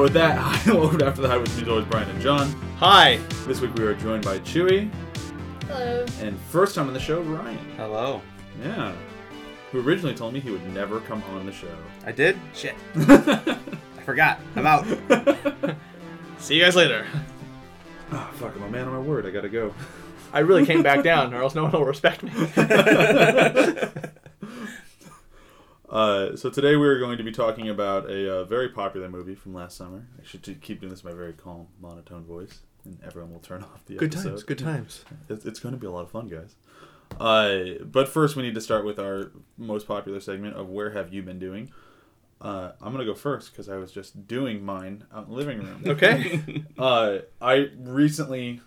So 0.00 0.04
with 0.04 0.14
that, 0.14 0.38
hi, 0.38 0.72
welcome 0.72 0.98
to 1.00 1.06
After 1.06 1.20
the 1.20 1.28
High 1.28 1.36
with 1.36 1.54
me, 1.58 1.62
as 1.62 1.68
always, 1.68 1.84
Brian 1.84 2.08
and 2.08 2.22
John. 2.22 2.48
Hi. 2.78 3.18
This 3.46 3.60
week 3.60 3.74
we 3.74 3.84
are 3.84 3.92
joined 3.92 4.24
by 4.24 4.38
Chewy, 4.38 4.90
Hello. 5.66 6.06
and 6.22 6.40
first 6.48 6.74
time 6.74 6.88
on 6.88 6.94
the 6.94 6.98
show, 6.98 7.20
Ryan. 7.20 7.58
Hello. 7.76 8.22
Yeah. 8.62 8.94
Who 9.72 9.82
originally 9.82 10.14
told 10.14 10.32
me 10.32 10.40
he 10.40 10.50
would 10.50 10.66
never 10.72 11.00
come 11.00 11.22
on 11.34 11.44
the 11.44 11.52
show. 11.52 11.68
I 12.06 12.12
did? 12.12 12.38
Shit. 12.54 12.76
I 12.96 13.58
forgot. 14.06 14.40
I'm 14.56 14.64
out. 14.64 14.86
See 16.38 16.54
you 16.54 16.64
guys 16.64 16.76
later. 16.76 17.04
Ah, 18.10 18.30
fuck, 18.36 18.56
I'm 18.56 18.62
a 18.62 18.70
man 18.70 18.86
of 18.86 18.94
my 18.94 19.00
word. 19.00 19.26
I 19.26 19.30
gotta 19.30 19.50
go. 19.50 19.74
I 20.32 20.38
really 20.38 20.64
came 20.64 20.82
back 20.82 21.04
down, 21.04 21.34
or 21.34 21.42
else 21.42 21.54
no 21.54 21.64
one 21.64 21.72
will 21.72 21.84
respect 21.84 22.22
me. 22.22 22.32
Uh, 25.90 26.36
so 26.36 26.48
today 26.48 26.76
we're 26.76 26.98
going 27.00 27.18
to 27.18 27.24
be 27.24 27.32
talking 27.32 27.68
about 27.68 28.08
a 28.08 28.38
uh, 28.40 28.44
very 28.44 28.68
popular 28.68 29.08
movie 29.08 29.34
from 29.34 29.52
last 29.54 29.76
summer. 29.76 30.06
I 30.20 30.24
should 30.24 30.42
keep 30.60 30.80
doing 30.80 30.90
this 30.90 31.02
in 31.02 31.08
my 31.10 31.16
very 31.16 31.32
calm, 31.32 31.66
monotone 31.80 32.24
voice, 32.24 32.60
and 32.84 32.96
everyone 33.04 33.32
will 33.32 33.40
turn 33.40 33.62
off 33.64 33.84
the 33.86 33.96
Good 33.96 34.14
episode. 34.14 34.28
times. 34.30 34.42
Good 34.44 34.58
times. 34.58 35.04
It's, 35.28 35.44
it's 35.44 35.58
going 35.58 35.74
to 35.74 35.80
be 35.80 35.86
a 35.88 35.90
lot 35.90 36.02
of 36.02 36.10
fun, 36.10 36.28
guys. 36.28 36.54
Uh, 37.18 37.82
but 37.84 38.08
first, 38.08 38.36
we 38.36 38.44
need 38.44 38.54
to 38.54 38.60
start 38.60 38.84
with 38.84 39.00
our 39.00 39.32
most 39.58 39.88
popular 39.88 40.20
segment 40.20 40.54
of 40.56 40.68
"Where 40.68 40.90
have 40.92 41.12
you 41.12 41.22
been 41.22 41.40
doing?" 41.40 41.72
Uh, 42.40 42.70
I'm 42.80 42.92
gonna 42.92 43.04
go 43.04 43.14
first 43.16 43.50
because 43.50 43.68
I 43.68 43.76
was 43.76 43.90
just 43.90 44.28
doing 44.28 44.64
mine 44.64 45.04
out 45.12 45.24
in 45.24 45.30
the 45.30 45.36
living 45.36 45.58
room. 45.58 45.82
Okay. 45.86 46.64
Uh, 46.78 47.18
I 47.42 47.68
recently 47.80 48.60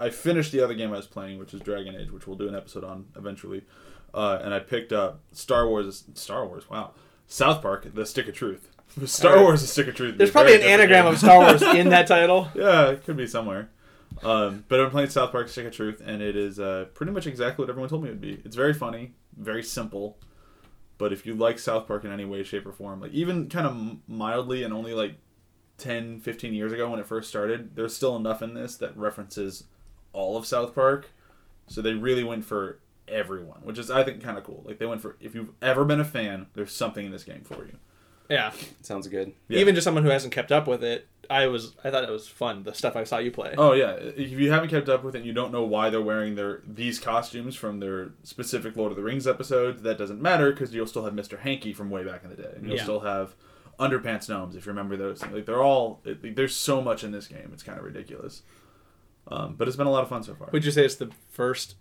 I 0.00 0.08
finished 0.08 0.50
the 0.50 0.64
other 0.64 0.72
game 0.72 0.94
I 0.94 0.96
was 0.96 1.06
playing, 1.06 1.38
which 1.38 1.52
is 1.52 1.60
Dragon 1.60 1.94
Age, 1.94 2.10
which 2.10 2.26
we'll 2.26 2.38
do 2.38 2.48
an 2.48 2.54
episode 2.54 2.84
on 2.84 3.04
eventually. 3.16 3.64
Uh, 4.12 4.38
and 4.42 4.52
I 4.52 4.58
picked 4.58 4.92
up 4.92 5.20
Star 5.32 5.68
Wars. 5.68 6.04
Star 6.14 6.46
Wars. 6.46 6.68
Wow. 6.68 6.92
South 7.26 7.62
Park: 7.62 7.94
The 7.94 8.04
Stick 8.06 8.28
of 8.28 8.34
Truth. 8.34 8.68
Star 9.06 9.32
Alright. 9.32 9.44
Wars: 9.44 9.60
The 9.62 9.66
Stick 9.68 9.88
of 9.88 9.94
Truth. 9.94 10.18
There's 10.18 10.30
probably 10.30 10.56
an 10.56 10.62
anagram 10.62 11.04
game. 11.04 11.12
of 11.12 11.18
Star 11.18 11.38
Wars 11.38 11.62
in 11.62 11.90
that 11.90 12.06
title. 12.08 12.48
Yeah, 12.54 12.90
it 12.90 13.04
could 13.04 13.16
be 13.16 13.26
somewhere. 13.26 13.70
Um, 14.22 14.64
but 14.68 14.80
I'm 14.80 14.90
playing 14.90 15.10
South 15.10 15.30
Park: 15.32 15.48
Stick 15.48 15.66
of 15.66 15.72
Truth, 15.72 16.02
and 16.04 16.20
it 16.20 16.36
is 16.36 16.58
uh, 16.58 16.86
pretty 16.94 17.12
much 17.12 17.26
exactly 17.26 17.62
what 17.62 17.70
everyone 17.70 17.88
told 17.88 18.02
me 18.02 18.08
it 18.08 18.12
would 18.12 18.20
be. 18.20 18.40
It's 18.44 18.56
very 18.56 18.74
funny, 18.74 19.12
very 19.36 19.62
simple. 19.62 20.18
But 20.98 21.12
if 21.14 21.24
you 21.24 21.34
like 21.34 21.58
South 21.58 21.86
Park 21.86 22.04
in 22.04 22.12
any 22.12 22.26
way, 22.26 22.42
shape, 22.42 22.66
or 22.66 22.72
form, 22.72 23.00
like 23.00 23.12
even 23.12 23.48
kind 23.48 23.66
of 23.66 23.96
mildly, 24.08 24.64
and 24.64 24.74
only 24.74 24.92
like 24.92 25.14
10, 25.78 26.20
15 26.20 26.52
years 26.52 26.72
ago 26.72 26.90
when 26.90 27.00
it 27.00 27.06
first 27.06 27.28
started, 27.30 27.74
there's 27.74 27.96
still 27.96 28.16
enough 28.16 28.42
in 28.42 28.52
this 28.52 28.76
that 28.76 28.94
references 28.96 29.64
all 30.12 30.36
of 30.36 30.44
South 30.46 30.74
Park. 30.74 31.10
So 31.68 31.80
they 31.80 31.94
really 31.94 32.24
went 32.24 32.44
for 32.44 32.80
everyone, 33.10 33.60
which 33.62 33.78
is 33.78 33.90
I 33.90 34.02
think 34.04 34.22
kind 34.22 34.38
of 34.38 34.44
cool. 34.44 34.62
Like 34.66 34.78
they 34.78 34.86
went 34.86 35.02
for 35.02 35.16
if 35.20 35.34
you've 35.34 35.50
ever 35.60 35.84
been 35.84 36.00
a 36.00 36.04
fan, 36.04 36.46
there's 36.54 36.72
something 36.72 37.04
in 37.04 37.12
this 37.12 37.24
game 37.24 37.42
for 37.44 37.64
you. 37.66 37.76
Yeah. 38.28 38.52
Sounds 38.82 39.08
good. 39.08 39.32
Yeah. 39.48 39.58
Even 39.58 39.74
just 39.74 39.84
someone 39.84 40.04
who 40.04 40.10
hasn't 40.10 40.32
kept 40.32 40.52
up 40.52 40.68
with 40.68 40.84
it, 40.84 41.08
I 41.28 41.46
was. 41.48 41.74
I 41.84 41.90
thought 41.90 42.04
it 42.04 42.10
was 42.10 42.26
fun. 42.28 42.62
The 42.64 42.72
stuff 42.74 42.94
I 42.96 43.04
saw 43.04 43.18
you 43.18 43.30
play. 43.30 43.54
Oh 43.58 43.72
yeah, 43.72 43.92
if 43.92 44.30
you 44.30 44.50
haven't 44.50 44.68
kept 44.70 44.88
up 44.88 45.02
with 45.04 45.14
it, 45.14 45.18
and 45.18 45.26
you 45.26 45.32
don't 45.32 45.52
know 45.52 45.62
why 45.64 45.88
they're 45.90 46.00
wearing 46.02 46.34
their 46.34 46.60
these 46.66 46.98
costumes 46.98 47.54
from 47.54 47.78
their 47.80 48.10
specific 48.24 48.76
Lord 48.76 48.90
of 48.92 48.96
the 48.96 49.02
Rings 49.04 49.26
episodes. 49.28 49.82
That 49.82 49.96
doesn't 49.98 50.20
matter 50.20 50.50
because 50.50 50.74
you'll 50.74 50.86
still 50.88 51.04
have 51.04 51.14
Mister 51.14 51.36
Hanky 51.38 51.72
from 51.72 51.88
way 51.90 52.02
back 52.04 52.22
in 52.24 52.30
the 52.30 52.36
day, 52.36 52.50
and 52.56 52.66
you'll 52.66 52.76
Yeah. 52.76 52.82
still 52.82 53.00
have 53.00 53.34
Underpants 53.78 54.28
Gnomes 54.28 54.56
if 54.56 54.66
you 54.66 54.70
remember 54.70 54.96
those. 54.96 55.22
Like 55.26 55.46
they're 55.46 55.62
all 55.62 56.00
it, 56.04 56.34
there's 56.34 56.54
so 56.56 56.80
much 56.82 57.04
in 57.04 57.12
this 57.12 57.28
game. 57.28 57.50
It's 57.52 57.62
kind 57.62 57.78
of 57.78 57.84
ridiculous, 57.84 58.42
um, 59.28 59.54
but 59.56 59.68
it's 59.68 59.76
been 59.76 59.86
a 59.86 59.92
lot 59.92 60.02
of 60.02 60.08
fun 60.08 60.22
so 60.24 60.34
far. 60.34 60.48
Would 60.52 60.64
you 60.64 60.70
say 60.72 60.84
it's 60.84 60.96
the 60.96 61.10
first 61.30 61.76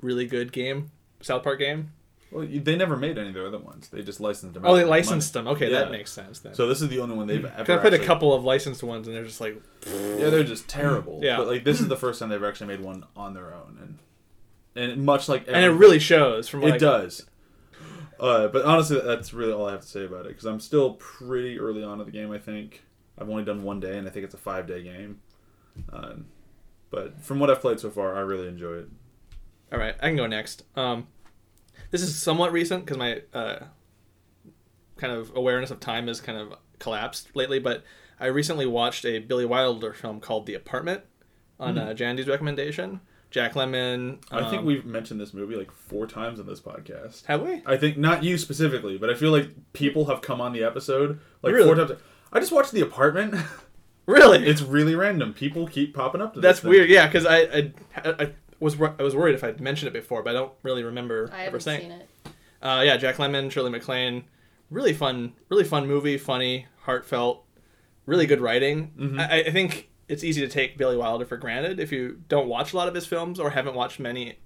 really 0.00 0.26
good 0.26 0.52
game, 0.52 0.90
South 1.20 1.42
Park 1.42 1.58
game? 1.58 1.92
Well, 2.30 2.44
you, 2.44 2.60
they 2.60 2.76
never 2.76 2.94
made 2.96 3.16
any 3.16 3.28
of 3.28 3.34
the 3.34 3.46
other 3.46 3.58
ones. 3.58 3.88
They 3.88 4.02
just 4.02 4.20
licensed 4.20 4.52
them. 4.52 4.64
Oh, 4.66 4.76
they 4.76 4.84
licensed 4.84 5.32
them. 5.32 5.48
Okay, 5.48 5.70
Yeah. 5.72 5.78
that 5.80 5.90
makes 5.90 6.12
sense 6.12 6.40
then. 6.40 6.52
So 6.54 6.66
this 6.66 6.82
is 6.82 6.88
the 6.90 7.00
only 7.00 7.16
one 7.16 7.26
they've 7.26 7.42
ever. 7.44 7.72
I 7.72 7.78
played 7.78 7.94
a 7.94 8.04
couple 8.04 8.34
of 8.34 8.44
licensed 8.44 8.82
ones, 8.82 9.06
and 9.08 9.16
they're 9.16 9.24
just 9.24 9.40
like, 9.40 9.60
Yeah, 9.86 10.28
they're 10.28 10.44
just 10.44 10.68
terrible. 10.68 11.20
Yeah. 11.22 11.38
but 11.38 11.46
like 11.46 11.64
this 11.64 11.80
is 11.80 11.88
the 11.88 11.96
first 11.96 12.20
time 12.20 12.28
they've 12.28 12.44
actually 12.44 12.66
made 12.66 12.80
one 12.80 13.04
on 13.16 13.32
their 13.32 13.54
own, 13.54 13.78
and 13.80 13.98
and 14.92 15.04
much 15.06 15.28
like 15.28 15.44
and 15.48 15.64
it 15.64 15.70
really 15.70 15.98
shows 15.98 16.48
from 16.48 16.60
what 16.60 16.70
it 16.70 16.74
I- 16.74 16.78
does. 16.78 17.26
Uh, 18.20 18.48
but 18.48 18.64
honestly, 18.64 19.00
that's 19.00 19.32
really 19.32 19.52
all 19.52 19.66
I 19.66 19.72
have 19.72 19.82
to 19.82 19.86
say 19.86 20.04
about 20.04 20.26
it 20.26 20.30
because 20.30 20.44
I'm 20.44 20.60
still 20.60 20.94
pretty 20.94 21.58
early 21.58 21.82
on 21.84 21.98
in 22.00 22.04
the 22.06 22.12
game. 22.12 22.30
I 22.32 22.38
think 22.38 22.82
I've 23.16 23.30
only 23.30 23.44
done 23.44 23.62
one 23.62 23.80
day, 23.80 23.96
and 23.96 24.06
I 24.06 24.10
think 24.10 24.24
it's 24.24 24.34
a 24.34 24.38
five 24.38 24.66
day 24.66 24.82
game. 24.82 25.20
Um, 25.92 26.26
but 26.90 27.22
from 27.22 27.38
what 27.38 27.48
I've 27.48 27.60
played 27.60 27.78
so 27.80 27.90
far, 27.90 28.16
I 28.16 28.20
really 28.20 28.48
enjoy 28.48 28.74
it. 28.74 28.88
All 29.72 29.78
right, 29.78 29.94
I 30.00 30.06
can 30.08 30.16
go 30.16 30.26
next. 30.26 30.62
Um, 30.76 31.08
this 31.90 32.02
is 32.02 32.16
somewhat 32.16 32.52
recent 32.52 32.84
because 32.84 32.96
my 32.98 33.22
uh, 33.34 33.64
kind 34.96 35.12
of 35.12 35.32
awareness 35.34 35.70
of 35.70 35.80
time 35.80 36.06
has 36.08 36.20
kind 36.20 36.38
of 36.38 36.54
collapsed 36.78 37.34
lately. 37.34 37.58
But 37.58 37.84
I 38.20 38.26
recently 38.26 38.66
watched 38.66 39.04
a 39.04 39.18
Billy 39.18 39.44
Wilder 39.44 39.92
film 39.92 40.20
called 40.20 40.46
The 40.46 40.54
Apartment 40.54 41.02
on 41.60 41.76
uh, 41.78 41.92
Jandy's 41.94 42.28
recommendation. 42.28 43.00
Jack 43.30 43.52
Lemmon. 43.54 44.24
Hmm. 44.30 44.36
I 44.36 44.48
think 44.48 44.60
um, 44.60 44.64
we've 44.64 44.86
mentioned 44.86 45.20
this 45.20 45.34
movie 45.34 45.54
like 45.54 45.70
four 45.70 46.06
times 46.06 46.40
in 46.40 46.46
this 46.46 46.60
podcast. 46.60 47.26
have 47.26 47.42
we. 47.42 47.62
I 47.66 47.76
think 47.76 47.98
not 47.98 48.24
you 48.24 48.38
specifically, 48.38 48.96
but 48.96 49.10
I 49.10 49.14
feel 49.14 49.32
like 49.32 49.50
people 49.74 50.06
have 50.06 50.22
come 50.22 50.40
on 50.40 50.52
the 50.52 50.64
episode 50.64 51.20
like 51.42 51.52
Really? 51.52 51.66
four 51.66 51.74
times. 51.74 52.00
I 52.32 52.40
just 52.40 52.52
watched 52.52 52.72
The 52.72 52.80
Apartment. 52.80 53.34
Really, 54.06 54.46
it's 54.46 54.62
really 54.62 54.94
random. 54.94 55.34
People 55.34 55.66
keep 55.66 55.94
popping 55.94 56.22
up 56.22 56.32
to 56.34 56.40
that's 56.40 56.62
weird. 56.62 56.88
Yeah, 56.88 57.06
because 57.06 57.26
I, 57.26 57.38
I 57.40 57.72
I 57.96 58.30
was 58.60 58.76
wor- 58.76 58.94
I 58.98 59.02
was 59.02 59.14
worried 59.14 59.34
if 59.34 59.44
I'd 59.44 59.60
mentioned 59.60 59.88
it 59.88 59.92
before, 59.92 60.22
but 60.22 60.30
I 60.30 60.32
don't 60.38 60.52
really 60.62 60.82
remember 60.84 61.30
I 61.32 61.44
ever 61.44 61.60
saying. 61.60 61.82
seen 61.82 61.90
it. 61.92 62.08
Uh, 62.60 62.82
yeah, 62.84 62.96
Jack 62.96 63.16
Lemmon, 63.16 63.50
Shirley 63.50 63.70
MacLaine, 63.70 64.24
really 64.70 64.92
fun, 64.92 65.34
really 65.48 65.64
fun 65.64 65.86
movie, 65.86 66.18
funny, 66.18 66.66
heartfelt, 66.82 67.44
really 68.06 68.26
good 68.26 68.40
writing. 68.40 68.92
Mm-hmm. 68.98 69.20
I, 69.20 69.44
I 69.44 69.50
think 69.52 69.88
it's 70.08 70.24
easy 70.24 70.40
to 70.40 70.48
take 70.48 70.76
Billy 70.78 70.96
Wilder 70.96 71.24
for 71.24 71.36
granted 71.36 71.78
if 71.78 71.92
you 71.92 72.20
don't 72.28 72.48
watch 72.48 72.72
a 72.72 72.76
lot 72.76 72.88
of 72.88 72.94
his 72.94 73.06
films 73.06 73.38
or 73.38 73.50
haven't 73.50 73.74
watched 73.74 74.00
many 74.00 74.38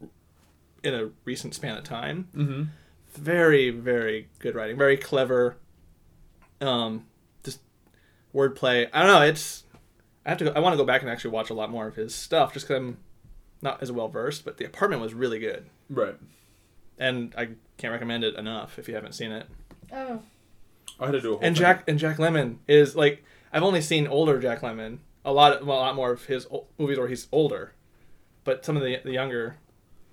in 0.83 0.95
a 0.95 1.11
recent 1.25 1.55
span 1.55 1.77
of 1.79 1.85
time. 1.85 2.29
Mhm. 2.37 2.69
Very, 3.15 3.71
very 3.71 4.29
good 4.41 4.55
writing, 4.55 4.77
very 4.77 4.97
clever. 4.97 5.57
Um, 6.61 7.07
just 7.45 7.61
wordplay. 8.35 8.89
I 8.93 8.99
don't 9.03 9.09
know. 9.09 9.23
It's 9.23 9.65
I 10.25 10.31
have 10.31 10.39
to. 10.39 10.45
Go, 10.45 10.53
I 10.55 10.61
want 10.61 10.73
to 10.75 10.77
go 10.77 10.85
back 10.85 11.03
and 11.03 11.11
actually 11.11 11.31
watch 11.33 11.51
a 11.51 11.55
lot 11.55 11.71
more 11.71 11.87
of 11.89 11.97
his 11.97 12.15
stuff, 12.15 12.53
just 12.53 12.67
because 12.69 12.79
I'm 12.81 12.99
not 13.63 13.83
as 13.83 13.91
well 13.93 14.09
versed. 14.09 14.45
But 14.45 14.59
The 14.59 14.65
Apartment 14.67 15.01
was 15.01 15.15
really 15.15 15.39
good 15.39 15.67
Right. 15.89 16.17
and 16.99 17.35
I 17.39 17.51
can't 17.79 17.93
recommend 17.93 18.25
it 18.25 18.35
enough 18.37 18.79
if 18.79 18.89
you 18.89 18.95
haven't 18.95 19.13
seen 19.15 19.33
it. 19.33 19.47
Oh, 19.93 20.21
I 21.01 21.07
had 21.07 21.13
to 21.13 21.21
do 21.21 21.29
a 21.29 21.37
whole 21.37 21.41
And 21.45 21.57
thing. 21.57 21.63
Jack 21.63 21.85
and 21.89 21.99
Jack 21.99 22.17
Lemmon 22.19 22.57
is 22.69 22.95
like 22.97 23.25
I've 23.53 23.63
only 23.63 23.81
seen 23.81 24.07
older 24.07 24.39
Jack 24.41 24.61
Lemmon, 24.61 24.99
a 25.25 25.33
lot, 25.33 25.65
well, 25.65 25.79
a 25.79 25.81
lot 25.81 25.95
more 25.95 26.11
of 26.13 26.25
his 26.27 26.47
o- 26.51 26.67
movies 26.79 26.99
where 26.99 27.09
he's 27.09 27.29
older, 27.33 27.73
but 28.45 28.65
some 28.65 28.77
of 28.77 28.83
the 28.83 28.99
the 29.05 29.13
younger 29.13 29.57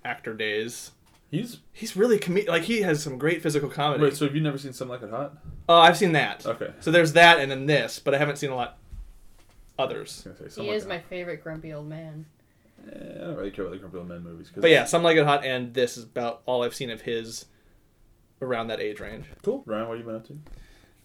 actor 0.05 0.33
days, 0.33 0.91
He's 1.31 1.59
he's 1.73 1.95
really 1.95 2.17
com- 2.17 2.39
like 2.47 2.63
he 2.63 2.81
has 2.81 3.03
some 3.03 3.17
great 3.19 3.43
physical 3.43 3.69
comedy. 3.69 4.01
wait. 4.03 4.15
So 4.15 4.25
have 4.25 4.35
you 4.35 4.41
never 4.41 4.57
seen 4.57 4.73
Some 4.73 4.89
Like 4.89 5.03
It 5.03 5.11
Hot? 5.11 5.37
Oh, 5.69 5.77
I've 5.79 5.95
seen 5.97 6.13
that. 6.13 6.43
Okay. 6.45 6.71
So 6.79 6.89
there's 6.89 7.13
that, 7.13 7.39
and 7.39 7.51
then 7.51 7.67
this, 7.67 7.99
but 7.99 8.15
I 8.15 8.17
haven't 8.17 8.37
seen 8.37 8.49
a 8.49 8.55
lot 8.55 8.77
others. 9.77 10.23
I 10.25 10.29
was 10.29 10.37
gonna 10.39 10.49
say, 10.49 10.55
Some 10.55 10.63
he 10.65 10.69
Like 10.71 10.77
is 10.77 10.85
It 10.85 10.89
my 10.89 10.99
favorite 10.99 11.43
grumpy 11.43 11.71
old 11.73 11.87
man. 11.87 12.25
Hot. 12.91 13.01
Eh, 13.01 13.15
I 13.15 13.27
don't 13.27 13.35
really 13.37 13.51
care 13.51 13.65
about 13.65 13.73
the 13.73 13.79
Grumpy 13.79 13.97
Old 13.97 14.07
Men 14.07 14.23
movies. 14.23 14.49
'cause- 14.49 14.61
But 14.61 14.71
yeah, 14.71 14.85
some 14.85 15.03
like 15.03 15.17
it 15.17 15.25
hot, 15.25 15.43
and 15.45 15.73
this 15.73 15.97
is 15.97 16.03
about 16.05 16.41
all 16.45 16.63
I've 16.63 16.75
seen 16.75 16.89
of 16.89 17.01
his 17.01 17.45
around 18.41 18.67
that 18.67 18.79
age 18.79 18.99
range. 18.99 19.25
Cool. 19.43 19.63
Ryan, 19.65 19.87
what 19.87 19.97
have 19.97 20.05
you 20.05 20.11
been 20.11 20.15
up 20.15 20.27
to? 20.27 20.37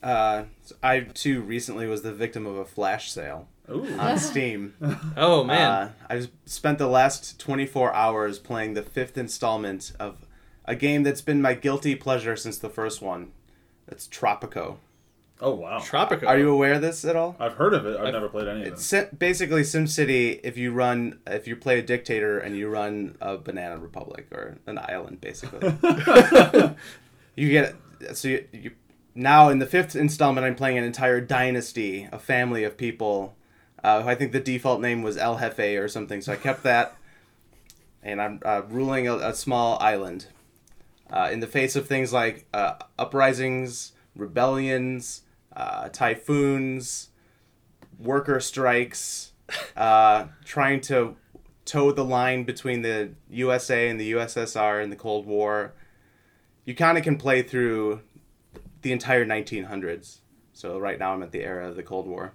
Uh, 0.07 0.45
so 0.63 0.75
I 0.83 1.01
too 1.01 1.41
recently 1.41 1.87
was 1.87 2.03
the 2.03 2.13
victim 2.13 2.47
of 2.47 2.57
a 2.57 2.65
flash 2.67 3.11
sale 3.11 3.49
Ooh. 3.71 3.87
on 3.99 4.19
Steam. 4.19 4.75
Oh 5.17 5.43
man, 5.45 5.71
Uh, 5.71 5.91
I've 6.11 6.29
spent 6.45 6.79
the 6.79 6.87
last 6.89 7.39
24 7.41 7.93
hours 7.95 8.39
playing 8.39 8.75
the 8.75 8.83
fifth 8.83 9.17
installment 9.17 9.93
of 9.99 10.27
a 10.67 10.77
game 10.77 11.03
that's 11.05 11.23
been 11.23 11.41
my 11.43 11.55
guilty 11.55 11.95
pleasure 11.95 12.37
since 12.37 12.59
the 12.59 12.69
first 12.71 13.01
one. 13.03 13.33
It's 13.89 14.07
Tropico. 14.07 14.77
Oh 15.41 15.55
wow. 15.55 15.79
Tropico. 15.79 16.27
Are 16.27 16.39
you 16.39 16.51
aware 16.51 16.75
of 16.75 16.83
this 16.83 17.05
at 17.05 17.17
all? 17.17 17.37
I've 17.39 17.55
heard 17.55 17.75
of 17.75 17.87
it. 17.87 17.97
I've, 17.97 18.03
I've- 18.05 18.13
never 18.13 18.29
played 18.29 18.49
any 18.49 18.61
of 18.61 18.65
them. 18.65 18.75
It's 18.75 18.85
si- 18.85 19.07
basically 19.17 19.63
SimCity 19.63 20.41
if 20.43 20.57
you 20.57 20.73
run 20.73 21.19
if 21.27 21.47
you 21.47 21.57
play 21.57 21.79
a 21.79 21.83
dictator 21.83 22.39
and 22.39 22.57
you 22.57 22.69
run 22.69 23.17
a 23.21 23.37
banana 23.37 23.79
republic 23.79 24.29
or 24.33 24.59
an 24.67 24.79
island 24.79 25.21
basically. 25.21 25.61
you 27.37 27.51
get 27.51 27.75
so 28.15 28.29
you, 28.29 28.47
you 28.53 28.71
now 29.15 29.49
in 29.49 29.59
the 29.59 29.67
fifth 29.67 29.95
installment 29.97 30.47
I'm 30.47 30.55
playing 30.55 30.79
an 30.79 30.85
entire 30.85 31.21
dynasty, 31.21 32.09
a 32.13 32.19
family 32.19 32.65
of 32.65 32.77
people. 32.77 33.37
Uh, 33.83 34.01
who 34.03 34.09
I 34.09 34.15
think 34.15 34.33
the 34.33 34.41
default 34.41 34.81
name 34.81 35.03
was 35.03 35.19
El 35.19 35.39
Jefe 35.39 35.77
or 35.79 35.89
something, 35.89 36.23
so 36.23 36.33
I 36.33 36.37
kept 36.37 36.63
that. 36.63 36.97
And 38.03 38.21
I'm 38.21 38.41
uh, 38.43 38.63
ruling 38.69 39.07
a, 39.07 39.17
a 39.17 39.35
small 39.35 39.79
island. 39.79 40.27
Uh, 41.11 41.29
in 41.31 41.41
the 41.41 41.47
face 41.47 41.77
of 41.77 41.87
things 41.87 42.11
like 42.11 42.47
uh, 42.55 42.77
uprisings, 42.99 43.93
rebellions, 44.17 45.21
uh, 45.57 45.89
typhoons, 45.89 47.11
worker 47.99 48.41
strikes, 48.41 49.33
uh, 49.77 50.27
trying 50.45 50.81
to 50.83 51.17
toe 51.65 51.93
the 51.93 52.05
line 52.05 52.45
between 52.45 52.83
the 52.83 53.11
USA 53.31 53.89
and 53.89 54.01
the 54.01 54.13
USSR 54.13 54.83
in 54.83 54.91
the 54.91 54.97
Cold 54.97 55.27
War. 55.27 55.75
You 56.65 56.75
kind 56.75 56.97
of 56.99 57.05
can 57.05 57.17
play 57.17 57.43
through 57.43 58.01
the 58.83 58.93
entire 58.93 59.25
1900s 59.25 60.19
So 60.53 60.79
right 60.79 60.99
now 60.99 61.15
I'm 61.15 61.23
at 61.23 61.33
the 61.33 61.43
era 61.43 61.69
of 61.69 61.77
the 61.77 61.83
Cold 61.83 62.07
War. 62.07 62.33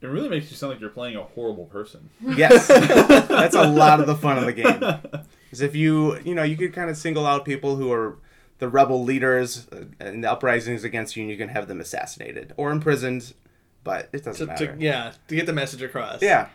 It 0.00 0.06
really 0.06 0.28
makes 0.28 0.50
you 0.50 0.56
sound 0.56 0.72
like 0.72 0.80
you're 0.80 0.88
playing 0.88 1.16
a 1.16 1.22
horrible 1.22 1.66
person. 1.66 2.08
Yes, 2.20 2.68
that's 3.28 3.54
a 3.54 3.68
lot 3.68 4.00
of 4.00 4.06
the 4.06 4.16
fun 4.16 4.38
of 4.38 4.46
the 4.46 4.52
game. 4.54 4.80
Because 4.80 5.60
if 5.60 5.76
you, 5.76 6.18
you 6.20 6.34
know, 6.34 6.42
you 6.42 6.56
could 6.56 6.72
kind 6.72 6.88
of 6.88 6.96
single 6.96 7.26
out 7.26 7.44
people 7.44 7.76
who 7.76 7.92
are 7.92 8.16
the 8.60 8.68
rebel 8.68 9.02
leaders 9.02 9.66
uh, 9.72 9.84
and 9.98 10.22
the 10.22 10.30
uprisings 10.30 10.84
against 10.84 11.16
you, 11.16 11.22
and 11.22 11.30
you 11.30 11.36
can 11.36 11.48
have 11.48 11.66
them 11.68 11.80
assassinated 11.80 12.54
or 12.56 12.70
imprisoned, 12.70 13.34
but 13.82 14.08
it 14.12 14.24
doesn't 14.24 14.46
To, 14.48 14.54
to, 14.56 14.66
matter. 14.72 14.76
yeah, 14.78 15.12
to 15.28 15.34
get 15.34 15.46
the 15.46 15.52
message 15.52 15.82
across. 15.82 16.22
Yeah, 16.22 16.48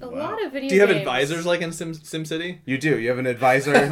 A 0.00 0.08
Wow. 0.08 0.18
lot 0.30 0.44
of 0.44 0.52
video 0.52 0.68
Do 0.70 0.74
you 0.74 0.80
have 0.80 0.88
games- 0.90 1.00
advisors 1.00 1.46
like 1.46 1.60
in 1.60 1.72
Sim 1.72 1.92
SimCity? 1.92 2.58
you 2.64 2.78
do. 2.78 2.98
You 2.98 3.10
have 3.10 3.18
an 3.18 3.26
advisor. 3.26 3.72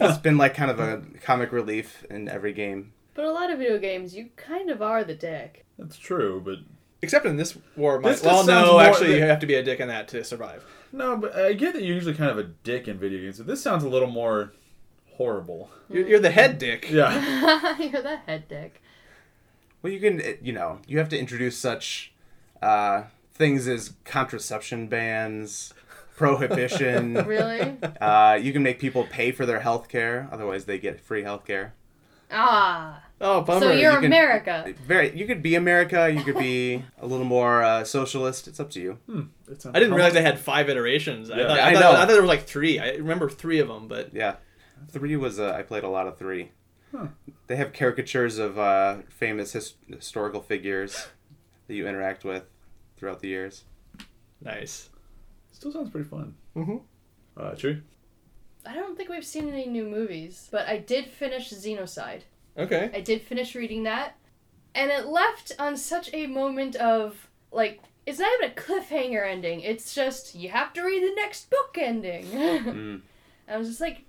it's 0.00 0.18
been 0.18 0.36
like 0.38 0.54
kind 0.54 0.70
of 0.70 0.78
a 0.78 1.02
comic 1.22 1.50
relief 1.52 2.04
in 2.10 2.28
every 2.28 2.52
game. 2.52 2.92
But 3.14 3.24
a 3.24 3.32
lot 3.32 3.50
of 3.50 3.58
video 3.58 3.78
games, 3.78 4.14
you 4.14 4.28
kind 4.36 4.70
of 4.70 4.80
are 4.82 5.04
the 5.04 5.14
dick. 5.14 5.64
That's 5.78 5.96
true, 5.98 6.40
but 6.44 6.58
Except 7.04 7.26
in 7.26 7.36
this 7.36 7.58
war, 7.76 7.98
my, 7.98 8.10
This 8.10 8.22
well, 8.22 8.46
no, 8.46 8.78
actually, 8.78 9.08
than- 9.08 9.16
you 9.18 9.22
have 9.24 9.40
to 9.40 9.46
be 9.46 9.54
a 9.54 9.62
dick 9.64 9.80
in 9.80 9.88
that 9.88 10.06
to 10.08 10.22
survive. 10.22 10.64
no. 10.92 11.16
But 11.16 11.34
I 11.34 11.52
get 11.54 11.72
that 11.74 11.82
you're 11.82 11.94
usually 11.96 12.14
kind 12.14 12.30
of 12.30 12.38
a 12.38 12.44
dick 12.44 12.86
in 12.86 12.96
video 12.98 13.18
games, 13.20 13.38
but 13.38 13.46
this 13.48 13.60
sounds 13.60 13.82
a 13.82 13.88
little 13.88 14.08
more 14.10 14.52
horrible. 15.22 15.70
You're, 15.88 16.08
you're 16.08 16.20
the 16.20 16.30
head 16.30 16.58
dick. 16.58 16.90
Yeah. 16.90 17.78
You're 17.78 18.02
the 18.02 18.16
head 18.26 18.48
dick. 18.48 18.82
Well, 19.82 19.92
you 19.92 20.00
can, 20.00 20.22
you 20.42 20.52
know, 20.52 20.78
you 20.86 20.98
have 20.98 21.08
to 21.10 21.18
introduce 21.18 21.56
such 21.56 22.12
uh, 22.60 23.04
things 23.34 23.68
as 23.68 23.94
contraception 24.04 24.88
bans, 24.88 25.74
prohibition. 26.16 27.14
Really? 27.26 27.76
uh, 28.00 28.38
you 28.40 28.52
can 28.52 28.62
make 28.62 28.78
people 28.78 29.04
pay 29.10 29.32
for 29.32 29.44
their 29.46 29.60
health 29.60 29.88
care, 29.88 30.28
otherwise 30.32 30.64
they 30.64 30.78
get 30.78 31.00
free 31.00 31.22
health 31.22 31.44
care. 31.46 31.74
ah. 32.30 33.02
Oh, 33.24 33.40
bummer. 33.42 33.60
So 33.66 33.70
you're 33.72 33.92
you 33.92 33.96
can- 33.98 34.06
America. 34.06 34.74
Very, 34.84 35.16
you 35.16 35.26
could 35.26 35.42
be 35.44 35.54
America. 35.54 36.10
You 36.12 36.24
could 36.24 36.36
be 36.38 36.84
a 37.00 37.06
little 37.06 37.24
more 37.24 37.62
uh, 37.62 37.84
socialist. 37.84 38.48
It's 38.48 38.58
up 38.58 38.68
to 38.70 38.80
you. 38.80 38.98
Hmm, 39.06 39.20
I 39.48 39.78
didn't 39.78 39.94
realize 39.94 40.12
humble. 40.12 40.14
they 40.14 40.22
had 40.22 40.40
five 40.40 40.68
iterations. 40.68 41.30
I, 41.30 41.36
thought, 41.36 41.56
Yeah, 41.56 41.64
I, 41.64 41.68
I 41.68 41.72
thought, 41.74 41.80
know. 41.80 41.90
I 41.92 41.94
thought 42.00 42.08
there 42.08 42.20
were 42.20 42.26
like 42.26 42.42
three. 42.46 42.80
I 42.80 42.94
remember 42.96 43.30
three 43.30 43.60
of 43.60 43.68
them, 43.68 43.86
but 43.86 44.12
Yeah, 44.12 44.34
three 44.90 45.16
was 45.16 45.38
uh, 45.40 45.52
I 45.52 45.62
played 45.62 45.84
a 45.84 45.88
lot 45.88 46.06
of 46.06 46.18
three. 46.18 46.50
Huh. 46.94 47.06
They 47.46 47.56
have 47.56 47.72
caricatures 47.72 48.38
of 48.38 48.58
uh, 48.58 48.98
famous 49.08 49.52
his- 49.52 49.74
historical 49.88 50.40
figures 50.42 51.08
that 51.66 51.74
you 51.74 51.86
interact 51.86 52.24
with 52.24 52.44
throughout 52.96 53.20
the 53.20 53.28
years. 53.28 53.64
nice. 54.40 54.88
Still 55.52 55.72
sounds 55.72 55.90
pretty 55.90 56.08
fun. 56.08 56.34
Mm-hmm. 56.56 56.76
Uh, 57.36 57.50
true. 57.54 57.82
I 58.66 58.74
don't 58.74 58.96
think 58.96 59.08
we've 59.08 59.24
seen 59.24 59.48
any 59.48 59.66
new 59.66 59.84
movies, 59.84 60.48
but 60.50 60.66
I 60.68 60.78
did 60.78 61.06
finish 61.06 61.50
Xenocide. 61.52 62.22
Okay. 62.58 62.90
I 62.94 63.00
did 63.00 63.22
finish 63.22 63.54
reading 63.54 63.84
that, 63.84 64.16
and 64.74 64.90
it 64.90 65.06
left 65.06 65.52
on 65.58 65.76
such 65.76 66.10
a 66.12 66.26
moment 66.26 66.76
of 66.76 67.28
like 67.50 67.80
it's 68.06 68.18
not 68.18 68.30
even 68.38 68.50
a 68.50 68.60
cliffhanger 68.60 69.26
ending. 69.26 69.60
It's 69.60 69.94
just 69.94 70.34
you 70.34 70.48
have 70.50 70.72
to 70.74 70.82
read 70.82 71.02
the 71.02 71.14
next 71.14 71.48
book 71.50 71.76
ending. 71.80 72.26
Mm. 72.32 73.00
I 73.48 73.56
was 73.56 73.68
just 73.68 73.80
like, 73.80 73.98
"D- 73.98 74.04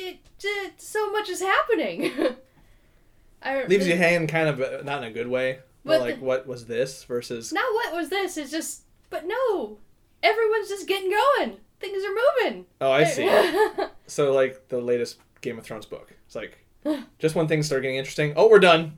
d- 0.00 0.20
d- 0.38 0.70
so 0.78 1.10
much 1.10 1.28
is 1.28 1.40
happening. 1.40 2.12
I 3.42 3.64
Leaves 3.64 3.86
you 3.86 3.96
hanging 3.96 4.26
kind 4.26 4.48
of 4.48 4.60
uh, 4.60 4.82
not 4.84 5.02
in 5.02 5.10
a 5.10 5.12
good 5.12 5.28
way. 5.28 5.60
But 5.84 6.00
like, 6.00 6.18
the- 6.18 6.24
what 6.24 6.46
was 6.46 6.66
this 6.66 7.04
versus? 7.04 7.52
Now 7.52 7.60
what 7.72 7.94
was 7.94 8.08
this? 8.08 8.36
It's 8.36 8.50
just, 8.50 8.82
but 9.10 9.24
no, 9.26 9.78
everyone's 10.22 10.68
just 10.68 10.88
getting 10.88 11.10
going. 11.10 11.58
Things 11.78 12.02
are 12.04 12.44
moving. 12.48 12.66
Oh, 12.80 12.90
I 12.90 13.04
see. 13.04 13.28
so 14.06 14.32
like 14.32 14.68
the 14.68 14.80
latest 14.80 15.18
Game 15.42 15.58
of 15.58 15.64
Thrones 15.64 15.86
book. 15.86 16.14
It's 16.26 16.34
like 16.34 16.64
just 17.18 17.34
when 17.34 17.46
things 17.46 17.66
start 17.66 17.82
getting 17.82 17.98
interesting. 17.98 18.32
Oh, 18.36 18.48
we're 18.48 18.58
done. 18.58 18.96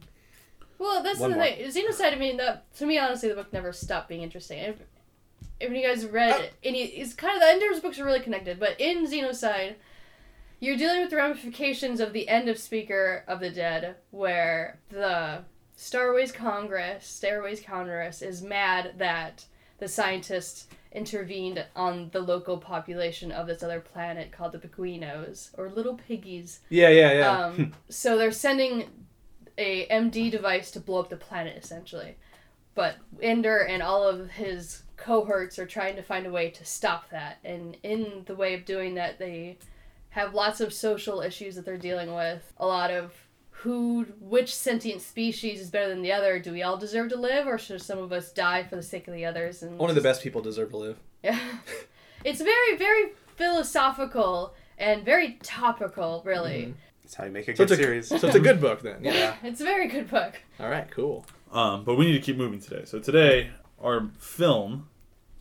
Well, 0.78 1.02
that's 1.02 1.18
One 1.18 1.32
the 1.32 1.36
more. 1.36 1.44
thing. 1.46 1.66
Xenocide, 1.68 2.12
I 2.12 2.16
mean, 2.16 2.36
that, 2.36 2.72
to 2.76 2.86
me, 2.86 2.98
honestly, 2.98 3.28
the 3.28 3.34
book 3.34 3.52
never 3.52 3.72
stopped 3.72 4.08
being 4.08 4.22
interesting. 4.22 4.58
If, 4.60 4.76
if 5.58 5.72
you 5.72 5.84
guys 5.84 6.06
read 6.06 6.34
Oh. 6.38 6.44
any, 6.62 6.84
it's 6.84 7.14
kind 7.14 7.34
of 7.34 7.40
the 7.42 7.48
end 7.48 7.60
of 7.64 7.70
his 7.70 7.80
books 7.80 7.98
are 7.98 8.04
really 8.04 8.20
connected. 8.20 8.60
But 8.60 8.80
in 8.80 9.04
Xenocide, 9.04 9.74
you're 10.60 10.76
dealing 10.76 11.00
with 11.00 11.10
the 11.10 11.16
ramifications 11.16 12.00
of 12.00 12.12
the 12.12 12.28
end 12.28 12.48
of 12.48 12.58
Speaker 12.58 13.24
of 13.28 13.40
the 13.40 13.50
Dead, 13.50 13.96
where 14.10 14.80
the 14.90 15.44
Starways 15.76 16.34
Congress, 16.34 17.06
Stairways 17.06 17.60
Congress, 17.60 18.22
is 18.22 18.42
mad 18.42 18.94
that 18.98 19.44
the 19.78 19.88
scientists 19.88 20.66
intervened 20.90 21.64
on 21.76 22.08
the 22.12 22.20
local 22.20 22.58
population 22.58 23.30
of 23.30 23.46
this 23.46 23.62
other 23.62 23.80
planet 23.80 24.32
called 24.32 24.52
the 24.52 24.58
Beguinos, 24.58 25.50
or 25.56 25.70
Little 25.70 25.94
Piggies. 25.94 26.60
Yeah, 26.70 26.88
yeah, 26.88 27.12
yeah. 27.12 27.38
Um, 27.38 27.72
so 27.88 28.18
they're 28.18 28.32
sending 28.32 28.84
a 29.56 29.86
MD 29.86 30.30
device 30.30 30.70
to 30.72 30.80
blow 30.80 31.00
up 31.00 31.10
the 31.10 31.16
planet, 31.16 31.62
essentially. 31.62 32.16
But 32.74 32.96
Ender 33.20 33.58
and 33.58 33.82
all 33.82 34.04
of 34.06 34.30
his 34.30 34.82
cohorts 34.96 35.58
are 35.58 35.66
trying 35.66 35.96
to 35.96 36.02
find 36.02 36.26
a 36.26 36.30
way 36.30 36.50
to 36.50 36.64
stop 36.64 37.10
that. 37.10 37.38
And 37.44 37.76
in 37.82 38.22
the 38.26 38.34
way 38.34 38.54
of 38.54 38.64
doing 38.64 38.94
that, 38.94 39.18
they 39.18 39.58
have 40.10 40.34
lots 40.34 40.60
of 40.60 40.72
social 40.72 41.20
issues 41.20 41.54
that 41.56 41.64
they're 41.64 41.76
dealing 41.76 42.14
with. 42.14 42.52
A 42.58 42.66
lot 42.66 42.90
of 42.90 43.12
who, 43.50 44.06
which 44.20 44.54
sentient 44.54 45.02
species 45.02 45.60
is 45.60 45.70
better 45.70 45.88
than 45.88 46.02
the 46.02 46.12
other? 46.12 46.38
Do 46.38 46.52
we 46.52 46.62
all 46.62 46.76
deserve 46.76 47.08
to 47.10 47.16
live, 47.16 47.46
or 47.46 47.58
should 47.58 47.82
some 47.82 47.98
of 47.98 48.12
us 48.12 48.30
die 48.32 48.62
for 48.62 48.76
the 48.76 48.82
sake 48.82 49.08
of 49.08 49.14
the 49.14 49.24
others? 49.26 49.62
And 49.64 49.80
Only 49.80 49.94
the 49.94 50.00
best 50.00 50.22
people 50.22 50.40
deserve 50.40 50.70
to 50.70 50.76
live. 50.76 50.96
yeah. 51.22 51.38
It's 52.24 52.40
very, 52.40 52.76
very 52.76 53.12
philosophical 53.36 54.54
and 54.76 55.04
very 55.04 55.38
topical, 55.42 56.22
really. 56.24 56.74
That's 57.02 57.14
how 57.14 57.24
you 57.24 57.30
make 57.30 57.46
a 57.48 57.54
So 57.56 57.64
good 57.64 57.72
it's 57.72 57.80
a, 57.80 57.82
series. 57.82 58.08
so 58.08 58.14
it's 58.16 58.34
a 58.36 58.40
good 58.40 58.60
book 58.66 58.82
then. 58.82 59.02
Yeah. 59.04 59.34
It's 59.42 59.60
a 59.60 59.64
very 59.64 59.86
good 59.88 60.10
book. 60.10 60.34
All 60.60 60.68
right. 60.68 60.90
Cool. 60.90 61.24
Um, 61.52 61.84
but 61.84 61.94
we 61.96 62.06
need 62.06 62.12
to 62.14 62.20
keep 62.20 62.36
moving 62.36 62.60
today. 62.60 62.84
So 62.86 62.98
today, 62.98 63.50
our 63.80 64.10
film 64.18 64.87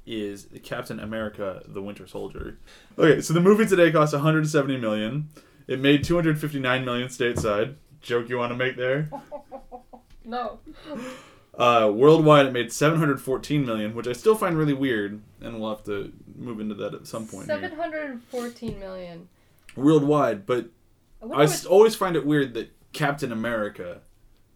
is 0.07 0.47
Captain 0.63 0.99
America: 0.99 1.61
The 1.67 1.81
Winter 1.81 2.07
Soldier. 2.07 2.57
Okay, 2.97 3.21
so 3.21 3.33
the 3.33 3.41
movie 3.41 3.65
today 3.65 3.91
cost 3.91 4.13
170 4.13 4.77
million. 4.77 5.29
It 5.67 5.79
made 5.79 6.03
259 6.03 6.85
million 6.85 7.09
stateside. 7.09 7.75
Joke 8.01 8.29
you 8.29 8.37
want 8.37 8.51
to 8.51 8.57
make 8.57 8.77
there? 8.77 9.09
No. 10.23 10.59
Uh, 11.57 11.89
worldwide, 11.93 12.45
it 12.47 12.51
made 12.51 12.71
714 12.71 13.65
million, 13.65 13.95
which 13.95 14.07
I 14.07 14.11
still 14.11 14.35
find 14.35 14.57
really 14.57 14.73
weird, 14.73 15.21
and 15.41 15.59
we'll 15.59 15.69
have 15.69 15.85
to 15.85 16.11
move 16.35 16.59
into 16.59 16.75
that 16.75 16.93
at 16.93 17.07
some 17.07 17.25
point 17.27 17.45
Seven 17.47 17.69
here. 17.71 17.79
hundred 17.79 18.09
and 18.11 18.21
fourteen 18.25 18.77
million. 18.77 19.29
Worldwide, 19.77 20.45
but 20.45 20.65
I 21.21 21.25
I 21.25 21.27
wonder 21.27 21.43
s- 21.45 21.65
always 21.65 21.95
find 21.95 22.17
it 22.17 22.25
weird 22.25 22.53
that 22.55 22.71
Captain 22.91 23.31
America 23.31 24.01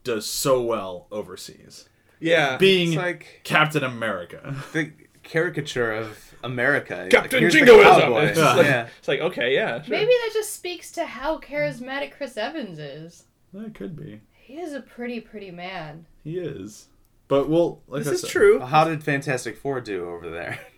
does 0.03 0.25
so 0.29 0.61
well 0.61 1.07
overseas. 1.09 1.87
Yeah. 2.19 2.57
Being 2.57 2.89
It's 2.89 2.97
like 2.97 3.39
Captain 3.45 3.83
America. 3.85 4.55
the 4.73 4.91
caricature 5.31 5.91
of 5.93 6.35
America. 6.43 7.07
Captain 7.09 7.39
Here's 7.39 7.53
the 7.53 7.59
Jingoism. 7.59 8.11
It's 8.13 8.37
like, 8.37 8.65
yeah. 8.65 8.87
it's 8.99 9.07
like 9.07 9.21
okay, 9.21 9.53
yeah. 9.55 9.81
Sure. 9.81 9.91
maybe 9.97 10.11
that 10.11 10.31
just 10.33 10.53
speaks 10.53 10.91
to 10.91 11.05
how 11.05 11.39
charismatic 11.39 12.11
Chris 12.11 12.35
Evans 12.37 12.77
is. 12.79 13.23
That 13.53 13.73
could 13.73 13.95
be. 13.95 14.21
He 14.33 14.55
is 14.59 14.73
a 14.73 14.81
pretty, 14.81 15.21
pretty 15.21 15.49
man. 15.51 16.05
He 16.23 16.37
is. 16.37 16.87
But 17.29 17.47
well, 17.47 17.79
like 17.87 17.99
this 18.03 18.09
I 18.09 18.11
is 18.15 18.21
said, 18.21 18.29
true. 18.29 18.59
How 18.59 18.83
did 18.83 19.03
Fantastic 19.03 19.55
Four 19.57 19.79
do 19.81 20.07
over 20.09 20.29
there? 20.29 20.59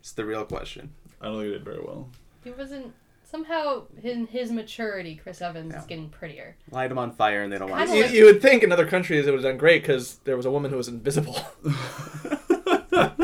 It's 0.00 0.12
the 0.12 0.24
real 0.24 0.44
question. 0.44 0.92
I 1.20 1.26
don't 1.26 1.34
think 1.34 1.46
he 1.46 1.52
did 1.52 1.64
very 1.64 1.80
well. 1.80 2.08
He 2.44 2.50
wasn't 2.52 2.94
somehow 3.24 3.82
in 4.02 4.26
his 4.28 4.50
maturity. 4.52 5.16
Chris 5.16 5.42
Evans 5.42 5.72
Yeah. 5.72 5.80
is 5.80 5.86
getting 5.86 6.08
prettier. 6.08 6.56
Light 6.70 6.88
them 6.88 6.98
on 6.98 7.10
fire 7.10 7.42
and 7.42 7.52
they 7.52 7.58
don't 7.58 7.68
want 7.68 7.90
to 7.90 7.96
You, 7.96 8.02
like- 8.04 8.12
you 8.12 8.24
would 8.24 8.40
think 8.40 8.62
in 8.62 8.70
other 8.72 8.86
countries 8.86 9.26
it 9.26 9.32
would 9.32 9.42
have 9.42 9.50
done 9.50 9.58
great 9.58 9.82
because 9.82 10.18
there 10.24 10.36
was 10.36 10.46
a 10.46 10.50
woman 10.52 10.70
who 10.70 10.76
was 10.78 10.88
invisible. 10.88 11.36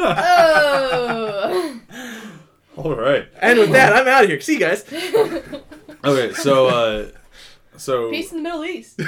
Oh, 0.07 0.34
All 2.85 2.95
right. 2.95 3.27
and 3.41 3.59
with 3.59 3.73
that, 3.73 3.95
I'm 3.95 4.07
out 4.07 4.25
of 4.25 4.31
here. 4.31 4.41
See 4.41 4.55
you 4.55 4.61
guys. 4.61 4.85
Okay, 6.05 6.35
so 6.35 6.67
uh, 6.67 7.09
so 7.79 8.11
Peace 8.11 8.31
in 8.31 8.37
the 8.39 8.43
Middle 8.43 8.63
East. 8.67 9.01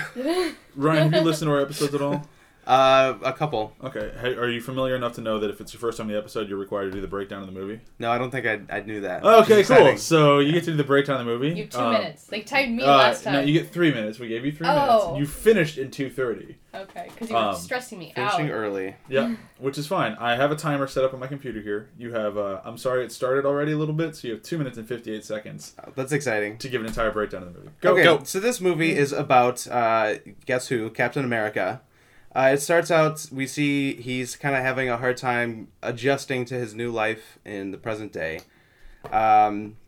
Ryan, 0.75 1.13
have 1.13 1.23
you 1.23 1.29
listened 1.29 1.49
to 1.51 1.53
our 1.53 1.61
episodes 1.61 1.95
at 1.95 2.01
all? 2.01 2.27
Uh, 2.67 3.17
a 3.23 3.33
couple. 3.33 3.73
Okay, 3.85 4.11
hey, 4.21 4.35
are 4.35 4.49
you 4.49 4.61
familiar 4.61 4.97
enough 4.97 5.13
to 5.15 5.21
know 5.21 5.39
that 5.39 5.51
if 5.51 5.61
it's 5.61 5.73
your 5.73 5.79
first 5.81 5.99
time 5.99 6.09
in 6.09 6.15
the 6.15 6.19
episode, 6.19 6.49
you're 6.49 6.59
required 6.59 6.87
to 6.87 6.91
do 6.91 7.01
the 7.01 7.07
breakdown 7.07 7.41
of 7.41 7.47
the 7.47 7.53
movie? 7.53 7.81
No, 8.01 8.11
I 8.11 8.19
don't 8.19 8.31
think 8.33 8.45
I, 8.45 8.61
I 8.69 8.81
knew 8.81 9.03
that. 9.03 9.23
Okay, 9.25 9.47
cool. 9.49 9.59
exciting. 9.59 9.99
So 9.99 10.41
you 10.41 10.51
get 10.53 10.65
to 10.65 10.73
do 10.73 10.77
the 10.77 10.83
breakdown 10.85 11.21
of 11.21 11.27
the 11.27 11.33
movie. 11.33 11.51
You 11.51 11.63
have 11.65 11.71
two 11.71 11.79
Um, 11.79 11.93
minutes. 11.93 12.25
They 12.25 12.41
timed 12.41 12.77
me 12.77 12.83
uh, 12.83 12.97
last 12.97 13.23
time. 13.23 13.35
No, 13.35 13.41
you 13.41 13.53
get 13.53 13.71
three 13.73 13.93
minutes. 13.95 14.19
We 14.19 14.27
gave 14.29 14.45
you 14.45 14.51
three 14.51 14.67
Oh. 14.69 15.13
minutes. 15.13 15.21
You 15.21 15.27
finished 15.27 15.79
in 15.79 15.93
two 15.93 16.11
thirty. 16.11 16.57
Okay, 16.75 17.07
because 17.13 17.31
you 17.31 17.37
were 17.37 17.41
Um, 17.43 17.55
stressing 17.57 17.99
me 18.01 18.13
Finishing 18.15 18.25
out. 18.25 18.37
Finishing 18.37 18.55
early. 18.55 18.97
Yeah, 19.09 19.37
which 19.59 19.79
is 19.79 19.87
fine. 19.87 20.17
I 20.19 20.35
have 20.35 20.51
a 20.51 20.57
timer 20.57 20.89
set 20.89 21.05
up 21.05 21.15
on 21.15 21.21
my 21.21 21.29
computer 21.29 21.61
here. 21.61 21.89
You 21.97 22.13
have. 22.15 22.37
Uh, 22.37 22.61
I'm 22.65 22.77
sorry, 22.79 23.05
it 23.05 23.13
started 23.13 23.47
already 23.47 23.73
a 23.73 23.79
little 23.79 23.95
bit, 23.95 24.17
so 24.17 24.27
you 24.27 24.35
have 24.35 24.43
two 24.43 24.59
minutes 24.59 24.77
and 24.77 24.89
fifty-eight 24.89 25.25
seconds 25.25 25.75
Oh, 25.87 25.93
That's 25.95 26.11
exciting. 26.13 26.59
to 26.59 26.69
give 26.69 26.81
an 26.81 26.89
entire 26.89 27.13
breakdown 27.13 27.45
of 27.45 27.53
the 27.55 27.61
movie. 27.61 27.71
Go. 27.81 27.93
okay, 27.93 28.03
go. 28.03 28.25
so 28.25 28.41
this 28.41 28.61
movie 28.61 28.97
is 28.97 29.13
about 29.13 29.67
uh, 29.69 30.15
guess 30.47 30.67
who? 30.67 30.91
Captain 30.91 31.25
America. 31.25 31.81
Uh, 32.37 32.51
it 32.53 32.61
starts 32.61 32.91
out. 32.91 33.27
We 33.33 33.47
see 33.47 33.95
he's 33.95 34.37
kind 34.37 34.55
of 34.55 34.61
having 34.61 34.91
a 34.91 34.99
hard 34.99 35.17
time 35.17 35.69
adjusting 35.83 36.45
to 36.45 36.55
his 36.55 36.75
new 36.75 36.93
life 36.93 37.39
in 37.47 37.71
the 37.71 37.79
present 37.79 38.13
day. 38.13 38.41
Um, 39.11 39.79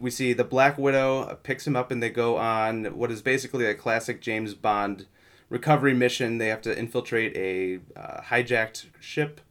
we 0.00 0.10
see 0.10 0.32
the 0.32 0.42
Black 0.42 0.78
Widow 0.78 1.38
picks 1.42 1.66
him 1.66 1.76
up 1.76 1.90
and 1.90 2.02
they 2.02 2.08
go 2.08 2.38
on 2.38 2.96
what 2.96 3.10
is 3.10 3.20
basically 3.20 3.66
a 3.66 3.74
classic 3.74 4.22
James 4.22 4.54
Bond 4.54 5.04
recovery 5.50 5.92
mission. 5.92 6.38
They 6.38 6.48
have 6.48 6.62
to 6.62 6.76
infiltrate 6.76 7.36
a 7.36 7.80
uh, 7.94 8.22
hijacked 8.22 8.86
ship, 8.98 9.42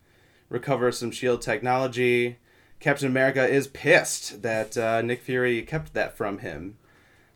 recover 0.50 0.92
some 0.92 1.12
shield 1.12 1.44
technology. 1.44 2.40
Captain 2.80 3.08
America 3.08 3.48
is 3.48 3.68
pissed 3.68 4.42
that 4.42 4.76
uh, 4.76 5.04
Nick 5.04 5.22
Fury 5.22 5.62
kept 5.62 5.94
that 5.94 6.18
from 6.18 6.40
him. 6.40 6.78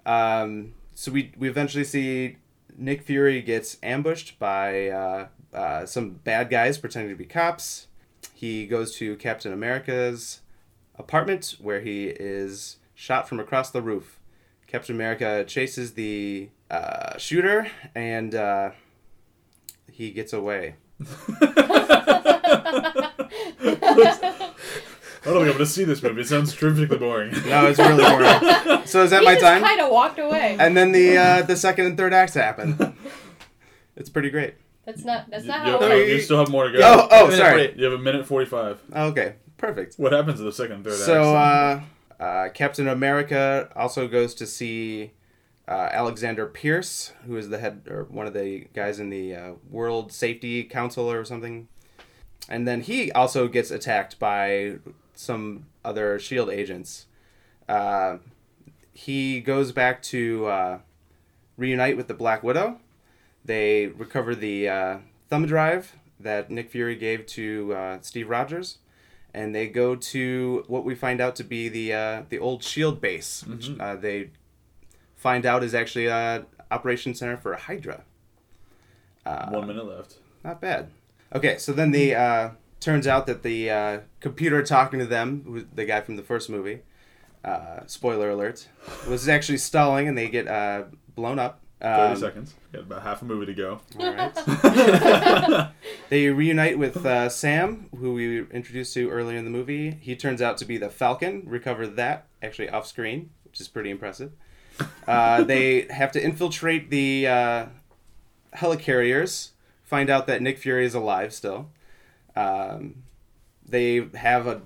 Um, 0.04 0.74
so 0.96 1.12
we 1.12 1.32
we 1.38 1.48
eventually 1.48 1.84
see 1.84 2.38
Nick 2.80 3.04
Fury 3.04 3.42
gets 3.42 3.78
ambushed 3.84 4.40
by 4.40 4.88
uh, 4.88 5.28
uh, 5.54 5.86
some 5.86 6.12
bad 6.12 6.50
guys 6.50 6.78
pretending 6.78 7.12
to 7.12 7.18
be 7.18 7.26
cops. 7.26 7.88
He 8.34 8.66
goes 8.66 8.96
to 8.96 9.18
Captain 9.18 9.52
America's 9.52 10.40
apartment 10.98 11.58
where 11.60 11.82
he 11.82 12.08
is 12.08 12.78
shot 12.96 13.28
from 13.28 13.40
across 13.40 13.70
the 13.70 13.82
roof. 13.82 14.20
Captain 14.66 14.96
America 14.96 15.44
chases 15.46 15.94
the 15.94 16.50
uh, 16.72 17.18
shooter 17.18 17.68
and 17.94 18.34
uh, 18.34 18.72
he 19.92 20.12
gets 20.12 20.32
away. 20.32 20.76
I 25.22 25.26
don't 25.26 25.34
think 25.36 25.42
I'm 25.42 25.46
going 25.48 25.58
to 25.60 25.66
see 25.66 25.84
this 25.84 26.02
movie. 26.02 26.22
It 26.22 26.28
sounds 26.28 26.56
terrifically 26.56 26.98
boring. 26.98 27.32
No, 27.46 27.68
it's 27.68 27.78
really 27.80 28.04
boring. 28.04 28.86
so 28.86 29.04
is 29.04 29.10
that 29.12 29.20
he 29.20 29.26
my 29.26 29.34
just 29.34 29.46
time? 29.46 29.62
kind 29.62 29.82
of 29.82 29.92
walked 29.92 30.18
away. 30.20 30.56
And 30.60 30.76
then 30.78 30.92
the 30.94 31.18
uh, 31.18 31.42
the 31.42 31.56
second 31.58 31.86
and 31.88 31.98
third 31.98 32.14
acts 32.14 32.34
happen. 32.36 32.96
It's 33.96 34.10
pretty 34.10 34.30
great. 34.30 34.54
That's 34.86 35.04
not. 35.04 35.30
That's 35.30 35.44
You, 35.44 35.50
not 35.52 35.66
you 35.68 35.74
how. 35.74 35.80
have- 35.82 35.92
it 35.92 36.08
you 36.08 36.22
still 36.22 36.40
have 36.40 36.50
more 36.50 36.70
to 36.70 36.78
go. 36.78 36.80
Oh, 36.82 37.08
oh, 37.12 37.30
sorry. 37.32 37.68
48. 37.68 37.76
You 37.76 37.84
have 37.84 37.94
a 37.94 37.98
minute 38.02 38.26
45. 38.26 38.82
Okay, 38.96 39.36
perfect. 39.58 39.96
What 40.00 40.14
happens 40.14 40.40
in 40.40 40.46
the 40.46 40.54
second 40.54 40.76
and 40.78 40.84
third 40.86 40.94
So 40.94 41.36
acts? 41.36 41.86
uh, 42.20 42.24
uh, 42.24 42.50
Captain 42.54 42.88
America 42.88 43.70
also 43.76 44.08
goes 44.08 44.34
to 44.36 44.46
see 44.48 45.12
uh, 45.68 45.90
Alexander 45.92 46.46
Pierce, 46.46 47.12
who 47.26 47.36
is 47.36 47.50
the 47.50 47.60
head 47.60 47.82
or 47.90 48.06
one 48.06 48.26
of 48.26 48.34
the 48.34 48.68
guys 48.74 49.02
in 49.02 49.10
the 49.10 49.36
uh, 49.36 49.52
World 49.70 50.14
Safety 50.14 50.64
Council 50.64 51.12
or 51.12 51.26
something, 51.26 51.68
and 52.48 52.66
then 52.66 52.80
he 52.82 53.12
also 53.12 53.50
gets 53.50 53.70
attacked 53.72 54.18
by 54.18 54.78
some 55.20 55.66
other 55.84 56.18
Shield 56.18 56.50
agents. 56.50 57.06
Uh, 57.68 58.18
he 58.94 59.42
goes 59.42 59.72
back 59.72 60.02
to 60.04 60.46
uh, 60.48 60.80
reunite 61.58 61.98
with 61.98 62.08
the 62.08 62.14
Black 62.14 62.42
Widow. 62.44 62.80
They 63.44 63.88
recover 63.88 64.34
the 64.36 64.70
uh, 64.70 64.98
thumb 65.30 65.46
drive 65.46 65.96
that 66.20 66.50
Nick 66.50 66.70
Fury 66.72 66.96
gave 66.96 67.26
to 67.28 67.74
uh, 67.74 67.98
Steve 68.02 68.30
Rogers 68.30 68.78
and 69.34 69.54
they 69.54 69.68
go 69.68 69.96
to 69.96 70.64
what 70.68 70.84
we 70.84 70.96
find 70.96 71.22
out 71.22 71.36
to 71.36 71.44
be 71.44 71.70
the 71.70 71.94
uh, 71.94 72.24
the 72.30 72.40
old 72.40 72.64
Shield 72.64 73.00
base, 73.00 73.44
which 73.46 73.70
uh, 73.80 73.96
they 73.96 74.32
find 75.16 75.46
out 75.46 75.64
is 75.64 75.76
actually 75.76 76.08
a 76.08 76.46
operation 76.72 77.14
center 77.14 77.38
for 77.38 77.54
Hydra. 77.56 78.04
Uh, 79.26 79.50
One 79.50 79.68
minute 79.68 79.86
left. 79.86 80.16
not 80.44 80.60
bad. 80.62 80.90
Okay, 81.34 81.58
so 81.58 81.74
then 81.74 81.92
the 81.92 82.16
uh, 82.16 82.50
turns 82.80 83.08
out 83.08 83.28
that 83.28 83.44
the 83.44 83.70
uh, 83.70 84.00
computer 84.20 84.64
talking 84.64 85.00
to 85.00 85.06
them, 85.06 85.68
the 85.74 85.86
guy 85.86 86.02
from 86.02 86.16
the 86.16 86.24
first 86.24 86.50
movie, 86.50 86.80
uh, 87.44 87.82
spoiler 87.88 88.30
alert, 88.30 88.68
was 89.08 89.28
actually 89.30 89.58
stalling, 89.58 90.08
and 90.08 90.18
they 90.18 90.30
get 90.30 90.48
uh, 90.48 90.84
blown 91.16 91.40
up. 91.40 91.62
30 91.82 91.94
Um, 92.12 92.16
seconds. 92.18 92.54
Got 92.74 92.82
about 92.82 93.04
half 93.04 93.22
a 93.22 93.26
movie 93.26 93.46
to 93.46 93.54
go. 93.54 93.80
all 94.00 94.14
right. 94.14 95.70
they 96.10 96.28
reunite 96.28 96.78
with 96.78 97.06
uh, 97.06 97.30
Sam, 97.30 97.88
who 97.98 98.14
we 98.14 98.40
introduced 98.52 98.94
to 98.96 99.10
earlier 99.10 99.38
in 99.38 99.46
the 99.46 99.50
movie. 99.52 99.92
He 100.02 100.16
turns 100.18 100.42
out 100.42 100.58
to 100.58 100.66
be 100.66 100.78
the 100.78 100.90
Falcon. 100.90 101.44
Recover 101.46 101.88
that 101.88 102.28
actually 102.44 102.70
off 102.70 102.86
screen, 102.86 103.30
which 103.46 103.62
is 103.62 103.70
pretty 103.70 103.90
impressive. 103.92 104.34
Uh, 105.08 105.44
they 105.44 105.88
have 105.90 106.12
to 106.14 106.22
infiltrate 106.24 106.90
the 106.90 107.28
uh, 107.28 107.66
helicarriers. 108.56 109.52
Find 109.84 110.10
out 110.10 110.28
that 110.28 110.42
Nick 110.42 110.58
Fury 110.58 110.86
is 110.86 110.94
alive 110.94 111.34
still. 111.34 111.70
Um, 112.36 113.04
they 113.68 114.08
have 114.16 114.48
a 114.48 114.62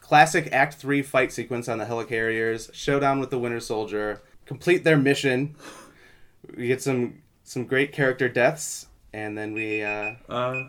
classic 0.00 0.48
Act 0.52 0.74
Three 0.74 1.02
fight 1.02 1.32
sequence 1.32 1.68
on 1.68 1.78
the 1.78 1.84
helicarriers. 1.86 2.72
Showdown 2.74 3.20
with 3.20 3.30
the 3.30 3.38
Winter 3.38 3.60
Soldier. 3.60 4.22
Complete 4.46 4.84
their 4.84 4.96
mission. 4.98 5.56
We 6.56 6.66
get 6.68 6.82
some 6.82 7.22
some 7.42 7.64
great 7.66 7.92
character 7.92 8.28
deaths, 8.28 8.86
and 9.12 9.36
then 9.36 9.52
we 9.54 9.82
uh, 9.82 10.14
Uh, 10.28 10.62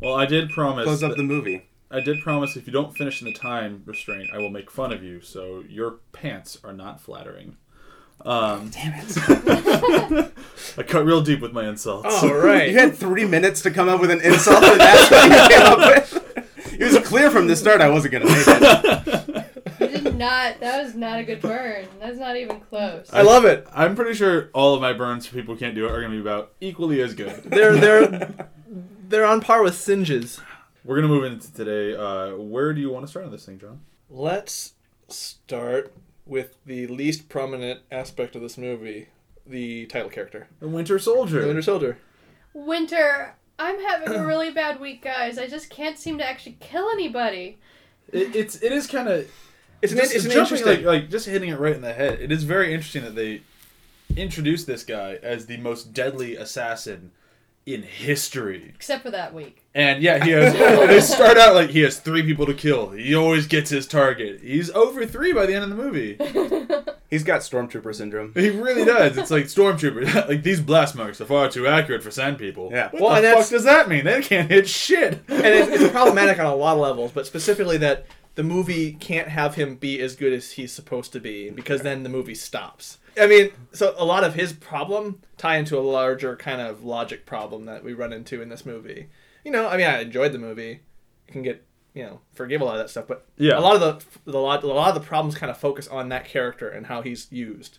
well, 0.00 0.14
I 0.14 0.26
did 0.26 0.50
promise. 0.50 0.84
close 0.84 1.02
up 1.02 1.16
the 1.16 1.22
movie. 1.22 1.66
I 1.90 2.00
did 2.00 2.20
promise 2.22 2.56
if 2.56 2.66
you 2.66 2.72
don't 2.72 2.96
finish 2.96 3.22
in 3.22 3.28
the 3.28 3.34
time 3.34 3.82
restraint, 3.86 4.30
I 4.32 4.38
will 4.38 4.50
make 4.50 4.70
fun 4.70 4.92
of 4.92 5.02
you. 5.04 5.20
So 5.20 5.62
your 5.68 5.98
pants 6.12 6.58
are 6.64 6.72
not 6.72 7.00
flattering. 7.00 7.56
Um, 8.26 8.70
Damn 8.70 8.94
it! 8.96 10.32
I 10.78 10.82
cut 10.82 11.06
real 11.06 11.22
deep 11.22 11.40
with 11.40 11.52
my 11.52 11.68
insults. 11.68 12.22
All 12.22 12.34
right. 12.34 12.68
You 12.72 12.78
had 12.78 12.96
three 12.96 13.24
minutes 13.24 13.62
to 13.62 13.70
come 13.70 13.88
up 13.88 14.00
with 14.00 14.10
an 14.10 14.20
insult, 14.20 14.64
and 14.64 14.80
that's 14.80 15.10
what 15.10 15.24
you 15.24 15.56
came 15.56 15.66
up 15.66 15.78
with. 15.78 16.76
It 16.80 16.84
was 16.92 17.08
clear 17.08 17.30
from 17.30 17.46
the 17.46 17.54
start 17.54 17.80
I 17.80 17.88
wasn't 17.88 18.12
gonna 18.12 18.24
make 18.26 18.34
it. 18.46 19.42
You 19.78 19.88
did 19.88 20.16
not. 20.16 20.58
That 20.60 20.82
was 20.82 20.94
not 20.94 21.18
a 21.18 21.22
good 21.22 21.42
burn. 21.42 21.86
That's 22.00 22.18
not 22.18 22.36
even 22.36 22.60
close. 22.60 23.10
I 23.12 23.20
love 23.22 23.44
it. 23.44 23.66
I'm 23.74 23.94
pretty 23.94 24.14
sure 24.14 24.48
all 24.54 24.74
of 24.74 24.80
my 24.80 24.94
burns 24.94 25.26
for 25.26 25.34
people 25.34 25.54
who 25.54 25.60
can't 25.60 25.74
do 25.74 25.84
it 25.84 25.90
are 25.90 26.00
going 26.00 26.12
to 26.12 26.16
be 26.16 26.20
about 26.20 26.52
equally 26.62 27.02
as 27.02 27.14
good. 27.14 27.42
They're 27.44 27.76
they're 27.76 28.34
they're 29.08 29.26
on 29.26 29.42
par 29.42 29.62
with 29.62 29.74
singes. 29.76 30.40
We're 30.82 30.96
going 30.96 31.08
to 31.08 31.14
move 31.14 31.24
into 31.24 31.52
today. 31.52 31.94
Uh, 31.94 32.36
where 32.36 32.72
do 32.72 32.80
you 32.80 32.90
want 32.90 33.04
to 33.04 33.10
start 33.10 33.26
on 33.26 33.32
this 33.32 33.44
thing, 33.44 33.58
John? 33.58 33.80
Let's 34.08 34.72
start 35.08 35.92
with 36.26 36.56
the 36.66 36.86
least 36.88 37.28
prominent 37.28 37.80
aspect 37.90 38.34
of 38.34 38.42
this 38.42 38.58
movie, 38.58 39.08
the 39.46 39.86
title 39.86 40.10
character, 40.10 40.48
The 40.60 40.68
Winter 40.68 40.98
Soldier. 40.98 41.40
the 41.42 41.46
Winter 41.46 41.62
Soldier. 41.62 41.98
Winter. 42.52 43.34
I'm 43.58 43.80
having 43.82 44.12
a 44.12 44.26
really 44.26 44.50
bad 44.50 44.80
week, 44.80 45.02
guys. 45.02 45.38
I 45.38 45.46
just 45.46 45.70
can't 45.70 45.98
seem 45.98 46.18
to 46.18 46.28
actually 46.28 46.56
kill 46.60 46.90
anybody. 46.90 47.58
It, 48.12 48.36
it's 48.36 48.56
it 48.62 48.70
is 48.72 48.86
kind 48.86 49.08
of 49.08 49.30
It's 49.80 49.92
an, 49.92 49.98
just, 49.98 50.14
it's 50.14 50.24
an 50.26 50.30
jumping, 50.32 50.58
interesting. 50.58 50.84
like, 50.84 51.02
like 51.02 51.10
just 51.10 51.26
hitting 51.26 51.48
it 51.48 51.58
right 51.58 51.74
in 51.74 51.80
the 51.80 51.94
head. 51.94 52.20
It 52.20 52.30
is 52.30 52.44
very 52.44 52.74
interesting 52.74 53.02
that 53.04 53.14
they 53.14 53.42
introduced 54.14 54.66
this 54.66 54.82
guy 54.84 55.18
as 55.22 55.46
the 55.46 55.56
most 55.56 55.92
deadly 55.94 56.36
assassin 56.36 57.12
in 57.66 57.82
history. 57.82 58.72
Except 58.76 59.02
for 59.02 59.10
that 59.10 59.34
week. 59.34 59.64
And 59.74 60.00
yeah, 60.00 60.24
he 60.24 60.30
has. 60.30 60.52
they 60.88 61.00
start 61.00 61.36
out 61.36 61.54
like 61.54 61.70
he 61.70 61.80
has 61.80 61.98
three 61.98 62.22
people 62.22 62.46
to 62.46 62.54
kill. 62.54 62.90
He 62.90 63.14
always 63.14 63.48
gets 63.48 63.70
his 63.70 63.88
target. 63.88 64.40
He's 64.40 64.70
over 64.70 65.04
three 65.04 65.32
by 65.32 65.46
the 65.46 65.54
end 65.54 65.64
of 65.64 65.70
the 65.70 65.76
movie. 65.76 66.16
He's 67.10 67.22
got 67.24 67.40
stormtrooper 67.42 67.94
syndrome. 67.94 68.32
He 68.34 68.50
really 68.50 68.84
does. 68.84 69.16
It's 69.16 69.30
like 69.30 69.44
stormtrooper. 69.44 70.28
like 70.28 70.42
these 70.42 70.60
blast 70.60 70.94
marks 70.94 71.20
are 71.20 71.24
far 71.26 71.48
too 71.48 71.66
accurate 71.66 72.02
for 72.02 72.10
sand 72.10 72.38
people. 72.38 72.70
Yeah. 72.72 72.90
What 72.90 73.02
Well, 73.02 73.22
the 73.22 73.32
fuck 73.32 73.48
does 73.48 73.64
that 73.64 73.88
mean? 73.88 74.04
They 74.04 74.22
can't 74.22 74.50
hit 74.50 74.68
shit. 74.68 75.14
and 75.28 75.44
it's, 75.46 75.82
it's 75.82 75.92
problematic 75.92 76.38
on 76.38 76.46
a 76.46 76.54
lot 76.54 76.74
of 76.74 76.80
levels, 76.80 77.12
but 77.12 77.26
specifically 77.26 77.76
that 77.78 78.06
the 78.36 78.42
movie 78.42 78.92
can't 78.92 79.28
have 79.28 79.54
him 79.54 79.76
be 79.76 80.00
as 80.00 80.14
good 80.16 80.32
as 80.32 80.52
he's 80.52 80.72
supposed 80.72 81.12
to 81.12 81.20
be 81.20 81.50
because 81.50 81.82
then 81.82 82.02
the 82.02 82.08
movie 82.08 82.34
stops. 82.34 82.98
I 83.18 83.26
mean, 83.26 83.50
so 83.72 83.94
a 83.96 84.04
lot 84.04 84.24
of 84.24 84.34
his 84.34 84.52
problem 84.52 85.22
tie 85.36 85.56
into 85.56 85.78
a 85.78 85.80
larger 85.80 86.36
kind 86.36 86.60
of 86.60 86.84
logic 86.84 87.26
problem 87.26 87.64
that 87.66 87.82
we 87.84 87.92
run 87.92 88.12
into 88.12 88.42
in 88.42 88.48
this 88.48 88.66
movie. 88.66 89.08
You 89.44 89.50
know, 89.52 89.68
I 89.68 89.76
mean, 89.76 89.86
I 89.86 90.00
enjoyed 90.02 90.32
the 90.32 90.38
movie. 90.38 90.80
You 91.28 91.32
can 91.32 91.42
get, 91.42 91.64
you 91.94 92.02
know, 92.04 92.20
forgive 92.34 92.60
a 92.60 92.64
lot 92.64 92.74
of 92.76 92.78
that 92.80 92.90
stuff, 92.90 93.06
but 93.06 93.26
Yeah. 93.36 93.58
a 93.58 93.60
lot 93.60 93.74
of 93.76 93.80
the 94.24 94.30
the 94.32 94.38
lot 94.38 94.62
a 94.62 94.66
lot 94.66 94.88
of 94.94 94.94
the 95.02 95.06
problems 95.06 95.34
kind 95.36 95.50
of 95.50 95.56
focus 95.56 95.88
on 95.88 96.08
that 96.10 96.24
character 96.26 96.68
and 96.68 96.86
how 96.86 97.02
he's 97.02 97.30
used. 97.30 97.78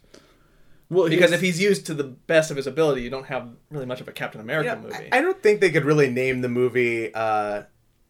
Well, 0.90 1.10
Because 1.10 1.34
if 1.34 1.42
he's 1.42 1.60
used 1.62 1.86
to 1.88 1.94
the 1.94 2.06
best 2.06 2.50
of 2.50 2.56
his 2.56 2.66
ability, 2.66 3.02
you 3.02 3.10
don't 3.10 3.26
have 3.26 3.50
really 3.70 3.86
much 3.86 4.00
of 4.00 4.08
a 4.08 4.14
Captain 4.14 4.40
America 4.40 4.70
Yeah, 4.70 4.80
movie. 4.82 5.10
I, 5.12 5.18
I 5.18 5.22
don't 5.22 5.44
think 5.44 5.60
they 5.60 5.70
could 5.70 5.84
really 5.84 6.10
name 6.10 6.40
the 6.42 6.48
movie 6.48 7.14
uh, 7.14 7.64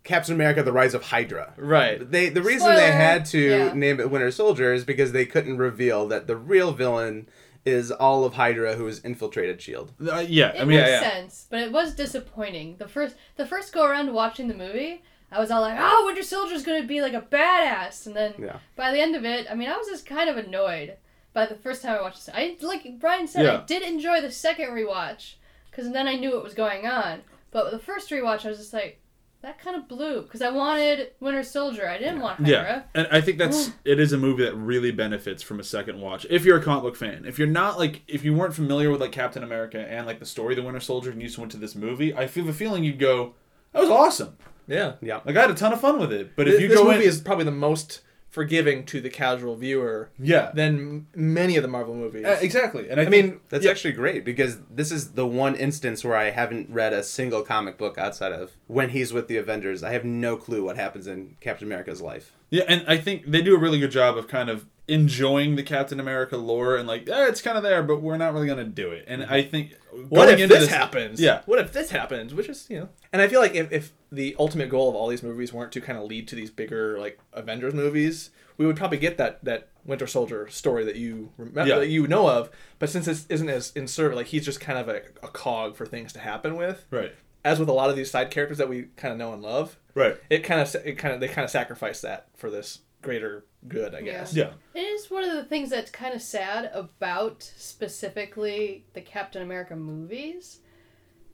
Captain 0.08 0.34
America: 0.34 0.64
The 0.64 0.72
Rise 0.72 0.94
of 0.96 1.04
Hydra. 1.04 1.54
right. 1.58 2.10
They 2.10 2.30
the 2.30 2.42
reason 2.42 2.74
they 2.74 2.92
had 2.92 3.26
to 3.28 3.40
Yeah. 3.40 3.74
name 3.74 4.00
it 4.00 4.10
Winter 4.10 4.32
Soldier 4.32 4.74
is 4.74 4.84
because 4.84 5.12
they 5.12 5.26
couldn't 5.26 5.58
reveal 5.58 6.08
that 6.08 6.26
the 6.28 6.36
real 6.36 6.72
villain 6.72 7.30
is 7.66 7.92
all 7.92 8.24
of 8.24 8.34
Hydra 8.36 8.76
who 8.76 8.86
has 8.86 9.00
infiltrated 9.00 9.62
Shield. 9.62 9.92
uh, 10.10 10.24
yeah, 10.28 10.54
It 10.54 10.62
I 10.62 10.66
mean, 10.66 10.80
it 10.80 10.82
makes 10.84 10.90
yeah. 10.90 11.00
sense, 11.02 11.48
but 11.50 11.60
it 11.60 11.72
was 11.72 11.94
disappointing. 11.94 12.78
The 12.78 12.88
first 12.88 13.16
the 13.36 13.46
first 13.46 13.74
go 13.74 13.86
around 13.86 14.14
watching 14.14 14.48
the 14.48 14.54
movie, 14.56 15.04
I 15.32 15.40
was 15.40 15.52
all 15.52 15.60
like, 15.62 15.78
"Oh, 15.78 16.04
Winter 16.06 16.24
Soldier's 16.24 16.64
gonna 16.64 16.84
be 16.88 17.02
like 17.02 17.14
a 17.14 17.22
badass," 17.22 18.08
and 18.08 18.16
then 18.16 18.34
Yeah. 18.40 18.60
by 18.78 18.92
the 18.94 19.02
end 19.02 19.16
of 19.16 19.26
it, 19.26 19.46
I 19.52 19.56
mean, 19.56 19.70
I 19.70 19.76
was 19.78 19.88
just 19.88 20.06
kind 20.06 20.30
of 20.30 20.38
annoyed 20.38 20.94
by 21.34 21.46
the 21.46 21.56
first 21.56 21.82
time 21.84 21.98
I 21.98 22.02
watched 22.02 22.26
this. 22.26 22.34
I 22.34 22.56
like 22.62 22.98
Brian 23.00 23.28
said, 23.28 23.46
I 23.46 23.66
did 23.66 23.84
enjoy 23.84 24.22
the 24.22 24.32
second 24.32 24.70
rewatch 24.70 25.34
because 25.70 25.92
then 25.92 26.08
I 26.08 26.16
knew 26.16 26.32
what 26.34 26.44
was 26.44 26.54
going 26.54 26.88
on. 26.88 27.22
But 27.52 27.72
the 27.72 27.80
first 27.80 28.10
rewatch, 28.10 28.46
I 28.46 28.50
was 28.50 28.58
just 28.58 28.74
like, 28.74 29.00
that 29.42 29.60
kind 29.60 29.76
of 29.76 29.88
blew 29.88 30.24
because 30.24 30.42
I 30.42 30.50
wanted 30.50 31.12
Winter 31.20 31.44
Soldier. 31.44 31.88
I 31.88 31.98
didn't 31.98 32.20
want 32.22 32.40
Hydra. 32.40 32.52
Yeah, 32.52 32.84
and 32.96 33.08
I 33.12 33.22
think 33.22 33.38
that's 33.38 33.72
it 33.86 34.00
is 34.00 34.12
a 34.14 34.18
movie 34.18 34.44
that 34.44 34.56
really 34.56 34.92
benefits 34.92 35.44
from 35.44 35.60
a 35.60 35.64
second 35.64 36.02
watch. 36.02 36.26
If 36.30 36.44
you're 36.46 36.58
a 36.58 36.64
comic 36.64 36.84
book 36.84 36.96
fan, 36.96 37.26
if 37.26 37.38
you're 37.38 37.48
not 37.48 37.78
like 37.78 38.02
if 38.08 38.24
you 38.24 38.34
weren't 38.34 38.54
familiar 38.54 38.90
with 38.90 39.02
like 39.02 39.12
Captain 39.12 39.44
America 39.44 39.80
and 39.80 40.06
like 40.06 40.20
the 40.20 40.26
story 40.26 40.54
of 40.54 40.58
the 40.58 40.64
Winter 40.64 40.80
Soldier 40.80 41.12
and 41.12 41.22
you 41.22 41.28
just 41.28 41.38
went 41.40 41.52
to 41.52 41.58
this 41.58 41.76
movie, 41.76 42.14
I 42.14 42.28
feel 42.28 42.46
the 42.46 42.54
feeling 42.54 42.84
you'd 42.84 43.00
go, 43.00 43.36
"That 43.74 43.82
was 43.82 43.90
awesome." 43.90 44.38
Yeah. 44.68 44.94
Yeah. 45.02 45.22
Like 45.24 45.38
I 45.38 45.42
had 45.42 45.52
a 45.52 45.56
ton 45.56 45.72
of 45.74 45.80
fun 45.80 46.00
with 46.00 46.12
it. 46.12 46.36
But 46.36 46.46
This, 46.46 46.56
if 46.56 46.62
you 46.62 46.68
go 46.68 46.74
in. 46.74 46.78
this 46.78 46.84
go 46.84 46.92
movie 46.92 47.04
in, 47.06 47.10
is 47.10 47.22
probably 47.22 47.46
the 47.46 47.52
most 47.52 48.02
forgiving 48.30 48.86
to 48.86 49.02
the 49.02 49.10
casual 49.10 49.56
viewer 49.56 50.10
Yeah. 50.20 50.52
than 50.54 51.08
many 51.16 51.56
of 51.56 51.64
the 51.64 51.68
Marvel 51.68 51.96
movies. 51.96 52.26
Uh, 52.26 52.38
exactly. 52.42 52.90
And 52.90 53.00
I, 53.00 53.06
I 53.06 53.10
mean, 53.10 53.40
That's 53.50 53.66
yeah, 53.66 53.72
actually 53.72 53.94
great 53.94 54.24
because 54.26 54.58
this 54.70 54.92
is 54.92 55.12
the 55.14 55.26
one 55.26 55.56
instance 55.56 56.04
where 56.04 56.16
I 56.16 56.30
haven't 56.32 56.70
read 56.70 56.94
a 56.94 57.04
single 57.04 57.42
comic 57.42 57.78
book 57.78 57.98
outside 57.98 58.32
of 58.34 58.52
when 58.68 58.90
he's 58.90 59.14
with 59.14 59.28
the 59.28 59.38
Avengers. 59.38 59.84
I 59.84 59.92
have 59.92 60.06
no 60.06 60.36
clue 60.38 60.64
what 60.64 60.76
happens 60.76 61.08
in 61.08 61.36
Captain 61.40 61.68
America's 61.68 62.02
life. 62.02 62.34
Yeah, 62.50 62.64
and 62.68 62.84
I 62.88 62.98
think 62.98 63.26
they 63.28 63.42
do 63.42 63.56
a 63.56 63.60
really 63.60 63.80
good 63.80 63.92
job 63.92 64.18
of 64.18 64.28
kind 64.28 64.50
of 64.50 64.66
enjoying 64.88 65.56
the 65.58 65.64
Captain 65.64 66.00
America 66.00 66.38
lore 66.38 66.78
and 66.78 66.88
like, 66.88 67.10
eh, 67.10 67.28
it's 67.28 67.42
kind 67.42 67.58
of 67.58 67.64
there, 67.64 67.84
but 67.84 68.02
we're 68.02 68.16
not 68.18 68.34
really 68.34 68.48
gonna 68.48 68.64
do 68.64 68.92
it. 68.92 69.04
And 69.08 69.26
I 69.26 69.42
think 69.42 69.76
what 70.10 70.30
if 70.30 70.40
into 70.40 70.56
this, 70.56 70.70
happens? 70.70 71.20
Yeah, 71.20 71.42
What 71.46 71.60
if 71.60 71.74
this 71.74 71.90
happens? 71.90 72.34
Which 72.34 72.48
is, 72.48 72.68
you 72.70 72.80
know. 72.80 72.90
And 73.12 73.22
I 73.22 73.28
feel 73.28 73.42
like 73.42 73.54
if, 73.56 73.72
if 73.72 73.92
the 74.12 74.36
ultimate 74.40 74.70
goal 74.70 74.90
of 74.90 74.96
all 74.96 75.08
these 75.08 75.24
movies 75.24 75.52
weren't 75.52 75.72
to 75.74 75.82
kind 75.82 75.98
of 75.98 76.06
lead 76.06 76.28
to 76.30 76.36
these 76.36 76.50
bigger, 76.50 76.98
like, 77.00 77.20
Avengers 77.34 77.74
movies, 77.74 78.30
we 78.58 78.66
would 78.66 78.76
probably 78.78 78.98
get 78.98 79.18
that, 79.18 79.44
that 79.44 79.68
Winter 79.86 80.08
Soldier 80.08 80.48
story 80.50 80.84
that 80.86 80.96
you 80.96 81.32
remember, 81.38 81.66
Yeah. 81.70 81.80
that 81.80 81.90
you 81.90 82.08
know 82.08 82.30
of. 82.30 82.50
But 82.80 82.90
since 82.90 83.06
this 83.06 83.26
isn't 83.30 83.50
as 83.50 83.72
in 83.76 83.88
service, 83.88 84.16
like, 84.16 84.28
he's 84.28 84.46
just 84.46 84.60
kind 84.60 84.80
of 84.80 84.88
a, 84.90 85.02
a 85.22 85.28
cog 85.28 85.76
for 85.76 85.86
things 85.86 86.14
to 86.14 86.20
happen 86.20 86.56
with. 86.56 86.86
right, 86.92 87.14
As 87.46 87.60
with 87.60 87.70
a 87.70 87.74
lot 87.74 87.90
of 87.90 87.96
these 87.96 88.10
side 88.12 88.32
characters 88.32 88.58
that 88.58 88.70
we 88.70 88.84
kind 88.96 89.12
of 89.12 89.18
know 89.18 89.34
and 89.34 89.42
love, 89.42 89.78
right, 89.94 90.18
it 90.30 90.40
kind 90.40 90.62
of, 90.62 90.74
it 90.86 90.94
kind 90.98 91.14
of, 91.14 91.20
they 91.20 91.28
kind 91.28 91.44
of 91.46 91.52
sacrifice 91.52 92.02
that 92.02 92.28
for 92.36 92.50
this 92.50 92.80
greater 93.02 93.46
good, 93.68 93.94
I 93.94 94.02
guess. 94.02 94.34
yeah, 94.34 94.52
It 94.74 94.80
is 94.82 95.12
one 95.12 95.24
of 95.24 95.34
the 95.36 95.44
things 95.44 95.70
that's 95.70 95.92
kind 95.92 96.14
of 96.16 96.22
sad 96.22 96.70
about 96.74 97.44
specifically 97.58 98.86
the 98.94 99.02
Captain 99.02 99.42
America 99.42 99.76
movies. 99.76 100.60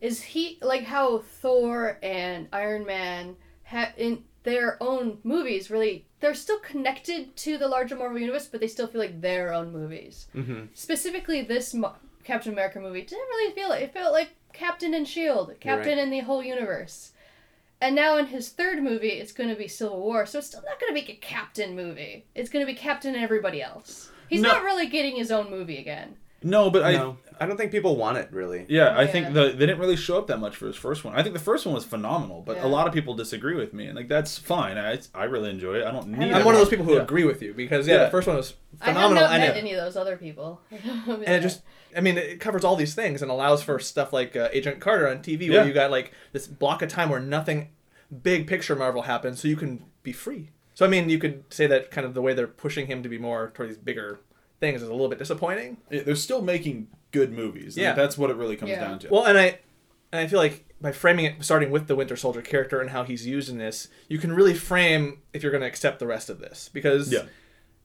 Is 0.03 0.21
he 0.21 0.59
like 0.61 0.83
how 0.83 1.19
Thor 1.19 1.97
and 2.03 2.49
Iron 2.51 2.85
Man 2.85 3.37
have 3.63 3.93
in 3.97 4.25
their 4.43 4.77
own 4.83 5.19
movies 5.23 5.71
really 5.71 6.05
they're 6.19 6.33
still 6.33 6.59
connected 6.59 7.33
to 7.37 7.57
the 7.57 7.67
larger 7.67 7.95
Marvel 7.95 8.19
universe, 8.19 8.45
but 8.47 8.59
they 8.59 8.67
still 8.67 8.87
feel 8.87 8.99
like 8.99 9.21
their 9.21 9.53
own 9.53 9.71
movies. 9.71 10.27
Mm-hmm. 10.35 10.65
Specifically, 10.73 11.41
this 11.41 11.73
Mo- 11.73 11.95
Captain 12.25 12.51
America 12.53 12.79
movie 12.81 13.01
didn't 13.01 13.27
really 13.29 13.53
feel 13.55 13.71
it. 13.71 13.81
It 13.83 13.93
felt 13.93 14.11
like 14.13 14.29
Captain 14.51 14.93
and 14.93 15.07
Shield, 15.07 15.53
Captain 15.61 15.97
and 15.99 16.11
the 16.11 16.19
whole 16.19 16.43
universe. 16.43 17.11
And 17.81 17.95
now 17.95 18.17
in 18.17 18.27
his 18.27 18.49
third 18.49 18.81
movie, 18.83 19.09
it's 19.09 19.33
going 19.33 19.49
to 19.49 19.55
be 19.55 19.67
Civil 19.67 19.99
War, 20.01 20.25
so 20.25 20.39
it's 20.39 20.47
still 20.47 20.61
not 20.65 20.79
going 20.79 20.95
to 20.95 21.05
be 21.05 21.11
a 21.11 21.15
Captain 21.17 21.75
movie. 21.75 22.25
It's 22.35 22.49
going 22.49 22.65
to 22.65 22.71
be 22.71 22.77
Captain 22.77 23.15
and 23.15 23.23
everybody 23.23 23.61
else. 23.61 24.09
He's 24.29 24.41
No. 24.41 24.49
not 24.53 24.63
really 24.63 24.87
getting 24.87 25.15
his 25.17 25.31
own 25.31 25.49
movie 25.49 25.77
again. 25.77 26.15
No, 26.43 26.69
but 26.69 26.83
I. 26.83 26.93
no, 26.93 27.17
I 27.39 27.45
don't 27.47 27.57
think 27.57 27.71
people 27.71 27.95
want 27.97 28.17
it 28.17 28.29
really. 28.31 28.65
Yeah, 28.69 28.89
I 28.89 29.01
Yeah. 29.03 29.07
think 29.07 29.33
the, 29.33 29.45
they 29.49 29.65
didn't 29.65 29.79
really 29.79 29.95
show 29.95 30.17
up 30.17 30.27
that 30.27 30.37
much 30.39 30.55
for 30.55 30.67
his 30.67 30.75
first 30.75 31.03
one. 31.03 31.15
I 31.15 31.23
think 31.23 31.33
the 31.33 31.41
first 31.41 31.65
one 31.65 31.73
was 31.75 31.83
phenomenal, 31.83 32.41
but 32.45 32.57
Yeah. 32.57 32.65
a 32.65 32.67
lot 32.67 32.87
of 32.87 32.93
people 32.93 33.15
disagree 33.15 33.55
with 33.55 33.73
me, 33.73 33.85
and 33.87 33.95
like 33.95 34.07
that's 34.07 34.37
fine. 34.37 34.77
I 34.77 34.99
I 35.15 35.23
really 35.25 35.49
enjoy 35.49 35.75
it. 35.75 35.85
I 35.85 35.91
don't 35.91 36.07
need. 36.09 36.29
I'm 36.31 36.35
I'm 36.35 36.45
one 36.45 36.53
of 36.55 36.59
those 36.59 36.69
people 36.69 36.85
who 36.85 36.93
Yeah. 36.95 37.01
agree 37.01 37.23
with 37.25 37.41
you 37.41 37.53
because, 37.53 37.87
yeah, 37.87 37.95
Yeah. 37.95 38.03
the 38.05 38.11
first 38.11 38.27
one 38.27 38.37
was 38.37 38.53
phenomenal. 38.79 39.23
I 39.23 39.31
have 39.33 39.39
not 39.41 39.47
met 39.47 39.57
it- 39.57 39.59
any 39.59 39.73
of 39.73 39.83
those 39.83 39.97
other 39.97 40.15
people. 40.17 40.61
and 40.71 41.23
it 41.27 41.41
just 41.41 41.61
i 41.95 42.01
mean 42.01 42.17
it 42.17 42.39
covers 42.39 42.63
all 42.63 42.75
these 42.75 42.95
things 42.95 43.21
and 43.21 43.29
allows 43.29 43.61
for 43.61 43.77
stuff 43.77 44.11
like 44.11 44.35
uh, 44.35 44.49
agent 44.51 44.79
carter 44.79 45.07
on 45.07 45.19
tv 45.19 45.41
Yeah. 45.45 45.59
where 45.59 45.67
you 45.67 45.73
got 45.73 45.91
like 45.91 46.11
this 46.31 46.47
block 46.47 46.81
of 46.81 46.89
time 46.89 47.09
where 47.09 47.19
nothing 47.19 47.69
big 48.23 48.47
picture 48.47 48.75
marvel 48.75 49.03
happens 49.03 49.39
so 49.41 49.47
you 49.47 49.55
can 49.55 49.83
be 50.01 50.11
free 50.11 50.49
so 50.73 50.87
i 50.87 50.89
mean 50.89 51.07
you 51.09 51.19
could 51.19 51.43
say 51.53 51.67
that 51.67 51.91
kind 51.91 52.05
of 52.07 52.15
the 52.15 52.21
way 52.23 52.33
they're 52.33 52.47
pushing 52.47 52.87
him 52.87 53.03
to 53.03 53.09
be 53.09 53.19
more 53.19 53.51
toward 53.53 53.69
these 53.69 53.77
bigger 53.77 54.19
things 54.63 54.81
is 54.81 54.87
a 54.87 54.91
little 54.91 55.09
bit 55.09 55.19
disappointing 55.19 55.77
It- 55.89 56.05
they're 56.05 56.15
still 56.15 56.41
making 56.41 56.87
good 57.11 57.31
movies. 57.33 57.75
Yeah. 57.77 57.93
that's 57.93 58.17
what 58.17 58.29
it 58.29 58.37
really 58.37 58.55
comes 58.55 58.71
Yeah. 58.71 58.79
down 58.87 58.99
to. 58.99 59.09
well 59.09 59.25
and 59.25 59.37
i 59.37 59.59
and 60.11 60.21
i 60.21 60.27
feel 60.27 60.39
like 60.39 60.65
by 60.81 60.91
framing 60.91 61.25
it 61.25 61.43
starting 61.43 61.69
with 61.71 61.87
the 61.87 61.95
winter 61.95 62.15
soldier 62.15 62.41
character 62.41 62.79
and 62.81 62.89
how 62.91 63.03
he's 63.03 63.25
used 63.27 63.49
in 63.49 63.57
this 63.57 63.87
you 64.07 64.17
can 64.17 64.31
really 64.33 64.53
frame 64.53 65.19
if 65.33 65.43
you're 65.43 65.51
going 65.51 65.61
to 65.61 65.67
accept 65.67 65.99
the 65.99 66.07
rest 66.07 66.29
of 66.29 66.39
this 66.39 66.69
because 66.73 67.11
yeah, 67.11 67.23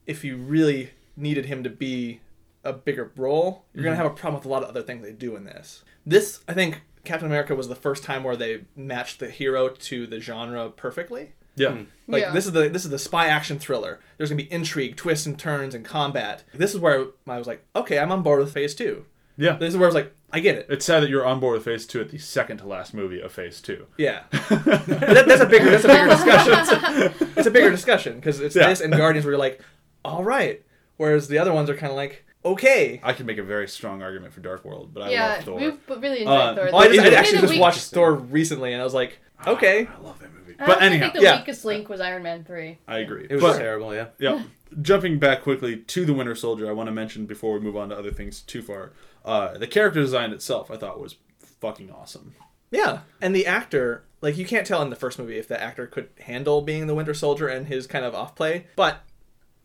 if 0.07 0.25
you 0.25 0.37
really 0.37 0.91
needed 1.17 1.47
him 1.47 1.63
to 1.65 1.71
be 1.71 2.21
a 2.65 2.73
bigger 2.73 3.11
role, 3.17 3.65
you're 3.73 3.81
Mm-hmm. 3.83 3.85
gonna 3.85 3.97
have 3.97 4.07
a 4.07 4.11
problem 4.11 4.35
with 4.35 4.45
a 4.47 4.49
lot 4.49 4.63
of 4.63 4.69
other 4.71 4.83
things 4.83 5.03
they 5.03 5.13
do 5.13 5.37
in 5.37 5.45
this. 5.45 5.85
This, 6.07 6.41
I 6.49 6.55
think, 6.55 6.83
Captain 7.05 7.27
America 7.27 7.55
was 7.55 7.69
the 7.69 7.75
first 7.77 8.03
time 8.05 8.25
where 8.25 8.37
they 8.37 8.63
matched 8.75 9.19
the 9.21 9.31
hero 9.31 9.69
to 9.69 10.07
the 10.07 10.19
genre 10.21 10.69
perfectly. 10.71 11.33
Yeah, 11.59 11.73
Hmm. 11.73 11.83
Like 12.07 12.23
Yeah. 12.23 12.31
this 12.33 12.47
is 12.47 12.53
the 12.53 12.69
this 12.69 12.85
is 12.85 12.91
the 12.91 12.99
spy 12.99 13.27
action 13.27 13.59
thriller. 13.59 14.01
There's 14.17 14.31
gonna 14.31 14.43
be 14.43 14.51
intrigue, 14.53 14.97
twists 14.97 15.27
and 15.27 15.39
turns, 15.39 15.75
and 15.75 15.85
combat. 15.85 16.45
This 16.55 16.75
is 16.75 16.81
where 16.81 17.07
I 17.27 17.39
was 17.39 17.47
like, 17.47 17.65
okay, 17.77 17.99
I'm 17.99 18.11
on 18.13 18.23
board 18.23 18.41
with 18.41 18.53
Phase 18.53 18.75
Two. 18.75 19.05
yeah. 19.37 19.57
This 19.57 19.71
is 19.71 19.77
where 19.77 19.87
I 19.87 19.89
was 19.89 19.95
like, 19.95 20.15
I 20.33 20.41
get 20.41 20.57
it. 20.57 20.67
It's 20.69 20.85
sad 20.85 21.03
that 21.03 21.09
you're 21.11 21.25
on 21.27 21.39
board 21.41 21.55
with 21.55 21.65
Phase 21.65 21.87
Two 21.87 22.01
at 22.01 22.11
the 22.11 22.19
second 22.19 22.59
to 22.59 22.67
last 22.67 22.93
movie 22.95 23.21
of 23.21 23.33
Phase 23.33 23.61
Two. 23.61 23.87
Yeah, 23.99 24.23
that, 24.33 25.25
that's 25.27 25.41
a 25.43 25.47
bigger 25.47 25.71
that's 25.71 25.85
a 25.85 25.89
bigger 25.89 26.09
discussion. 26.09 26.53
It's 26.55 26.71
a, 27.23 27.39
it's 27.39 27.47
a 27.47 27.51
bigger 27.51 27.71
discussion 27.71 28.17
because 28.17 28.41
it's 28.41 28.57
Yeah. 28.57 28.69
this 28.69 28.81
and 28.81 28.93
Guardians 28.95 29.25
where 29.27 29.33
you're 29.33 29.39
like, 29.39 29.61
all 30.05 30.25
right, 30.25 30.63
whereas 30.97 31.29
the 31.29 31.39
other 31.39 31.53
ones 31.53 31.69
are 31.71 31.77
kind 31.77 31.91
of 31.91 31.97
like, 31.97 32.25
okay. 32.45 33.01
I 33.03 33.13
can 33.13 33.27
make 33.27 33.39
a 33.39 33.43
very 33.43 33.69
strong 33.69 34.03
argument 34.03 34.33
for 34.33 34.41
Dark 34.41 34.65
World, 34.65 34.91
but 34.95 35.05
I 35.05 35.11
yeah, 35.11 35.35
love 35.37 35.45
Thor. 35.45 35.61
we 35.61 35.71
but 35.87 36.01
really 36.01 36.21
enjoyed 36.21 36.35
Uh, 36.37 36.55
Thor. 36.55 36.65
Well, 36.73 36.77
I, 36.83 36.89
just, 36.89 37.01
I 37.07 37.15
actually 37.15 37.41
just 37.41 37.59
watched 37.59 37.81
Thor 37.91 38.15
recently, 38.15 38.73
and 38.73 38.81
I 38.81 38.85
was 38.85 38.95
like, 38.95 39.19
okay. 39.47 39.87
I 39.87 40.01
love 40.01 40.19
that 40.21 40.33
movie. 40.33 40.38
I 40.59 40.67
But 40.67 40.77
also 40.77 40.87
anyhow, 40.87 41.03
think 41.07 41.15
the 41.15 41.23
yeah. 41.23 41.39
weakest 41.39 41.65
link 41.65 41.89
was 41.89 42.01
Iron 42.01 42.23
Man 42.23 42.45
three. 42.45 42.79
I 42.89 42.99
agree. 42.99 43.27
It 43.29 43.35
was 43.35 43.43
but, 43.43 43.59
terrible. 43.59 43.95
Yeah. 43.95 44.07
yeah, 44.19 44.43
jumping 44.83 45.19
back 45.19 45.43
quickly 45.43 45.77
to 45.77 46.05
the 46.05 46.13
Winter 46.15 46.35
Soldier, 46.35 46.69
I 46.69 46.73
want 46.73 46.89
to 46.89 46.93
mention 46.93 47.27
before 47.27 47.55
we 47.55 47.61
move 47.61 47.77
on 47.77 47.91
to 47.91 47.97
other 47.99 48.11
things 48.11 48.41
too 48.43 48.63
far. 48.63 48.93
Uh, 49.25 49.57
the 49.57 49.67
character 49.67 50.01
design 50.01 50.33
itself, 50.33 50.71
I 50.71 50.77
thought 50.77 51.01
was 51.01 51.17
fucking 51.61 51.91
awesome. 51.91 52.35
Yeah, 52.71 53.01
and 53.21 53.35
the 53.35 53.47
actor, 53.47 54.05
like, 54.21 54.37
you 54.37 54.45
can't 54.47 54.67
tell 54.67 54.83
in 54.83 54.91
the 54.91 54.97
first 54.97 55.19
movie 55.19 55.39
if 55.39 55.49
the 55.49 55.61
actor 55.63 55.87
could 55.87 56.09
handle 56.21 56.61
being 56.61 56.87
the 56.87 56.95
Winter 56.95 57.15
Soldier 57.15 57.49
and 57.49 57.67
his 57.67 57.87
kind 57.87 58.05
of 58.05 58.15
off 58.15 58.35
play, 58.35 58.67
but 58.77 59.01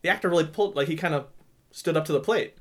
the 0.01 0.09
actor 0.09 0.29
really 0.29 0.45
pulled, 0.45 0.75
like, 0.75 0.87
he 0.87 0.95
kind 0.95 1.13
of 1.13 1.27
stood 1.71 1.97
up 1.97 2.05
to 2.05 2.13
the 2.13 2.19
plate. 2.19 2.55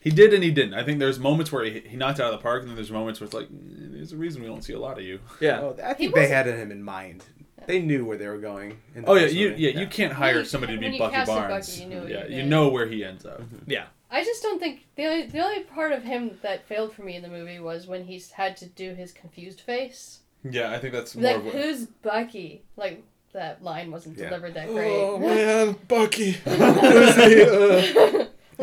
He 0.00 0.10
did 0.10 0.32
and 0.32 0.44
he 0.44 0.52
didn't. 0.52 0.74
I 0.74 0.84
think 0.84 1.00
there's 1.00 1.18
moments 1.18 1.50
where 1.50 1.64
he, 1.64 1.80
he 1.80 1.96
knocked 1.96 2.20
out 2.20 2.32
of 2.32 2.38
the 2.38 2.42
park, 2.42 2.60
and 2.60 2.68
then 2.68 2.76
there's 2.76 2.92
moments 2.92 3.20
where 3.20 3.24
it's 3.26 3.34
like, 3.34 3.48
"Mm, 3.48 3.94
there's 3.94 4.12
a 4.12 4.16
reason 4.16 4.40
we 4.42 4.46
don't 4.48 4.62
see 4.62 4.72
a 4.72 4.78
lot 4.78 4.96
of 4.98 5.04
you. 5.04 5.18
Yeah. 5.40 5.60
Oh, 5.60 5.76
I 5.84 5.88
He 5.88 5.94
think 5.94 6.14
they 6.14 6.28
had 6.28 6.46
him 6.46 6.70
in 6.70 6.82
mind. 6.84 7.24
They 7.66 7.80
knew 7.80 8.04
where 8.04 8.16
they 8.16 8.26
were 8.28 8.38
going. 8.38 8.78
in 8.94 9.02
the 9.02 9.08
Oh 9.10 9.14
yeah, 9.14 9.26
you 9.26 9.50
movie. 9.50 9.62
yeah, 9.62 9.70
you 9.80 9.86
can't 9.86 10.12
hire 10.12 10.38
you- 10.40 10.44
somebody 10.44 10.74
to 10.76 10.80
when 10.80 10.90
be 10.90 10.96
you 10.96 11.02
Bucky 11.02 11.14
casted 11.16 11.34
Barnes. 11.34 11.68
Bucky, 11.68 11.82
you 11.82 11.88
knew 11.88 12.06
yeah, 12.08 12.26
you 12.26 12.36
you 12.38 12.42
know 12.44 12.68
where 12.68 12.86
he 12.86 13.04
ends 13.04 13.26
up. 13.26 13.40
Mm-hmm. 13.40 13.70
Yeah. 13.70 13.86
I 14.10 14.24
just 14.24 14.42
don't 14.42 14.58
think 14.58 14.86
the 14.96 15.04
only 15.06 15.26
the 15.26 15.40
only 15.40 15.64
part 15.64 15.92
of 15.92 16.02
him 16.02 16.38
that 16.42 16.66
failed 16.66 16.94
for 16.94 17.02
me 17.02 17.16
in 17.16 17.22
the 17.22 17.28
movie 17.28 17.58
was 17.60 17.86
when 17.86 18.04
he's 18.04 18.30
had 18.30 18.56
to 18.58 18.66
do 18.66 18.94
his 18.94 19.12
confused 19.12 19.60
face. 19.60 20.20
Yeah, 20.48 20.70
I 20.72 20.78
think 20.78 20.94
that's 20.94 21.14
more 21.14 21.24
Like 21.24 21.36
of 21.36 21.44
what. 21.46 21.54
who's 21.54 21.86
Bucky? 21.86 22.62
Like 22.76 23.02
that 23.32 23.62
line 23.62 23.90
wasn't 23.90 24.16
Yeah. 24.16 24.28
delivered 24.30 24.54
that 24.54 24.68
oh, 24.68 24.72
great. 24.74 24.90
Oh, 24.90 25.18
man, 25.18 25.76
Bucky. 25.88 26.36
like 26.46 26.56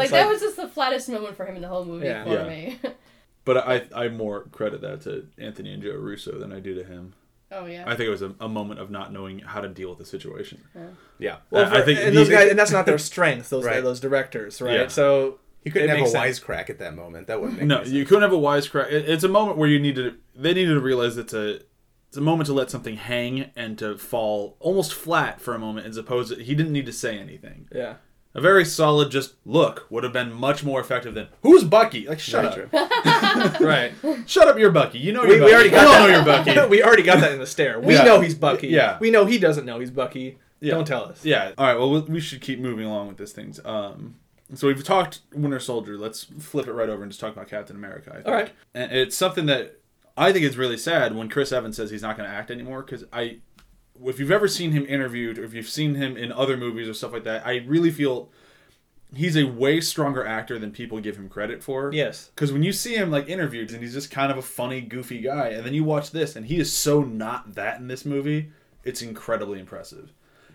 It's 0.06 0.12
that 0.12 0.22
like- 0.24 0.30
was 0.30 0.42
just 0.42 0.56
the 0.58 0.68
flattest 0.68 1.10
moment 1.10 1.36
for 1.38 1.46
him 1.46 1.56
in 1.56 1.62
the 1.62 1.68
whole 1.68 1.86
movie 1.86 2.06
Yeah. 2.08 2.24
for 2.24 2.34
Yeah. 2.34 2.48
me. 2.48 2.80
But 3.44 3.58
I 3.58 3.84
I 3.94 4.08
more 4.10 4.46
credit 4.52 4.82
that 4.82 5.02
to 5.02 5.28
Anthony 5.38 5.72
and 5.74 5.84
Joe 5.84 5.92
Russo 5.94 6.40
than 6.40 6.52
I 6.52 6.60
do 6.60 6.74
to 6.74 6.84
him. 6.84 7.14
Oh 7.56 7.66
yeah. 7.66 7.84
I 7.86 7.96
think 7.96 8.08
it 8.08 8.10
was 8.10 8.22
a, 8.22 8.34
a 8.40 8.48
moment 8.50 8.80
of 8.80 8.90
not 8.92 9.12
knowing 9.14 9.40
how 9.40 9.62
to 9.62 9.68
deal 9.70 9.90
with 9.90 9.98
the 10.00 10.06
situation. 10.06 10.64
Yeah. 10.76 10.82
yeah. 11.20 11.36
Well, 11.50 11.66
I- 11.66 11.70
for, 11.70 11.76
I 11.76 11.82
think 11.82 12.00
and 12.00 12.10
he- 12.10 12.16
those 12.16 12.30
guys, 12.30 12.50
and 12.52 12.60
that's 12.60 12.72
not 12.72 12.86
their 12.86 12.98
strength. 12.98 13.50
Those 13.50 13.66
Right. 13.66 13.84
those 13.84 14.00
directors, 14.00 14.62
right? 14.62 14.74
Yeah. 14.82 14.88
So 14.88 15.40
You 15.64 15.72
couldn't 15.72 15.90
have 15.90 16.00
a 16.06 16.08
sense. 16.08 16.40
wisecrack 16.40 16.70
at 16.70 16.80
that 16.80 16.96
moment. 16.96 17.28
That 17.28 17.40
wouldn't 17.42 17.60
make 17.60 17.68
No, 17.68 17.80
any 17.80 17.90
you 17.92 18.06
couldn't 18.06 18.24
have 18.24 18.34
a 18.34 18.38
wisecrack. 18.38 18.92
It, 18.92 19.10
it's 19.10 19.24
a 19.24 19.30
moment 19.30 19.58
where 19.58 19.70
you 19.70 19.80
need 19.80 19.96
to. 19.96 20.16
They 20.36 20.54
needed 20.54 20.74
to 20.76 20.80
realize 20.82 21.18
it's 21.18 21.34
a. 21.34 21.62
It's 22.10 22.18
a 22.18 22.22
moment 22.22 22.48
to 22.48 22.54
let 22.54 22.72
something 22.72 22.96
hang 22.96 23.52
and 23.58 23.78
to 23.80 23.98
fall 23.98 24.56
almost 24.62 24.94
flat 24.94 25.42
for 25.42 25.54
a 25.54 25.60
moment, 25.60 25.86
as 25.88 25.98
opposed 25.98 26.34
to 26.34 26.42
he 26.42 26.56
didn't 26.56 26.72
need 26.72 26.86
to 26.86 26.94
say 26.94 27.18
anything. 27.20 27.68
yeah, 27.76 27.96
A 28.36 28.42
very 28.42 28.66
solid 28.66 29.10
just 29.12 29.36
look 29.46 29.88
would 29.90 30.04
have 30.04 30.12
been 30.14 30.32
much 30.34 30.64
more 30.64 30.82
effective 30.82 31.14
than 31.16 31.30
who's 31.42 31.64
Bucky? 31.64 32.06
Like 32.08 32.20
shut 32.20 32.54
Very 32.54 32.66
up, 32.66 33.58
true. 33.58 33.66
right. 33.68 33.94
shut 34.28 34.48
up, 34.48 34.60
you're 34.60 34.72
Bucky. 34.72 35.00
You 35.00 35.14
know 35.14 35.24
we, 35.24 35.36
you're 35.38 35.46
we 35.46 35.52
Bucky. 35.52 35.54
already 35.54 35.70
got 35.70 35.88
all 35.88 35.94
that. 35.94 36.08
know 36.10 36.16
you're 36.16 36.26
Bucky. 36.26 36.70
we 36.70 36.84
already 36.84 37.04
got 37.04 37.22
that 37.22 37.32
in 37.32 37.40
the 37.40 37.48
stare. 37.48 37.80
We 37.80 37.94
Yeah. 37.94 38.04
know 38.04 38.20
he's 38.22 38.36
Bucky. 38.36 38.68
Yeah. 38.68 38.98
We 39.00 39.10
know 39.10 39.26
he 39.26 39.38
doesn't 39.38 39.66
know 39.66 39.80
he's 39.80 39.90
Bucky. 39.92 40.38
Yeah. 40.60 40.74
Don't 40.74 40.86
tell 40.86 41.06
us. 41.06 41.24
Yeah. 41.24 41.54
All 41.58 41.66
right. 41.66 41.78
Well, 41.78 41.90
we- 41.92 42.02
we 42.14 42.20
should 42.20 42.42
keep 42.42 42.60
moving 42.60 42.86
along 42.86 43.08
with 43.08 43.18
this 43.18 43.32
things. 43.32 43.60
Um, 43.64 44.16
so 44.54 44.68
we've 44.68 44.84
talked 44.84 45.22
Winter 45.34 45.60
Soldier. 45.60 45.98
Let's 45.98 46.26
flip 46.26 46.68
it 46.68 46.74
right 46.74 46.90
over 46.90 47.04
and 47.04 47.12
just 47.12 47.20
talk 47.22 47.34
about 47.34 47.48
Captain 47.48 47.76
America. 47.76 48.10
I 48.12 48.16
think. 48.16 48.28
All 48.28 48.34
right. 48.34 48.52
And 48.74 48.92
it's 48.92 49.16
something 49.16 49.46
that 49.48 49.80
I 50.18 50.32
think 50.34 50.44
is 50.46 50.58
really 50.58 50.78
sad 50.78 51.16
when 51.16 51.30
Chris 51.30 51.52
Evans 51.54 51.78
says 51.78 51.90
he's 51.90 52.02
not 52.02 52.18
going 52.18 52.30
to 52.30 52.36
act 52.36 52.52
anymore. 52.52 52.82
Because 52.84 53.06
I, 53.14 53.38
if 54.04 54.20
you've 54.20 54.32
ever 54.32 54.48
seen 54.48 54.72
him 54.72 54.86
interviewed 54.86 55.38
or 55.38 55.44
if 55.44 55.54
you've 55.54 55.70
seen 55.70 55.96
him 55.96 56.18
in 56.18 56.32
other 56.32 56.58
movies 56.58 56.88
or 56.88 56.94
stuff 56.94 57.14
like 57.14 57.24
that, 57.24 57.46
I 57.46 57.58
really 57.68 57.92
feel 57.92 58.30
he's 59.14 59.38
a 59.38 59.46
way 59.46 59.80
stronger 59.82 60.26
actor 60.26 60.60
than 60.60 60.72
people 60.72 61.00
give 61.00 61.18
him 61.18 61.30
credit 61.30 61.64
for. 61.64 61.92
Yes. 61.94 62.30
Because 62.36 62.52
when 62.52 62.64
you 62.64 62.74
see 62.74 62.96
him 62.96 63.12
like 63.12 63.30
interviewed 63.30 63.72
and 63.72 63.82
he's 63.82 63.94
just 63.94 64.12
kind 64.12 64.32
of 64.32 64.38
a 64.38 64.42
funny, 64.42 64.82
goofy 64.82 65.20
guy, 65.22 65.50
and 65.50 65.66
then 65.66 65.74
you 65.74 65.84
watch 65.84 66.12
this 66.12 66.36
and 66.36 66.46
he 66.46 66.60
is 66.60 66.74
so 66.74 67.02
not 67.02 67.56
that 67.56 67.80
in 67.80 67.88
this 67.88 68.06
movie, 68.06 68.52
it's 68.84 69.02
incredibly 69.02 69.60
impressive. 69.60 70.12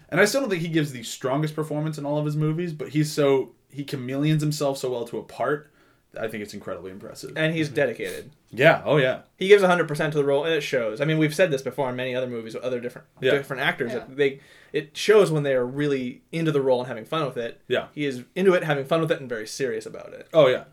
And 0.09 0.20
I 0.20 0.24
still 0.24 0.42
don't 0.42 0.50
think 0.50 0.62
he 0.62 0.68
gives 0.68 0.92
the 0.92 1.03
strongest 1.03 1.55
performance 1.55 1.96
in 1.96 2.05
all 2.05 2.18
of 2.18 2.24
his 2.24 2.37
movies, 2.37 2.72
but 2.72 2.88
he's 2.88 3.12
so 3.12 3.53
he 3.70 3.85
chameleons 3.85 4.42
himself 4.42 4.79
so 4.79 4.90
well 4.90 5.05
to 5.07 5.18
a 5.18 5.22
part 5.22 5.70
I 6.18 6.26
think 6.28 6.42
it's 6.42 6.54
incredibly 6.54 6.90
impressive. 6.90 7.32
and 7.36 7.54
he's 7.54 7.68
dedicated. 7.68 8.30
yeah. 8.50 8.82
Oh 8.84 8.96
yeah. 8.96 9.20
He 9.36 9.46
gives 9.48 9.62
100% 9.62 9.88
to 10.10 10.16
the 10.18 10.24
role 10.24 10.44
and 10.44 10.52
it 10.54 10.60
shows. 10.62 11.00
I 11.00 11.04
mean, 11.04 11.18
we've 11.18 11.34
said 11.34 11.50
this 11.50 11.62
before 11.62 11.88
in 11.90 11.96
many 11.96 12.14
other 12.16 12.26
movies 12.26 12.54
with 12.54 12.64
other 12.64 12.80
different 12.80 13.06
Yeah. 13.20 13.32
different 13.32 13.62
actors 13.62 13.92
Yeah. 13.92 13.98
that 14.00 14.16
they 14.16 14.40
it 14.72 14.96
shows 14.96 15.30
when 15.30 15.42
they 15.42 15.54
are 15.54 15.64
really 15.66 16.22
into 16.32 16.50
the 16.52 16.60
role 16.60 16.80
and 16.80 16.88
having 16.88 17.04
fun 17.04 17.24
with 17.26 17.36
it. 17.36 17.60
Yeah. 17.68 17.86
He 17.92 18.04
is 18.06 18.24
into 18.34 18.54
it, 18.54 18.64
having 18.64 18.84
fun 18.84 19.00
with 19.00 19.10
it 19.12 19.20
and 19.20 19.28
very 19.28 19.46
serious 19.46 19.86
about 19.86 20.12
it. 20.12 20.26
Oh 20.32 20.46
yeah. 20.48 20.64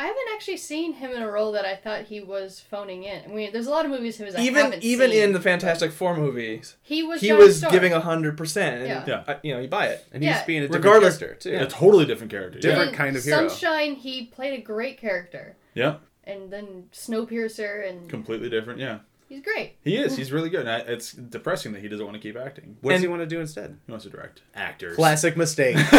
I 0.00 0.04
haven't 0.06 0.28
actually 0.34 0.56
seen 0.56 0.94
him 0.94 1.10
in 1.10 1.20
a 1.22 1.30
role 1.30 1.52
that 1.52 1.66
I 1.66 1.76
thought 1.76 2.04
he 2.04 2.20
was 2.22 2.58
phoning 2.58 3.02
in. 3.02 3.22
I 3.24 3.28
mean, 3.28 3.52
there's 3.52 3.66
a 3.66 3.70
lot 3.70 3.84
of 3.84 3.90
movies 3.90 4.18
of 4.18 4.26
his 4.26 4.34
I 4.34 4.40
even 4.42 4.64
haven't 4.64 4.82
even 4.82 5.10
seen. 5.10 5.22
in 5.24 5.32
the 5.34 5.40
Fantastic 5.40 5.92
Four 5.92 6.16
movies, 6.16 6.76
he 6.82 7.02
was 7.02 7.20
he 7.20 7.28
Johnny 7.28 7.44
was 7.44 7.58
Storm. 7.58 7.72
giving 7.72 7.92
100% 7.92 8.86
Yeah. 8.86 9.04
Yeah. 9.06 9.24
I- 9.28 9.36
you 9.42 9.52
know, 9.54 9.60
you 9.60 9.68
buy 9.68 9.88
it. 9.88 10.06
And 10.12 10.22
he's 10.22 10.30
Yeah. 10.32 10.44
being 10.46 10.60
a 10.60 10.66
different 10.68 10.84
Regardless- 10.86 11.18
character 11.18 11.50
too. 11.50 11.50
Yeah. 11.54 11.62
A 11.64 11.66
totally 11.66 12.06
different 12.06 12.30
character. 12.32 12.58
Different 12.60 12.90
In 12.92 12.96
kind 12.96 13.14
of 13.16 13.22
hero. 13.24 13.46
Sunshine, 13.48 13.94
he 13.96 14.24
played 14.26 14.58
a 14.58 14.62
great 14.62 14.98
character, 14.98 15.56
Yeah. 15.74 15.96
and 16.24 16.50
then 16.50 16.84
Snowpiercer, 16.92 17.86
and 17.88 18.08
Completely 18.08 18.48
different. 18.48 18.80
Yeah. 18.80 19.00
he's 19.28 19.42
great. 19.42 19.76
He 19.84 19.96
is. 19.96 20.16
He's 20.16 20.32
really 20.32 20.48
good. 20.50 20.60
And 20.62 20.70
I, 20.70 20.78
it's 20.78 21.12
depressing 21.12 21.72
that 21.74 21.82
he 21.82 21.88
doesn't 21.88 22.04
want 22.04 22.16
to 22.16 22.22
keep 22.22 22.36
acting. 22.38 22.78
What 22.80 22.90
does 22.92 22.96
And- 22.96 23.04
he 23.04 23.08
want 23.08 23.20
to 23.22 23.26
do 23.26 23.38
instead? 23.40 23.78
He 23.86 23.92
wants 23.92 24.04
to 24.06 24.10
direct 24.10 24.40
actors. 24.54 24.96
Classic 24.96 25.36
mistake. 25.36 25.76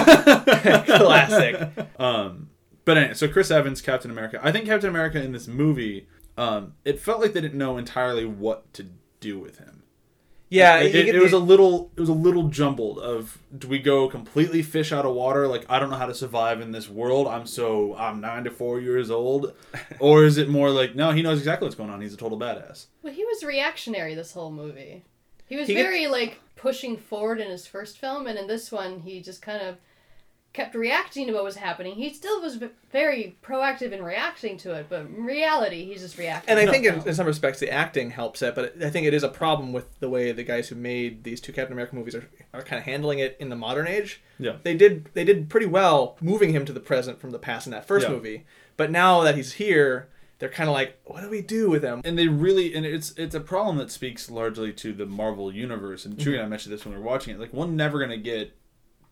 Classic. 0.85 1.69
Um, 1.99 2.49
but 2.85 2.97
anyway, 2.97 3.13
so 3.13 3.27
Chris 3.27 3.51
Evans, 3.51 3.81
Captain 3.81 4.11
America. 4.11 4.39
I 4.43 4.51
think 4.51 4.65
Captain 4.65 4.89
America 4.89 5.21
in 5.21 5.31
this 5.31 5.47
movie, 5.47 6.07
um, 6.37 6.73
it 6.85 6.99
felt 6.99 7.21
like 7.21 7.33
they 7.33 7.41
didn't 7.41 7.57
know 7.57 7.77
entirely 7.77 8.25
what 8.25 8.71
to 8.73 8.87
do 9.19 9.39
with 9.39 9.57
him. 9.59 9.83
Yeah, 10.49 10.79
it, 10.79 10.93
you 10.93 10.99
it, 10.99 11.15
it 11.15 11.21
was 11.21 11.31
a 11.31 11.37
little, 11.39 11.91
it 11.95 11.99
was 12.01 12.09
a 12.09 12.13
little 12.13 12.49
jumbled. 12.49 12.99
Of 12.99 13.39
do 13.57 13.69
we 13.69 13.79
go 13.79 14.09
completely 14.09 14.61
fish 14.61 14.91
out 14.91 15.05
of 15.05 15.15
water? 15.15 15.47
Like 15.47 15.65
I 15.69 15.79
don't 15.79 15.89
know 15.89 15.95
how 15.95 16.07
to 16.07 16.13
survive 16.13 16.59
in 16.59 16.71
this 16.73 16.89
world. 16.89 17.25
I'm 17.27 17.45
so 17.45 17.95
I'm 17.95 18.19
nine 18.19 18.43
to 18.43 18.51
four 18.51 18.81
years 18.81 19.09
old, 19.09 19.53
or 19.99 20.25
is 20.25 20.37
it 20.37 20.49
more 20.49 20.69
like 20.69 20.93
no? 20.93 21.11
He 21.11 21.21
knows 21.21 21.37
exactly 21.37 21.65
what's 21.67 21.75
going 21.75 21.89
on. 21.89 22.01
He's 22.01 22.13
a 22.13 22.17
total 22.17 22.37
badass. 22.37 22.87
Well, 23.01 23.13
he 23.13 23.23
was 23.23 23.43
reactionary 23.45 24.13
this 24.13 24.33
whole 24.33 24.51
movie. 24.51 25.05
He 25.47 25.55
was 25.55 25.67
He 25.69 25.73
gets- 25.73 25.87
very 25.87 26.07
like 26.07 26.39
pushing 26.57 26.97
forward 26.97 27.39
in 27.39 27.49
his 27.49 27.65
first 27.65 27.97
film, 27.97 28.27
and 28.27 28.37
in 28.37 28.47
this 28.47 28.73
one, 28.73 28.99
he 28.99 29.21
just 29.21 29.41
kind 29.41 29.61
of 29.65 29.77
kept 30.53 30.75
reacting 30.75 31.27
to 31.27 31.33
what 31.33 31.43
was 31.45 31.55
happening. 31.55 31.95
He 31.95 32.13
still 32.13 32.41
was 32.41 32.59
very 32.91 33.37
proactive 33.41 33.93
in 33.93 34.03
reacting 34.03 34.57
to 34.57 34.73
it, 34.73 34.87
but 34.89 35.01
in 35.01 35.23
reality, 35.23 35.85
he's 35.85 36.01
just 36.01 36.17
reacting. 36.17 36.49
And 36.49 36.59
I 36.59 36.65
No. 36.65 36.71
think 36.71 36.85
in, 36.85 37.07
in 37.07 37.13
some 37.15 37.25
respects 37.25 37.59
the 37.59 37.69
acting 37.71 38.11
helps 38.11 38.41
it, 38.41 38.53
but 38.53 38.75
I 38.83 38.89
think 38.89 39.07
it 39.07 39.13
is 39.13 39.23
a 39.23 39.29
problem 39.29 39.71
with 39.71 39.97
the 40.01 40.09
way 40.09 40.31
the 40.33 40.43
guys 40.43 40.67
who 40.67 40.75
made 40.75 41.23
these 41.23 41.39
two 41.39 41.53
Captain 41.53 41.71
America 41.71 41.95
movies 41.95 42.15
are, 42.15 42.27
are 42.53 42.63
kind 42.63 42.79
of 42.79 42.83
handling 42.85 43.19
it 43.19 43.37
in 43.39 43.47
the 43.49 43.55
modern 43.55 43.87
age. 43.87 44.21
Yeah. 44.39 44.57
They 44.63 44.75
did 44.75 45.09
they 45.13 45.23
did 45.23 45.49
pretty 45.49 45.67
well 45.67 46.17
moving 46.19 46.51
him 46.53 46.65
to 46.65 46.73
the 46.73 46.79
present 46.81 47.21
from 47.21 47.31
the 47.31 47.39
past 47.39 47.65
in 47.65 47.71
that 47.71 47.85
first 47.87 48.07
Yeah. 48.07 48.13
movie. 48.13 48.45
But 48.75 48.91
now 48.91 49.21
that 49.21 49.35
he's 49.35 49.53
here, 49.53 50.09
they're 50.39 50.49
kind 50.49 50.67
of 50.69 50.73
like, 50.73 50.97
what 51.05 51.21
do 51.21 51.29
we 51.29 51.41
do 51.41 51.69
with 51.69 51.83
him? 51.83 52.01
and 52.03 52.17
they 52.19 52.27
really 52.27 52.73
and 52.75 52.85
it's 52.85 53.11
it's 53.17 53.35
a 53.35 53.39
problem 53.39 53.77
that 53.77 53.89
speaks 53.91 54.29
largely 54.29 54.73
to 54.73 54.91
the 54.91 55.05
Marvel 55.05 55.53
universe. 55.53 56.03
And 56.03 56.17
Chewie 56.17 56.33
and 56.33 56.41
I 56.41 56.47
mentioned 56.47 56.73
this 56.73 56.83
when 56.83 56.93
we 56.93 56.99
were 56.99 57.05
watching 57.05 57.33
it. 57.33 57.39
Like 57.39 57.53
we're 57.53 57.67
never 57.67 57.99
gonna 57.99 58.17
get 58.17 58.53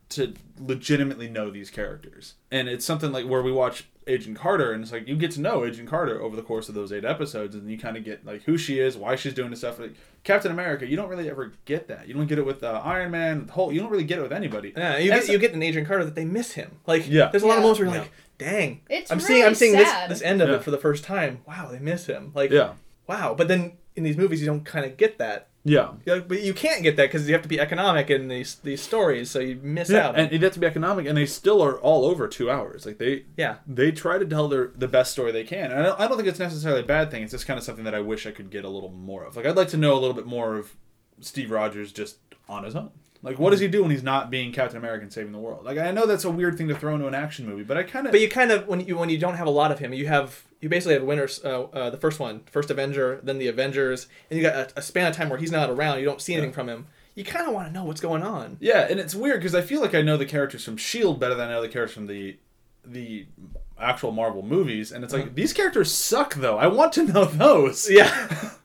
to 0.10 0.34
legitimately 0.60 1.30
know 1.30 1.50
these 1.52 1.70
characters, 1.70 2.34
and 2.52 2.68
it's 2.68 2.86
something 2.86 3.12
like 3.12 3.26
where 3.28 3.42
we 3.42 3.52
watch 3.52 3.86
Agent 4.08 4.38
Carter, 4.38 4.72
and 4.72 4.82
it's 4.84 4.92
like 4.92 5.08
you 5.08 5.16
get 5.16 5.32
to 5.32 5.42
know 5.42 5.64
Agent 5.66 5.88
Carter 5.90 6.20
over 6.22 6.36
the 6.36 6.42
course 6.42 6.68
of 6.68 6.76
those 6.76 6.92
eight 6.92 7.06
episodes, 7.06 7.54
and 7.56 7.70
you 7.70 7.78
kind 7.78 7.96
of 7.96 8.04
get 8.04 8.26
like 8.26 8.44
who 8.44 8.58
she 8.58 8.80
is, 8.80 8.98
why 8.98 9.16
she's 9.16 9.34
doing 9.34 9.50
this 9.52 9.60
stuff. 9.60 9.78
Like 9.80 9.94
Captain 10.24 10.52
America, 10.52 10.88
you 10.88 10.96
don't 10.96 11.10
really 11.10 11.30
ever 11.30 11.54
get 11.66 11.88
that. 11.90 12.08
You 12.08 12.14
don't 12.16 12.28
get 12.28 12.40
it 12.40 12.46
with 12.46 12.64
uh, 12.64 12.82
Iron 12.84 13.12
Man, 13.12 13.46
the 13.46 13.54
whole. 13.54 13.72
You 13.72 13.80
don't 13.82 13.92
really 13.92 14.04
get 14.04 14.18
it 14.20 14.24
with 14.24 14.34
anybody. 14.34 14.74
Yeah, 14.76 14.98
you 14.98 15.12
And 15.12 15.22
get, 15.22 15.30
you 15.30 15.38
get 15.38 15.54
in 15.54 15.62
Agent 15.62 15.88
Carter 15.88 16.06
that 16.06 16.16
they 16.16 16.26
miss 16.26 16.54
him. 16.54 16.80
Like, 16.88 17.08
Yeah. 17.08 17.30
there's 17.30 17.44
a 17.44 17.48
lot 17.48 17.58
of 17.58 17.62
moments 17.64 17.80
where 17.80 17.88
you're 17.88 17.96
Yeah. 17.96 18.02
like, 18.02 18.12
dang, 18.40 18.82
It's 18.90 19.12
I'm 19.12 19.20
seeing 19.20 19.46
I'm 19.46 19.54
seeing 19.56 19.74
sad. 19.76 20.10
this 20.10 20.20
this 20.20 20.28
end 20.28 20.42
of 20.42 20.50
Yeah. 20.50 20.56
it 20.56 20.64
for 20.64 20.72
the 20.72 20.78
first 20.80 21.04
time. 21.04 21.42
Wow, 21.48 21.70
they 21.72 21.80
miss 21.80 22.08
him. 22.08 22.32
Like, 22.34 22.50
Yeah, 22.52 22.74
wow. 23.08 23.36
But 23.38 23.48
then 23.48 23.74
in 23.96 24.04
these 24.04 24.18
movies, 24.18 24.40
you 24.42 24.48
don't 24.48 24.66
kind 24.66 24.86
of 24.86 24.98
get 24.98 25.20
that. 25.20 25.49
Yeah. 25.64 25.92
You're 26.06 26.18
like, 26.18 26.28
but 26.28 26.42
you 26.42 26.54
can't 26.54 26.84
get 26.84 26.96
that 26.98 27.08
because 27.10 27.28
you 27.28 27.34
have 27.34 27.42
to 27.44 27.50
be 27.50 27.60
economic 27.60 28.10
in 28.10 28.28
these 28.28 28.56
these 28.56 28.82
stories, 28.82 29.30
so 29.30 29.40
you 29.40 29.60
miss 29.62 29.90
Yeah, 29.90 30.08
out. 30.10 30.18
and 30.20 30.32
it 30.32 30.42
has 30.42 30.54
to 30.54 30.60
be 30.60 30.66
economic, 30.68 31.06
and 31.06 31.18
they 31.18 31.26
still 31.26 31.62
are 31.62 31.78
all 31.80 32.06
over 32.06 32.28
two 32.28 32.50
hours. 32.50 32.86
Like 32.86 32.98
they, 32.98 33.26
yeah, 33.38 33.58
they 33.68 33.92
try 33.92 34.18
to 34.18 34.26
tell 34.26 34.48
their 34.48 34.72
the 34.76 34.88
best 34.88 35.12
story 35.12 35.32
they 35.32 35.44
can. 35.44 35.72
And 35.72 35.82
I 35.82 35.84
don't, 35.84 36.00
I 36.00 36.08
don't 36.08 36.18
think 36.18 36.30
it's 36.30 36.40
necessarily 36.40 36.82
a 36.82 36.86
bad 36.86 37.12
thing. 37.12 37.24
It's 37.24 37.32
just 37.34 37.46
kind 37.46 37.58
of 37.58 37.64
something 37.64 37.84
that 37.84 37.94
I 37.96 38.00
wish 38.00 38.26
I 38.26 38.32
could 38.32 38.50
get 38.50 38.64
a 38.66 38.70
little 38.70 38.90
more 38.92 39.24
of. 39.26 39.36
Like 39.36 39.46
I'd 39.46 39.58
like 39.58 39.70
to 39.70 39.78
know 39.78 39.94
a 39.94 40.00
little 40.00 40.16
bit 40.16 40.26
more 40.26 40.56
of 40.58 40.76
Steve 41.20 41.52
Rogers 41.52 41.92
just 41.92 42.18
on 42.48 42.64
his 42.64 42.76
own. 42.76 42.92
Like 43.22 43.38
what 43.38 43.50
does 43.50 43.60
he 43.60 43.68
do 43.68 43.82
when 43.82 43.92
he's 43.92 44.04
not 44.04 44.30
being 44.32 44.52
Captain 44.54 44.78
America 44.78 45.04
and 45.04 45.12
saving 45.12 45.32
the 45.34 45.40
world? 45.40 45.66
Like 45.66 45.78
I 45.78 45.92
know 45.92 46.06
that's 46.06 46.24
a 46.24 46.30
weird 46.32 46.58
thing 46.58 46.68
to 46.70 46.76
throw 46.76 46.96
into 46.96 47.08
an 47.08 47.14
action 47.16 47.46
movie, 47.46 47.64
but 47.64 47.76
I 47.78 47.84
kind 47.84 48.06
of 48.06 48.12
but 48.14 48.22
you 48.22 48.30
kind 48.30 48.52
of 48.52 48.68
when 48.68 48.80
you 48.82 48.98
when 48.98 49.10
you 49.10 49.18
don't 49.18 49.36
have 49.36 49.48
a 49.48 49.52
lot 49.52 49.72
of 49.72 49.80
him, 49.80 49.94
you 49.94 50.08
have 50.08 50.44
you 50.62 50.70
basically 50.70 50.94
have 50.94 51.04
winners. 51.04 51.40
Uh, 51.44 51.64
uh, 51.64 51.90
the 51.90 51.98
first 51.98 52.20
one, 52.20 52.42
first 52.52 52.70
Avenger, 52.72 53.20
then 53.24 53.38
the 53.38 53.48
Avengers, 53.48 54.08
and 54.30 54.38
you 54.40 54.44
got 54.46 54.56
a, 54.56 54.80
a 54.80 54.82
span 54.82 55.08
of 55.08 55.16
time 55.16 55.30
where 55.30 55.40
he's 55.40 55.52
not 55.52 55.70
around. 55.70 56.00
You 56.00 56.06
don't 56.06 56.22
see 56.22 56.34
anything 56.34 56.52
Yeah. 56.52 56.56
from 56.56 56.70
him. 56.70 56.88
You 57.16 57.26
kind 57.26 57.48
of 57.48 57.54
want 57.54 57.68
to 57.68 57.74
know 57.74 57.84
what's 57.84 58.00
going 58.00 58.24
on. 58.24 58.56
yeah, 58.62 58.88
and 58.90 58.98
it's 59.00 59.14
weird 59.14 59.40
because 59.42 59.54
I 59.56 59.62
feel 59.62 59.82
like 59.82 59.94
I 59.94 60.02
know 60.02 60.16
the 60.16 60.26
characters 60.26 60.64
from 60.64 60.78
Shield 60.78 61.20
better 61.20 61.36
than 61.36 61.50
I 61.50 61.52
know 61.52 61.62
the 61.62 61.68
characters 61.68 61.96
from 61.96 62.08
the 62.08 62.38
the 62.86 63.28
actual 63.78 64.12
Marvel 64.12 64.42
movies, 64.42 64.92
and 64.94 65.04
it's 65.04 65.14
like 65.14 65.36
these 65.36 65.52
characters 65.54 65.92
suck 65.92 66.36
though. 66.36 66.58
I 66.58 66.68
want 66.68 66.94
to 66.94 67.04
know 67.04 67.26
those. 67.26 67.90
Yeah, 67.90 68.52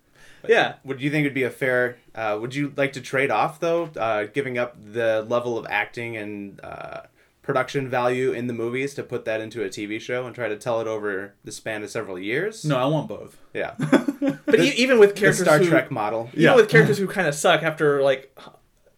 yeah. 0.48 0.74
Would 0.84 1.00
you 1.00 1.10
think 1.10 1.24
it'd 1.24 1.34
be 1.34 1.42
a 1.44 1.50
fair? 1.50 1.96
Uh, 2.14 2.38
would 2.40 2.54
you 2.54 2.72
like 2.76 2.92
to 2.94 3.00
trade 3.00 3.30
off 3.30 3.60
though, 3.60 3.84
uh, 3.96 4.24
giving 4.32 4.58
up 4.58 4.76
the 4.80 5.24
level 5.28 5.56
of 5.58 5.66
acting 5.68 6.16
and 6.16 6.60
uh, 6.62 7.00
production 7.42 7.88
value 7.88 8.32
in 8.32 8.46
the 8.46 8.52
movies 8.54 8.94
to 8.94 9.02
put 9.02 9.24
that 9.26 9.40
into 9.40 9.62
a 9.64 9.68
TV 9.68 10.00
show 10.00 10.26
and 10.26 10.34
try 10.34 10.48
to 10.48 10.56
tell 10.56 10.80
it 10.80 10.86
over 10.86 11.34
the 11.44 11.52
span 11.52 11.82
of 11.82 11.90
several 11.90 12.18
years? 12.18 12.64
No, 12.64 12.76
I 12.78 12.86
want 12.86 13.08
both. 13.08 13.36
Yeah. 13.52 13.74
But 14.46 14.60
even 14.60 14.98
with 15.00 15.14
the 15.14 15.20
characters 15.20 15.44
Star 15.46 15.58
who, 15.58 15.68
Trek 15.68 15.90
model. 15.90 16.28
even 16.32 16.42
Yeah. 16.42 16.54
with 16.54 16.68
characters 16.70 16.96
who 16.98 17.06
kind 17.08 17.26
of 17.26 17.34
suck 17.34 17.62
after 17.64 18.02
like 18.02 18.34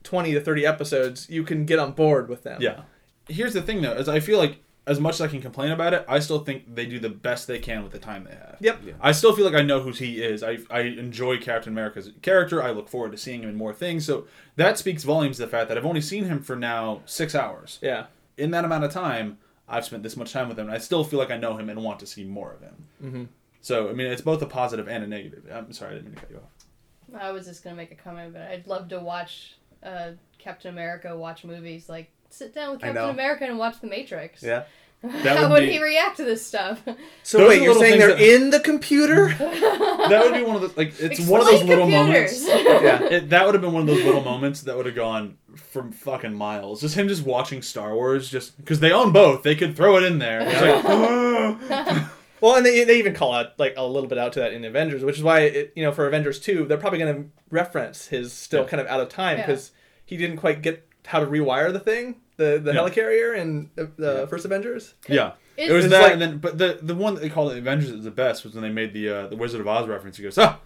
twenty 0.03 0.33
to 0.35 0.41
thirty 0.41 0.67
episodes, 0.67 1.29
you 1.31 1.43
can 1.45 1.65
get 1.65 1.79
on 1.79 1.93
board 1.93 2.29
with 2.29 2.43
them. 2.43 2.61
Yeah. 2.61 2.83
Here's 3.29 3.55
the 3.55 3.63
thing 3.63 3.81
though, 3.83 3.95
is 3.95 4.09
I 4.09 4.21
feel 4.21 4.39
like 4.39 4.59
as 4.87 5.01
much 5.01 5.15
as 5.15 5.21
I 5.23 5.27
can 5.27 5.43
complain 5.43 5.73
about 5.73 5.95
it, 5.95 6.05
I 6.09 6.21
still 6.21 6.39
think 6.39 6.75
they 6.75 6.87
do 6.87 7.01
the 7.01 7.09
best 7.09 7.49
they 7.49 7.59
can 7.59 7.83
with 7.83 7.93
the 7.93 7.99
time 7.99 8.25
they 8.25 8.35
have. 8.35 8.57
Yep. 8.61 8.83
I 9.01 9.13
still 9.13 9.35
feel 9.35 9.45
like 9.45 9.55
I 9.55 9.63
know 9.63 9.81
who 9.81 9.91
he 9.91 10.23
is. 10.23 10.45
I, 10.45 10.59
I 10.71 10.83
enjoy 10.83 11.39
Captain 11.39 11.73
America's 11.73 12.13
character. 12.23 12.63
I 12.63 12.71
look 12.71 12.89
forward 12.89 13.11
to 13.13 13.19
seeing 13.19 13.43
him 13.43 13.49
in 13.49 13.57
more 13.57 13.75
things. 13.75 14.07
So 14.07 14.27
that 14.55 14.79
speaks 14.79 15.03
volumes 15.03 15.37
to 15.37 15.43
the 15.43 15.49
fact 15.49 15.69
that 15.69 15.77
I've 15.77 15.87
only 15.87 16.01
seen 16.01 16.25
him 16.25 16.41
for 16.41 16.55
now 16.55 17.03
six 17.05 17.35
hours. 17.35 17.81
Yeah. 17.83 18.07
In 18.37 18.53
that 18.53 18.65
amount 18.65 18.85
of 18.85 18.93
time, 18.93 19.39
I've 19.69 19.85
spent 19.85 20.05
this 20.05 20.17
much 20.17 20.33
time 20.33 20.49
with 20.49 20.59
him, 20.59 20.67
and 20.67 20.75
I 20.75 20.79
still 20.79 21.03
feel 21.03 21.19
like 21.19 21.31
I 21.31 21.37
know 21.37 21.57
him 21.57 21.69
and 21.69 21.83
want 21.83 21.99
to 22.01 22.07
see 22.07 22.25
more 22.25 22.53
of 22.53 22.61
him. 22.61 22.75
Mm-hmm. 23.03 23.25
So 23.61 23.89
I 23.89 23.93
mean, 23.93 24.07
it's 24.07 24.23
both 24.23 24.41
a 24.43 24.47
positive 24.47 24.89
and 24.89 25.03
a 25.03 25.07
negative. 25.09 25.45
I'm 25.53 25.73
sorry, 25.73 25.93
I 25.93 25.95
didn't 25.95 26.07
mean 26.07 26.15
to 26.15 26.21
cut 26.21 26.31
you 26.31 26.37
off. 26.37 27.21
I 27.21 27.33
was 27.33 27.47
just 27.47 27.65
gonna 27.65 27.75
make 27.75 27.91
a 27.91 27.97
comment, 27.97 28.33
but 28.33 28.43
I'd 28.43 28.67
love 28.69 28.89
to 28.91 29.01
watch 29.01 29.57
uh, 29.83 30.13
Captain 30.39 30.73
America 30.73 31.17
watch 31.17 31.45
movies. 31.45 31.89
Like 31.89 32.11
sit 32.31 32.55
down 32.55 32.73
with 32.73 32.81
Captain 32.81 32.95
know. 32.95 33.11
America 33.11 33.45
and 33.45 33.59
watch 33.59 33.81
The 33.81 33.87
Matrix. 33.87 34.43
Yeah. 34.43 34.65
That 35.03 35.37
How 35.37 35.43
would 35.45 35.51
would 35.53 35.61
be- 35.61 35.73
he 35.73 35.83
react 35.83 36.17
to 36.17 36.25
this 36.25 36.45
stuff? 36.45 36.83
So 37.23 37.39
Those 37.39 37.49
wait, 37.51 37.63
you're 37.63 37.75
saying 37.75 37.99
they're 38.01 38.15
that- 38.17 38.21
in 38.21 38.51
the 38.51 38.59
computer? 38.61 39.29
That 39.39 40.21
would 40.25 40.35
be 40.35 40.43
one 40.43 40.57
of 40.57 40.63
the 40.63 40.73
like. 40.77 40.95
It's 41.01 41.21
one 41.21 41.41
of 41.41 41.47
those 41.47 41.61
Explain 41.61 41.69
little 41.69 41.89
moments. 41.89 42.47
Yeah. 42.49 43.03
It, 43.05 43.31
that 43.31 43.45
would 43.45 43.55
have 43.55 43.61
been 43.63 43.73
one 43.73 43.83
of 43.83 43.89
those 43.89 44.05
little 44.05 44.23
moments 44.23 44.63
that 44.63 44.77
would 44.77 44.87
have 44.87 44.95
gone 44.95 45.37
from 45.55 45.93
fucking 45.93 46.33
miles. 46.35 46.81
Just 46.81 46.95
him 46.97 47.09
just 47.09 47.25
watching 47.25 47.61
Star 47.63 47.95
Wars, 47.95 48.31
just 48.31 48.57
because 48.57 48.81
they 48.81 48.91
own 48.93 49.13
both, 49.13 49.43
they 49.43 49.55
could 49.55 49.77
throw 49.77 49.97
it 49.97 50.03
in 50.05 50.19
there. 50.19 50.41
It's 50.43 50.61
like, 50.61 52.07
Well, 52.41 52.57
and 52.57 52.67
they, 52.67 52.85
they 52.85 52.99
even 52.99 53.15
call 53.15 53.33
out 53.33 53.59
like 53.59 53.75
a 53.77 53.85
little 53.87 54.09
bit 54.09 54.19
out 54.19 54.33
to 54.35 54.41
that 54.41 54.53
in 54.53 54.65
Avengers, 54.65 55.03
which 55.05 55.17
is 55.17 55.23
why 55.23 55.41
it, 55.41 55.73
you 55.75 55.83
know 55.83 55.93
for 55.93 56.07
Avengers 56.07 56.39
two 56.39 56.65
they're 56.67 56.77
probably 56.79 56.99
going 56.99 57.15
to 57.25 57.31
reference 57.51 58.07
his 58.09 58.33
still 58.33 58.63
Yeah. 58.63 58.69
kind 58.69 58.81
of 58.81 58.87
out 58.89 59.01
of 59.01 59.09
time 59.09 59.39
Yeah. 59.39 59.47
because 59.47 59.73
he 60.05 60.17
didn't 60.17 60.37
quite 60.37 60.63
get 60.63 60.86
how 61.07 61.21
to 61.21 61.27
rewire 61.27 61.73
the 61.73 61.81
thing, 61.81 62.17
the 62.37 62.61
the 62.63 62.73
Yeah. 62.73 62.81
helicarrier 62.81 63.37
in 63.37 63.71
the, 63.75 63.91
the 63.97 64.15
Yeah. 64.21 64.27
first 64.27 64.45
Avengers. 64.45 64.95
yeah. 65.09 65.33
It's- 65.57 65.71
It 65.71 65.73
was 65.73 65.89
that, 65.89 66.03
like- 66.03 66.13
and 66.13 66.21
then 66.23 66.39
but 66.39 66.59
the 66.59 66.79
the 66.83 66.95
one 66.95 67.15
that 67.15 67.21
they 67.21 67.31
called 67.31 67.53
it 67.53 67.59
Avengers 67.59 67.91
is 67.91 68.05
the 68.05 68.11
best 68.11 68.45
was 68.45 68.53
when 68.55 68.63
they 68.63 68.71
made 68.71 68.93
the 68.93 69.09
uh, 69.09 69.27
the 69.29 69.37
Wizard 69.37 69.61
of 69.61 69.69
Oz 69.69 69.89
reference. 69.89 70.17
He 70.19 70.23
goes, 70.23 70.37
ah, 70.39 70.59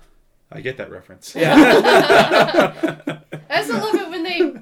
I 0.50 0.60
get 0.60 0.76
that 0.78 0.90
reference. 0.90 1.34
Yeah. 1.36 2.72
I 3.48 3.56
also 3.60 3.74
love 3.74 3.94
it 3.94 4.08
when 4.10 4.22
they 4.24 4.52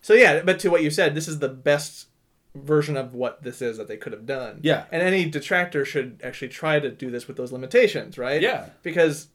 so 0.00 0.14
yeah, 0.14 0.42
but 0.42 0.58
to 0.60 0.70
what 0.70 0.82
you 0.82 0.90
said, 0.90 1.14
this 1.14 1.28
is 1.28 1.38
the 1.38 1.48
best 1.48 2.06
version 2.54 2.96
of 2.96 3.14
what 3.14 3.42
this 3.42 3.60
is 3.60 3.76
that 3.76 3.88
they 3.88 3.96
could 3.96 4.12
have 4.12 4.26
done. 4.26 4.60
Yeah. 4.62 4.84
And 4.90 5.02
any 5.02 5.28
detractor 5.28 5.84
should 5.84 6.20
actually 6.24 6.48
try 6.48 6.80
to 6.80 6.90
do 6.90 7.10
this 7.10 7.28
with 7.28 7.36
those 7.36 7.52
limitations, 7.52 8.16
right? 8.16 8.40
Yeah. 8.40 8.66
Because, 8.82 9.28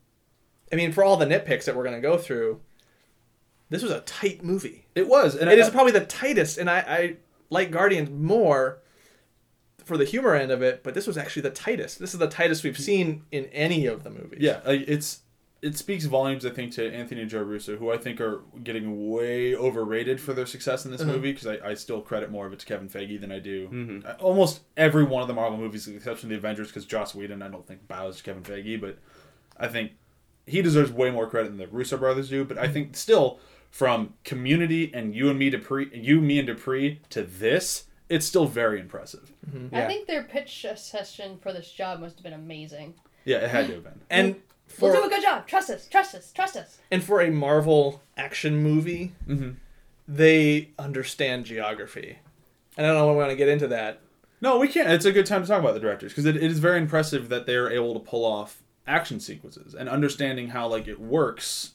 I 0.72 0.76
mean, 0.76 0.92
for 0.92 1.04
all 1.04 1.16
the 1.18 1.26
nitpicks 1.26 1.66
that 1.66 1.76
we're 1.76 1.84
going 1.84 1.96
to 1.96 2.02
go 2.02 2.18
through, 2.18 2.62
this 3.74 3.84
was 3.84 3.92
a 3.92 4.02
tight 4.02 4.44
movie. 4.44 4.86
It 4.96 5.08
was, 5.08 5.36
and 5.36 5.50
it 5.50 5.58
I- 5.58 5.62
is 5.62 5.70
probably 5.70 5.92
the 5.94 6.06
tightest, 6.06 6.58
and 6.58 6.70
I, 6.70 6.78
I 6.80 7.16
like 7.50 7.72
Guardians 7.72 8.10
more 8.10 8.80
for 9.84 9.98
the 9.98 10.06
humor 10.06 10.34
end 10.36 10.52
of 10.52 10.62
it, 10.62 10.82
but 10.84 10.94
this 10.94 11.08
was 11.08 11.18
actually 11.18 11.42
the 11.42 11.50
tightest. 11.50 12.00
This 12.00 12.14
is 12.14 12.20
the 12.20 12.28
tightest 12.28 12.64
we've 12.64 12.78
seen 12.78 13.24
in 13.32 13.46
any 13.48 13.86
of 13.86 14.04
the 14.04 14.10
movies. 14.10 14.40
Yeah, 14.42 14.62
it's 14.66 15.20
it 15.62 15.78
speaks 15.78 16.04
volumes, 16.06 16.46
I 16.46 16.50
think, 16.50 16.74
to 16.74 16.94
Anthony 16.94 17.22
and 17.22 17.30
Joe 17.30 17.42
Russo, 17.42 17.78
who 17.78 17.90
I 17.90 17.98
think 17.98 18.20
are 18.20 18.42
getting 18.66 19.10
way 19.10 19.56
overrated 19.56 20.20
for 20.20 20.34
their 20.34 20.46
success 20.46 20.84
in 20.84 20.92
this 20.92 21.02
Mhm. 21.02 21.08
movie 21.08 21.32
because 21.32 21.48
I, 21.48 21.70
I 21.70 21.74
still 21.74 22.02
credit 22.02 22.30
more 22.30 22.46
of 22.46 22.52
it 22.52 22.60
to 22.60 22.66
Kevin 22.66 22.90
Feige 22.90 23.20
than 23.22 23.32
I 23.32 23.40
do 23.40 23.70
Mhm. 23.70 24.06
uh, 24.06 24.16
almost 24.20 24.60
every 24.76 25.06
one 25.06 25.22
of 25.22 25.30
the 25.30 25.34
Marvel 25.34 25.58
movies, 25.58 25.86
with 25.86 25.94
the 25.96 25.98
exception 26.00 26.28
of 26.28 26.32
the 26.32 26.36
Avengers, 26.38 26.68
because 26.68 26.86
Joss 26.86 27.16
Whedon 27.16 27.42
I 27.42 27.48
don't 27.48 27.66
think 27.66 27.88
bows 27.88 28.18
to 28.18 28.24
Kevin 28.24 28.44
Feige, 28.44 28.80
but 28.82 28.98
I 29.56 29.70
think 29.70 29.94
he 30.46 30.62
deserves 30.62 30.92
way 30.92 31.10
more 31.12 31.28
credit 31.30 31.48
than 31.48 31.58
the 31.58 31.68
Russo 31.68 31.96
brothers 31.96 32.30
do. 32.30 32.44
But 32.44 32.58
I 32.58 32.68
think 32.68 32.98
still, 32.98 33.40
from 33.74 34.14
Community 34.24 34.92
and 34.94 35.16
You 35.16 35.32
and 35.32 35.40
Me 35.40 35.50
Dupree, 35.50 35.90
You, 35.92 36.22
Me 36.22 36.38
and 36.38 36.46
Dupree 36.46 37.02
to 37.10 37.24
this, 37.24 37.86
it's 38.08 38.24
still 38.24 38.46
very 38.46 38.80
impressive. 38.80 39.32
I 39.52 39.80
Yeah. 39.80 39.88
think 39.88 40.06
their 40.06 40.22
pitch 40.22 40.64
session 40.76 41.40
for 41.42 41.52
this 41.52 41.72
job 41.72 42.00
must 42.00 42.18
have 42.18 42.24
been 42.24 42.34
amazing. 42.34 42.94
Yeah, 43.26 43.38
it 43.38 43.50
had 43.50 43.66
to 43.68 43.74
have 43.74 43.84
been. 43.84 44.00
And 44.12 44.36
We'll 44.80 44.94
do 44.94 45.04
a 45.04 45.10
good 45.10 45.24
job. 45.24 45.48
Trust 45.48 45.72
us. 45.72 45.88
Trust 45.88 46.14
us. 46.14 46.32
Trust 46.32 46.56
us. 46.56 46.78
and 46.92 47.04
for 47.04 47.20
a 47.20 47.32
Marvel 47.32 48.04
action 48.16 48.62
movie, 48.62 49.14
Mm-hmm. 49.28 49.52
they 50.08 50.70
understand 50.78 51.46
geography. 51.46 52.20
And 52.78 52.86
I 52.86 52.90
don't 52.90 52.98
know 53.00 53.10
if 53.10 53.16
we 53.16 53.18
want 53.18 53.32
to 53.32 53.36
get 53.36 53.50
into 53.50 53.68
that. 53.70 54.02
No, 54.40 54.60
we 54.60 54.68
can't. 54.68 54.90
It's 54.92 55.06
a 55.06 55.12
good 55.12 55.26
time 55.26 55.42
to 55.42 55.48
talk 55.48 55.60
about 55.62 55.74
the 55.74 55.80
directors 55.80 56.12
because 56.12 56.26
it, 56.26 56.36
it 56.36 56.44
is 56.44 56.60
very 56.60 56.78
impressive 56.78 57.30
that 57.30 57.48
they 57.48 57.56
are 57.56 57.72
able 57.72 57.94
to 57.96 58.00
pull 58.00 58.24
off 58.24 58.62
action 58.86 59.20
sequences 59.20 59.74
and 59.74 59.90
understanding 59.90 60.50
how 60.50 60.68
like 60.68 60.88
it 60.88 61.00
works. 61.00 61.72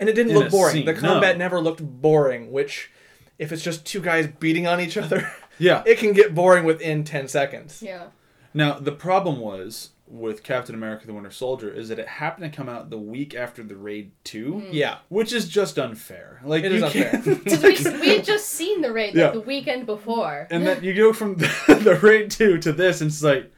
And 0.00 0.08
it 0.08 0.12
didn't 0.14 0.34
look 0.34 0.50
boring. 0.50 0.74
scene, 0.74 0.84
the 0.86 0.94
combat 0.94 1.36
no. 1.36 1.44
never 1.44 1.60
looked 1.60 1.82
boring, 1.82 2.52
which 2.52 2.90
if 3.38 3.52
it's 3.52 3.62
just 3.62 3.84
two 3.86 4.00
guys 4.00 4.26
beating 4.38 4.66
on 4.66 4.80
each 4.80 4.96
other, 5.04 5.30
Yeah. 5.58 5.82
it 5.86 5.98
can 5.98 6.12
get 6.12 6.34
boring 6.34 6.64
within 6.64 7.04
10 7.04 7.28
seconds. 7.28 7.82
Yeah. 7.82 8.08
Now 8.54 8.78
the 8.78 8.92
problem 8.92 9.40
was 9.40 9.90
with 10.10 10.42
Captain 10.42 10.74
America: 10.74 11.06
The 11.06 11.12
Winter 11.12 11.30
Soldier 11.30 11.70
is 11.70 11.90
that 11.90 11.98
it 11.98 12.08
happened 12.08 12.50
to 12.50 12.56
come 12.56 12.68
out 12.68 12.88
the 12.88 12.96
week 12.98 13.34
after 13.34 13.62
the 13.62 13.76
Raid 13.76 14.12
2 14.24 14.52
hmm. 14.52 14.66
Yeah. 14.72 14.98
which 15.08 15.32
is 15.32 15.48
just 15.48 15.78
unfair. 15.78 16.40
Like 16.44 16.64
It 16.64 16.72
you 16.72 16.84
unfair. 16.84 17.10
can't- 17.10 17.24
Because 17.44 17.84
we, 17.84 17.90
we 18.00 18.08
had 18.16 18.24
just 18.24 18.48
seen 18.48 18.80
the 18.80 18.92
raid 18.92 19.14
like, 19.14 19.16
Yeah. 19.16 19.30
the 19.32 19.40
weekend 19.40 19.84
before. 19.86 20.46
and 20.50 20.66
then 20.66 20.82
you 20.82 20.94
go 20.94 21.12
from 21.12 21.34
the 21.36 21.98
Raid 22.02 22.30
Two 22.30 22.56
to 22.58 22.72
this, 22.72 23.00
and 23.02 23.10
it's 23.10 23.22
like 23.22 23.52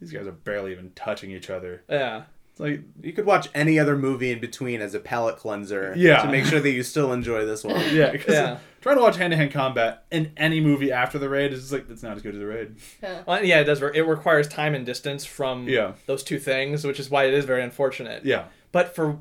these 0.00 0.10
guys 0.12 0.26
are 0.26 0.32
barely 0.32 0.72
even 0.72 0.90
touching 0.96 1.30
each 1.30 1.48
other. 1.50 1.82
Yeah. 1.88 2.22
It's 2.54 2.60
like 2.60 2.82
You 3.02 3.12
could 3.12 3.26
watch 3.26 3.48
any 3.52 3.80
other 3.80 3.96
movie 3.96 4.30
in 4.30 4.38
between 4.38 4.80
as 4.80 4.94
a 4.94 5.00
palate 5.00 5.36
cleanser. 5.38 5.92
Yeah. 5.96 6.22
To 6.22 6.30
make 6.30 6.44
sure 6.44 6.60
that 6.60 6.70
you 6.70 6.84
still 6.84 7.12
enjoy 7.12 7.44
this 7.44 7.64
one. 7.64 7.80
yeah, 7.92 8.16
'cause 8.16 8.28
Yeah. 8.32 8.58
trying 8.80 8.94
to 8.94 9.02
watch 9.02 9.16
hand 9.16 9.32
to 9.32 9.36
hand 9.36 9.50
combat 9.50 10.04
in 10.12 10.30
any 10.36 10.60
movie 10.60 10.92
after 10.92 11.18
the 11.18 11.28
Raid 11.28 11.52
is 11.52 11.62
just 11.62 11.72
like 11.72 11.90
it's 11.90 12.04
not 12.04 12.16
as 12.16 12.22
good 12.22 12.34
as 12.34 12.38
the 12.38 12.46
Raid. 12.46 12.76
Yeah. 13.02 13.22
Well, 13.26 13.44
yeah, 13.44 13.58
it 13.58 13.64
does. 13.64 13.82
re- 13.82 13.90
It 13.92 14.02
requires 14.06 14.46
time 14.46 14.72
and 14.76 14.86
distance 14.86 15.24
from 15.24 15.68
Yeah. 15.68 15.94
those 16.06 16.22
two 16.22 16.38
things, 16.38 16.86
which 16.86 17.00
is 17.00 17.10
why 17.10 17.24
it 17.24 17.34
is 17.34 17.44
very 17.44 17.60
unfortunate. 17.64 18.24
Yeah. 18.24 18.44
But 18.70 18.94
for 18.94 19.18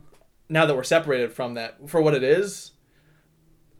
now 0.47 0.67
that 0.67 0.75
we're 0.75 0.83
separated 0.83 1.33
from 1.33 1.55
that, 1.55 1.89
for 1.89 2.03
what 2.03 2.13
it 2.13 2.21
is, 2.23 2.73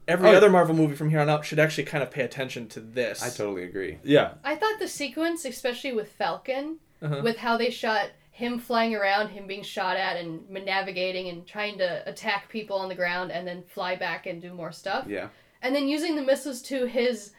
every 0.07 0.29
Oh, 0.29 0.33
other 0.35 0.49
Marvel 0.49 0.73
movie 0.75 0.95
from 0.95 1.11
here 1.11 1.19
on 1.19 1.29
out 1.29 1.45
should 1.45 1.59
actually 1.59 1.83
kind 1.85 2.03
of 2.03 2.09
pay 2.09 2.23
attention 2.23 2.67
to 2.69 2.79
this. 2.79 3.21
I 3.21 3.29
totally 3.29 3.63
agree. 3.65 3.99
Yeah. 4.03 4.33
I 4.43 4.55
thought 4.55 4.79
the 4.79 4.87
sequence, 4.87 5.45
especially 5.45 5.93
with 5.93 6.11
Falcon, 6.11 6.79
Uh-huh. 7.03 7.21
with 7.23 7.37
how 7.37 7.55
they 7.57 7.69
shot 7.69 8.09
him 8.35 8.57
flying 8.57 8.95
around, 8.95 9.29
him 9.29 9.45
being 9.45 9.61
shot 9.63 9.95
at, 9.95 10.17
and 10.17 10.49
navigating 10.49 11.29
and 11.29 11.45
trying 11.45 11.77
to 11.77 12.03
attack 12.09 12.49
people 12.49 12.77
on 12.77 12.89
the 12.89 12.95
ground, 12.95 13.31
and 13.31 13.47
then 13.47 13.63
fly 13.67 13.95
back 13.95 14.25
and 14.25 14.41
do 14.41 14.51
more 14.53 14.71
stuff, 14.71 15.05
Yeah. 15.07 15.27
and 15.61 15.75
then 15.75 15.87
using 15.87 16.15
the 16.15 16.23
missiles 16.23 16.61
to 16.63 16.85
his 16.87 17.31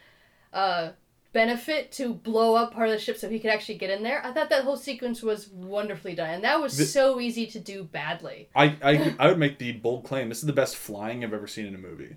uh, 0.53 0.93
benefit 1.33 1.91
to 1.91 2.15
blow 2.15 2.55
up 2.55 2.73
part 2.73 2.89
of 2.89 2.95
the 2.95 3.01
ship 3.01 3.17
so 3.19 3.29
he 3.29 3.41
could 3.41 3.51
actually 3.51 3.77
get 3.77 3.91
in 3.91 4.05
there. 4.05 4.25
I 4.25 4.33
thought 4.33 4.51
that 4.51 4.63
whole 4.63 4.77
sequence 4.77 5.21
was 5.21 5.49
wonderfully 5.49 6.15
done, 6.15 6.31
and 6.31 6.45
that 6.45 6.61
was 6.61 6.77
The- 6.79 6.85
so 6.85 7.19
easy 7.19 7.47
to 7.49 7.59
do 7.59 7.83
badly 7.83 8.49
I, 8.55 8.77
I 8.81 9.15
I 9.19 9.27
would 9.29 9.39
make 9.39 9.59
the 9.59 9.73
bold 9.73 10.05
claim 10.05 10.29
this 10.29 10.39
is 10.39 10.47
the 10.47 10.53
best 10.53 10.77
flying 10.77 11.25
I've 11.25 11.35
ever 11.35 11.49
seen 11.49 11.67
in 11.67 11.75
a 11.75 11.79
movie. 11.79 12.15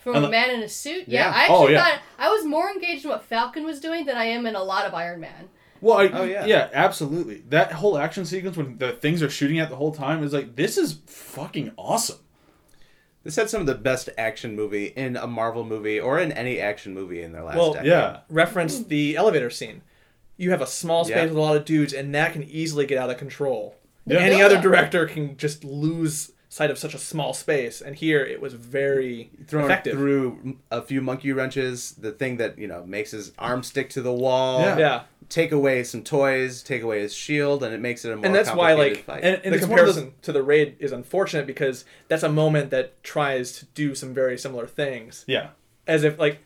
from 0.00 0.16
And 0.16 0.24
a 0.24 0.30
man 0.30 0.50
in 0.50 0.62
a 0.64 0.68
suit. 0.68 1.04
Yeah, 1.06 1.28
Yeah. 1.30 1.36
I 1.36 1.40
actually 1.42 1.56
Oh, 1.56 1.68
yeah. 1.68 1.84
thought 1.84 2.00
I 2.18 2.28
was 2.28 2.44
more 2.44 2.68
engaged 2.70 3.04
in 3.04 3.10
what 3.12 3.22
Falcon 3.22 3.64
was 3.64 3.78
doing 3.78 4.04
than 4.04 4.16
I 4.16 4.24
am 4.24 4.46
in 4.46 4.56
a 4.56 4.64
lot 4.64 4.84
of 4.84 4.94
Iron 4.94 5.20
Man. 5.20 5.48
Well, 5.84 5.98
I, 5.98 6.08
Oh, 6.08 6.24
yeah. 6.24 6.46
yeah, 6.46 6.70
absolutely. 6.72 7.42
That 7.50 7.72
whole 7.72 7.98
action 7.98 8.24
sequence 8.24 8.56
when 8.56 8.78
the 8.78 8.92
things 8.92 9.22
are 9.22 9.28
shooting 9.28 9.58
at 9.58 9.68
the 9.68 9.76
whole 9.76 9.92
time 9.94 10.24
is 10.24 10.32
like 10.32 10.56
this 10.56 10.78
is 10.78 11.00
fucking 11.06 11.72
awesome. 11.76 12.18
This 13.22 13.36
had 13.36 13.48
some 13.50 13.60
of 13.60 13.66
the 13.66 13.74
best 13.74 14.08
action 14.18 14.54
movie 14.56 14.86
in 14.86 15.16
a 15.16 15.26
Marvel 15.26 15.64
movie 15.64 15.98
or 16.00 16.18
in 16.18 16.32
any 16.32 16.58
action 16.60 16.92
movie 16.94 17.22
in 17.22 17.32
their 17.32 17.42
last 17.42 17.56
Well, 17.56 17.72
decade. 17.74 17.88
Yeah. 17.88 18.20
Reference 18.28 18.82
the 18.84 19.16
elevator 19.16 19.50
scene. 19.50 19.82
You 20.36 20.50
have 20.50 20.60
a 20.62 20.66
small 20.66 21.04
space 21.04 21.16
Yeah. 21.16 21.24
with 21.24 21.36
a 21.36 21.40
lot 21.40 21.56
of 21.56 21.64
dudes, 21.64 21.92
and 21.92 22.14
that 22.14 22.32
can 22.32 22.42
easily 22.44 22.86
get 22.86 22.98
out 22.98 23.08
of 23.10 23.16
control. 23.18 23.76
Yeah. 24.06 24.18
Any 24.18 24.38
Yeah. 24.38 24.46
other 24.46 24.60
director 24.60 25.06
can 25.06 25.36
just 25.36 25.64
lose 25.64 26.32
sight 26.50 26.70
of 26.70 26.78
such 26.78 26.94
a 26.94 26.98
small 26.98 27.32
space, 27.32 27.80
and 27.80 27.96
here 27.96 28.20
it 28.22 28.40
was 28.40 28.52
very 28.54 29.30
Throwing 29.48 29.66
effective. 29.66 29.94
through 29.94 30.56
a 30.70 30.82
few 30.82 31.00
monkey 31.00 31.32
wrenches, 31.32 31.92
the 31.92 32.12
thing 32.12 32.36
that 32.36 32.58
you 32.58 32.68
know 32.68 32.84
makes 32.86 33.10
his 33.12 33.32
arm 33.38 33.62
stick 33.62 33.88
to 33.90 34.02
the 34.02 34.12
wall. 34.12 34.60
Yeah. 34.60 34.78
yeah, 34.78 35.00
Take 35.28 35.52
away 35.52 35.84
some 35.84 36.02
toys, 36.02 36.62
take 36.62 36.82
away 36.82 37.00
his 37.00 37.14
shield, 37.14 37.62
and 37.62 37.74
it 37.74 37.80
makes 37.80 38.04
it 38.04 38.12
a 38.12 38.16
more 38.16 38.26
And 38.26 38.34
that's 38.34 38.50
why, 38.52 38.74
like, 38.74 39.04
fight. 39.04 39.24
And, 39.24 39.40
and 39.44 39.52
the 39.52 39.58
it's 39.58 39.66
one 39.66 39.78
of 39.78 39.86
those- 39.86 39.94
comparison 39.96 40.20
to 40.22 40.32
the 40.32 40.42
raid 40.42 40.76
is 40.78 40.92
unfortunate 40.92 41.46
because 41.46 41.84
that's 42.08 42.22
a 42.22 42.28
moment 42.28 42.70
that 42.70 43.02
tries 43.02 43.58
to 43.58 43.66
do 43.74 43.94
some 43.94 44.12
very 44.14 44.36
similar 44.38 44.66
things, 44.66 45.24
yeah, 45.26 45.48
as 45.86 46.04
if 46.04 46.18
like. 46.18 46.40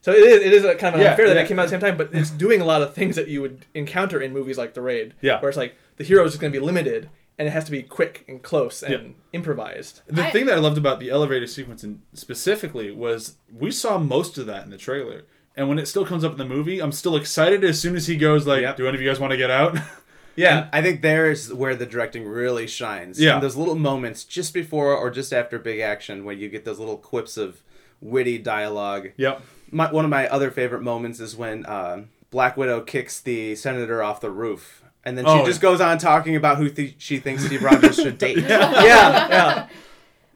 So 0.00 0.12
it 0.12 0.18
is, 0.18 0.42
it 0.44 0.52
is 0.52 0.64
a 0.64 0.74
kind 0.74 0.94
of 0.94 1.00
Yeah, 1.00 1.12
unfair 1.12 1.28
that 1.28 1.36
yeah. 1.36 1.42
it 1.42 1.48
came 1.48 1.58
out 1.58 1.62
at 1.62 1.66
the 1.66 1.70
same 1.70 1.80
time, 1.80 1.96
but 1.96 2.10
it's 2.12 2.30
doing 2.30 2.60
a 2.60 2.64
lot 2.66 2.82
of 2.82 2.92
things 2.94 3.16
that 3.16 3.28
you 3.28 3.40
would 3.40 3.64
encounter 3.72 4.20
in 4.20 4.34
movies 4.34 4.58
like 4.58 4.74
The 4.74 4.82
Raid. 4.82 5.14
Yeah. 5.22 5.40
Where 5.40 5.48
it's 5.48 5.56
like 5.56 5.76
the 5.96 6.04
hero 6.04 6.24
is 6.26 6.32
just 6.32 6.42
going 6.42 6.52
to 6.52 6.58
be 6.60 6.62
limited 6.64 7.08
and 7.38 7.48
it 7.48 7.52
has 7.52 7.64
to 7.64 7.70
be 7.70 7.82
quick 7.82 8.22
and 8.28 8.42
close 8.42 8.82
and 8.82 8.92
Yeah. 8.92 9.10
improvised. 9.32 10.02
The 10.06 10.26
I- 10.26 10.30
thing 10.30 10.44
that 10.46 10.56
I 10.56 10.60
loved 10.60 10.76
about 10.76 11.00
the 11.00 11.08
elevator 11.08 11.46
sequence 11.46 11.82
in 11.84 12.02
specifically 12.12 12.90
was 12.90 13.36
we 13.50 13.70
saw 13.70 13.96
most 13.98 14.36
of 14.36 14.44
that 14.46 14.64
in 14.64 14.70
the 14.70 14.76
trailer. 14.76 15.22
And 15.56 15.68
when 15.68 15.78
it 15.78 15.86
still 15.86 16.04
comes 16.04 16.24
up 16.24 16.32
in 16.32 16.38
the 16.38 16.44
movie, 16.44 16.80
I'm 16.80 16.92
still 16.92 17.16
excited 17.16 17.62
as 17.64 17.80
soon 17.80 17.94
as 17.96 18.06
he 18.06 18.16
goes 18.16 18.46
like, 18.46 18.62
Yep. 18.62 18.76
"Do 18.76 18.86
any 18.88 18.96
of 18.96 19.00
you 19.02 19.08
guys 19.08 19.20
want 19.20 19.30
to 19.32 19.36
get 19.36 19.50
out?" 19.50 19.76
Yeah. 20.36 20.68
I 20.72 20.82
think 20.82 21.00
there's 21.00 21.52
where 21.54 21.76
the 21.76 21.86
directing 21.86 22.26
really 22.26 22.66
shines. 22.66 23.20
Yeah. 23.20 23.36
In 23.36 23.40
those 23.40 23.54
little 23.54 23.76
moments 23.76 24.24
just 24.24 24.52
before 24.52 24.92
or 24.92 25.08
just 25.08 25.32
after 25.32 25.60
big 25.60 25.78
action 25.78 26.24
where 26.24 26.34
you 26.34 26.48
get 26.48 26.64
those 26.64 26.80
little 26.80 26.96
quips 26.96 27.36
of 27.36 27.62
witty 28.00 28.38
dialogue. 28.38 29.10
yep. 29.16 29.42
My, 29.70 29.92
one 29.92 30.04
of 30.04 30.10
my 30.10 30.26
other 30.26 30.50
favorite 30.50 30.82
moments 30.82 31.20
is 31.20 31.36
when 31.36 31.64
uh, 31.66 32.06
Black 32.32 32.56
Widow 32.56 32.80
kicks 32.80 33.20
the 33.20 33.54
senator 33.54 34.02
off 34.02 34.20
the 34.20 34.30
roof. 34.32 34.82
And 35.04 35.16
then 35.16 35.24
she 35.24 35.30
Oh, 35.30 35.46
just 35.46 35.60
goes 35.60 35.80
on 35.80 35.98
talking 35.98 36.34
about 36.34 36.56
who 36.58 36.68
th- 36.68 36.96
she 36.98 37.18
thinks 37.20 37.44
Steve 37.44 37.62
Rogers 37.62 37.94
should 37.94 38.18
date. 38.18 38.38
yeah. 38.38 38.82
Yeah. 38.82 39.68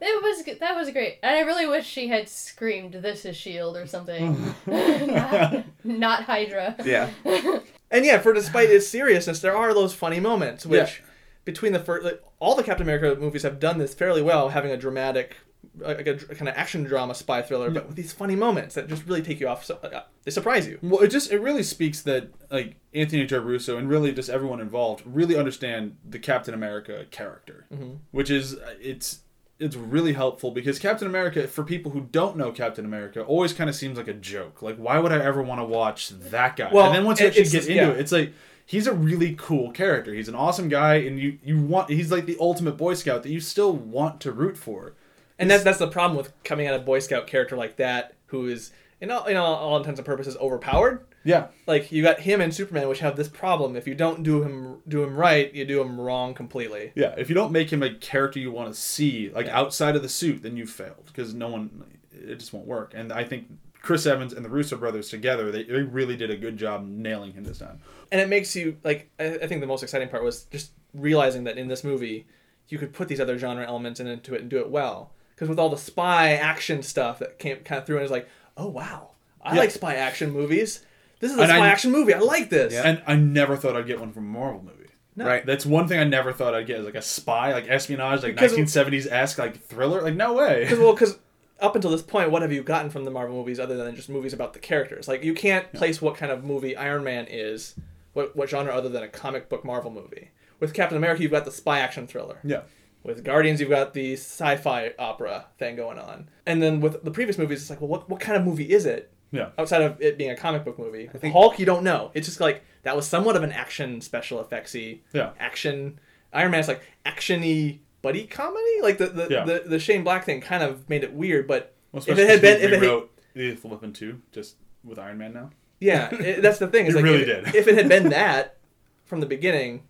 It 0.01 0.23
was 0.23 0.59
that 0.61 0.77
was 0.77 0.91
great, 0.91 1.19
and 1.23 1.35
I 1.37 1.41
really 1.41 1.67
wish 1.67 1.87
she 1.87 2.09
had 2.09 2.29
screamed, 2.29 2.95
"This 2.95 3.25
is 3.25 3.37
Shield" 3.37 3.77
or 3.77 3.87
something, 3.87 4.55
not, 4.67 5.65
not 5.85 6.23
Hydra. 6.25 6.77
Yeah. 6.85 7.11
And 7.91 8.05
yeah, 8.05 8.19
for 8.19 8.35
despite 8.35 8.69
its 8.69 8.87
seriousness, 8.87 9.41
there 9.41 9.57
are 9.57 9.73
those 9.73 9.95
funny 9.95 10.21
moments, 10.21 10.67
which 10.67 11.01
Yeah. 11.01 11.07
between 11.47 11.73
the 11.73 11.79
first, 11.81 12.05
like, 12.05 12.23
all 12.39 12.55
the 12.55 12.63
Captain 12.63 12.83
America 12.85 13.19
movies 13.19 13.45
have 13.45 13.59
done 13.59 13.79
this 13.79 13.95
fairly 13.95 14.21
well, 14.21 14.51
having 14.51 14.71
a 14.71 14.77
dramatic, 14.77 15.37
like 15.79 16.07
a, 16.07 16.17
kind 16.17 16.51
of 16.51 16.55
action 16.55 16.85
drama 16.85 17.15
spy 17.15 17.41
thriller, 17.41 17.71
but 17.71 17.87
with 17.87 17.97
these 17.97 18.13
funny 18.13 18.37
moments 18.37 18.75
that 18.75 18.89
just 18.89 19.07
really 19.07 19.23
take 19.23 19.41
you 19.41 19.49
off. 19.49 19.65
So, 19.65 19.77
uh, 19.83 20.03
they 20.25 20.31
surprise 20.31 20.67
you. 20.69 20.79
Well, 20.83 21.01
it 21.01 21.09
just 21.09 21.33
it 21.33 21.41
really 21.41 21.63
speaks 21.63 22.03
that 22.03 22.29
like 22.51 22.77
Anthony 22.93 23.25
Joe 23.25 23.39
Russo 23.41 23.79
and 23.79 23.89
really 23.89 24.13
just 24.13 24.29
everyone 24.29 24.61
involved 24.61 25.03
really 25.07 25.35
understand 25.39 25.97
the 26.07 26.19
Captain 26.19 26.53
America 26.53 27.07
character, 27.11 27.65
which 28.11 28.29
is 28.29 28.55
uh, 28.57 28.75
it's 28.83 29.21
it's 29.59 29.77
really 29.77 30.13
helpful 30.13 30.51
because 30.51 30.79
Captain 30.79 31.07
America 31.09 31.49
for 31.49 31.65
people 31.65 31.93
who 31.93 32.03
don't 32.13 32.37
know 32.37 32.53
Captain 32.53 32.85
America 32.85 33.23
always 33.23 33.53
kind 33.53 33.69
of 33.69 33.77
seems 33.77 33.99
like 33.99 34.09
a 34.09 34.15
joke. 34.15 34.63
Like 34.63 34.77
why 34.77 34.99
would 34.99 35.13
I 35.13 35.23
ever 35.23 35.43
want 35.43 35.61
to 35.61 35.65
watch 35.65 36.11
that 36.11 36.57
guy? 36.57 36.71
Well, 36.73 36.87
and 36.87 36.95
then 36.95 37.05
once 37.05 37.21
you 37.21 37.27
actually 37.27 37.45
get 37.45 37.63
into 37.63 37.75
yeah. 37.75 37.89
it, 37.91 38.01
it's 38.01 38.13
like 38.13 38.33
he's 38.65 38.87
a 38.87 38.93
really 38.93 39.35
cool 39.37 39.73
character. 39.73 40.15
He's 40.15 40.29
an 40.29 40.35
awesome 40.35 40.69
guy, 40.69 40.97
and 40.97 41.19
you 41.19 41.39
you 41.43 41.61
want 41.61 41.91
he's 41.91 42.13
like 42.13 42.27
the 42.27 42.37
ultimate 42.39 42.77
Boy 42.77 42.95
Scout 42.95 43.23
that 43.25 43.31
you 43.31 43.41
still 43.41 43.73
want 43.73 44.21
to 44.21 44.33
root 44.33 44.57
for. 44.57 44.95
And 45.39 45.51
that's 45.51 45.65
that's 45.65 45.79
the 45.79 45.89
problem 45.89 46.17
with 46.17 46.33
coming 46.45 46.67
at 46.67 46.75
a 46.75 46.79
Boy 46.79 47.01
Scout 47.01 47.27
character 47.27 47.57
like 47.57 47.77
that, 47.77 48.15
who 48.27 48.47
is 48.47 48.73
in 49.01 49.11
all, 49.11 49.25
in 49.27 49.37
all, 49.37 49.55
all 49.55 49.77
intents 49.77 49.99
and 49.99 50.07
purposes 50.07 50.37
overpowered. 50.37 51.05
Yeah, 51.25 51.49
Like 51.67 51.93
you 51.93 52.03
got 52.03 52.21
him 52.21 52.41
and 52.41 52.55
Superman, 52.55 52.89
which 52.89 53.01
have 53.01 53.17
this 53.17 53.29
problem. 53.29 53.77
If 53.77 53.87
you 53.87 53.95
don't 53.95 54.23
do 54.23 54.43
him 54.43 54.79
do 54.89 55.03
him 55.03 55.17
right, 55.17 55.53
you 55.53 55.65
do 55.65 55.81
him 55.83 56.01
wrong 56.01 56.33
completely. 56.35 56.93
Yeah, 56.95 57.15
if 57.19 57.29
you 57.29 57.35
don't 57.35 57.53
make 57.53 57.71
him 57.73 57.83
a 57.83 57.93
character 57.95 58.39
you 58.39 58.51
want 58.53 58.73
to 58.73 58.81
see, 58.81 59.31
like 59.31 59.47
Yeah. 59.47 59.59
outside 59.59 59.97
of 59.97 60.03
the 60.03 60.09
suit, 60.09 60.43
then 60.43 60.57
you've 60.57 60.71
failed 60.71 61.05
because 61.07 61.35
no 61.35 61.49
one, 61.49 61.85
it 62.13 62.37
just 62.39 62.53
won't 62.53 62.67
work. 62.67 62.93
And 62.95 63.13
I 63.13 63.25
think 63.25 63.47
Chris 63.83 64.07
Evans 64.07 64.33
and 64.33 64.45
the 64.45 64.49
Russo 64.49 64.77
brothers 64.77 65.09
together, 65.11 65.51
they, 65.53 65.65
they 65.65 65.83
really 65.83 66.17
did 66.17 66.31
a 66.31 66.37
good 66.37 66.57
job 66.57 66.87
nailing 66.87 67.33
him 67.33 67.45
this 67.45 67.59
time. 67.59 67.81
and 68.11 68.21
it 68.21 68.29
makes 68.29 68.55
you 68.57 68.77
like 68.85 69.11
I, 69.21 69.39
I 69.43 69.47
think 69.47 69.61
the 69.61 69.67
most 69.67 69.83
exciting 69.83 70.09
part 70.09 70.23
was 70.25 70.45
just 70.45 70.73
realizing 70.95 71.45
that 71.45 71.59
in 71.59 71.69
this 71.69 71.85
movie 71.85 72.27
you 72.69 72.79
could 72.79 72.93
put 72.95 73.09
these 73.09 73.21
other 73.21 73.37
genre 73.39 73.67
elements 73.67 74.01
into 74.01 74.35
it 74.35 74.41
and 74.41 74.49
do 74.51 74.59
it 74.59 74.71
well 74.71 75.13
because 75.35 75.49
with 75.49 75.59
all 75.59 75.69
the 75.69 75.77
spy 75.77 76.33
action 76.33 76.83
stuff 76.83 77.19
that 77.19 77.39
came 77.39 77.59
kind 77.59 77.79
of 77.81 77.87
through 77.87 77.97
and 77.97 78.03
it's 78.05 78.11
like 78.13 78.29
oh 78.57 78.69
wow 78.69 79.11
i 79.43 79.55
Yeah. 79.55 79.61
like 79.61 79.71
spy 79.71 79.95
action 79.97 80.31
movies 80.33 80.85
this 81.21 81.33
is 81.33 81.39
a 81.39 81.47
spy 81.47 81.59
I- 81.59 81.69
action 81.69 81.91
movie 81.91 82.15
i 82.15 82.19
like 82.19 82.51
this 82.51 82.75
And 82.75 83.03
I 83.07 83.17
never 83.17 83.57
thought 83.57 83.77
I'd 83.77 83.87
get 83.87 84.01
one 84.01 84.13
from 84.13 84.25
a 84.25 84.39
Marvel 84.39 84.63
movie. 84.63 84.75
Right. 85.17 85.45
That's 85.45 85.67
one 85.67 85.89
thing 85.89 85.99
I 85.99 86.05
never 86.05 86.33
thought 86.33 86.55
I'd 86.55 86.67
get 86.67 86.79
is 86.79 86.85
like 86.87 86.95
a 86.95 87.03
spy, 87.03 87.53
like 87.53 87.69
espionage, 87.69 88.23
like 88.23 88.37
1970s 88.37 89.11
esque, 89.11 89.39
like 89.39 89.61
thriller. 89.65 90.01
Like 90.03 90.15
no 90.15 90.33
way. 90.35 90.61
Because 90.61 90.79
well, 90.79 90.93
because 90.93 91.19
up 91.61 91.75
until 91.75 91.91
this 91.91 92.03
point, 92.03 92.31
what 92.31 92.43
have 92.43 92.53
you 92.53 92.63
gotten 92.63 92.89
from 92.91 93.05
the 93.05 93.11
Marvel 93.11 93.37
movies 93.37 93.59
other 93.59 93.77
than 93.77 93.97
just 93.97 94.09
movies 94.09 94.33
about 94.33 94.53
the 94.53 94.61
characters? 94.61 95.09
Like 95.09 95.25
you 95.25 95.35
can't 95.35 95.73
place 95.73 96.01
what 96.01 96.15
kind 96.17 96.31
of 96.31 96.45
movie 96.45 96.77
Iron 96.77 97.03
Man 97.03 97.27
is, 97.29 97.75
what 98.13 98.37
what 98.37 98.49
genre 98.49 98.73
other 98.73 98.89
than 98.89 99.03
a 99.03 99.09
comic 99.09 99.49
book 99.49 99.65
Marvel 99.65 99.91
movie. 99.91 100.31
With 100.61 100.73
Captain 100.75 100.97
America, 100.97 101.23
you've 101.23 101.33
got 101.33 101.45
the 101.45 101.53
spy 101.53 101.81
action 101.81 102.07
thriller. 102.07 102.39
Yeah. 102.45 102.63
With 103.05 103.25
Guardians, 103.25 103.61
you've 103.61 103.71
got 103.71 103.95
the 103.95 104.15
sci-fi 104.15 104.93
opera 104.99 105.47
thing 105.59 105.77
going 105.77 105.99
on. 105.99 106.29
And 106.47 106.61
then 106.61 106.81
with 106.81 107.03
the 107.05 107.13
previous 107.13 107.39
movies, 107.39 107.61
it's 107.61 107.71
like, 107.71 107.81
well, 107.81 107.89
what 107.89 108.09
what 108.09 108.21
kind 108.21 108.37
of 108.37 108.45
movie 108.45 108.71
is 108.71 108.87
it? 108.87 109.13
Yeah. 109.31 109.51
Outside 109.59 109.83
of 109.83 110.01
it 110.01 110.17
being 110.19 110.31
a 110.31 110.37
comic 110.37 110.65
book 110.65 110.79
movie, 110.79 111.09
think- 111.09 111.33
Hulk, 111.35 111.59
you 111.59 111.67
don't 111.67 111.83
know. 111.85 112.11
It's 112.15 112.27
just 112.27 112.41
like 112.41 112.63
that 112.83 112.97
was 112.97 113.07
somewhat 113.07 113.37
of 113.37 113.43
an 113.43 113.53
action 113.53 114.01
special 114.01 114.43
effectsy 114.43 115.01
Yeah. 115.13 115.31
action. 115.39 115.99
Iron 116.33 116.51
Man's 116.51 116.69
like 116.69 116.83
actiony 117.05 117.79
buddy 118.03 118.27
comedy. 118.27 118.81
Like 118.83 118.99
the 118.99 119.07
the, 119.07 119.27
Yeah. 119.31 119.45
the 119.45 119.63
the 119.67 119.79
Shane 119.79 120.05
Black 120.05 120.25
thing 120.25 120.41
kind 120.41 120.63
of 120.63 120.89
made 120.89 121.05
it 121.05 121.13
weird, 121.13 121.47
but 121.47 121.75
Well, 121.93 122.03
if 122.07 122.19
it 122.19 122.29
had 122.29 122.41
been 122.41 122.57
if 122.59 122.65
it 122.65 122.71
had, 122.75 122.81
rewrote 122.83 123.11
Lethal 123.35 123.71
Weapon 123.71 123.93
2 123.93 124.21
just 124.33 124.57
with 124.85 124.99
Iron 124.99 125.19
Man 125.19 125.33
now. 125.35 125.51
yeah, 125.81 126.13
it, 126.15 126.43
that's 126.43 126.59
the 126.59 126.67
thing. 126.69 126.87
Is 126.87 126.95
It 126.95 126.97
like 127.03 127.05
really 127.05 127.23
if, 127.23 127.45
did. 127.45 127.55
if 127.55 127.69
it 127.69 127.75
had 127.75 127.89
been 127.89 128.09
that 128.11 128.57
from 129.05 129.21
the 129.21 129.27
beginning, 129.27 129.83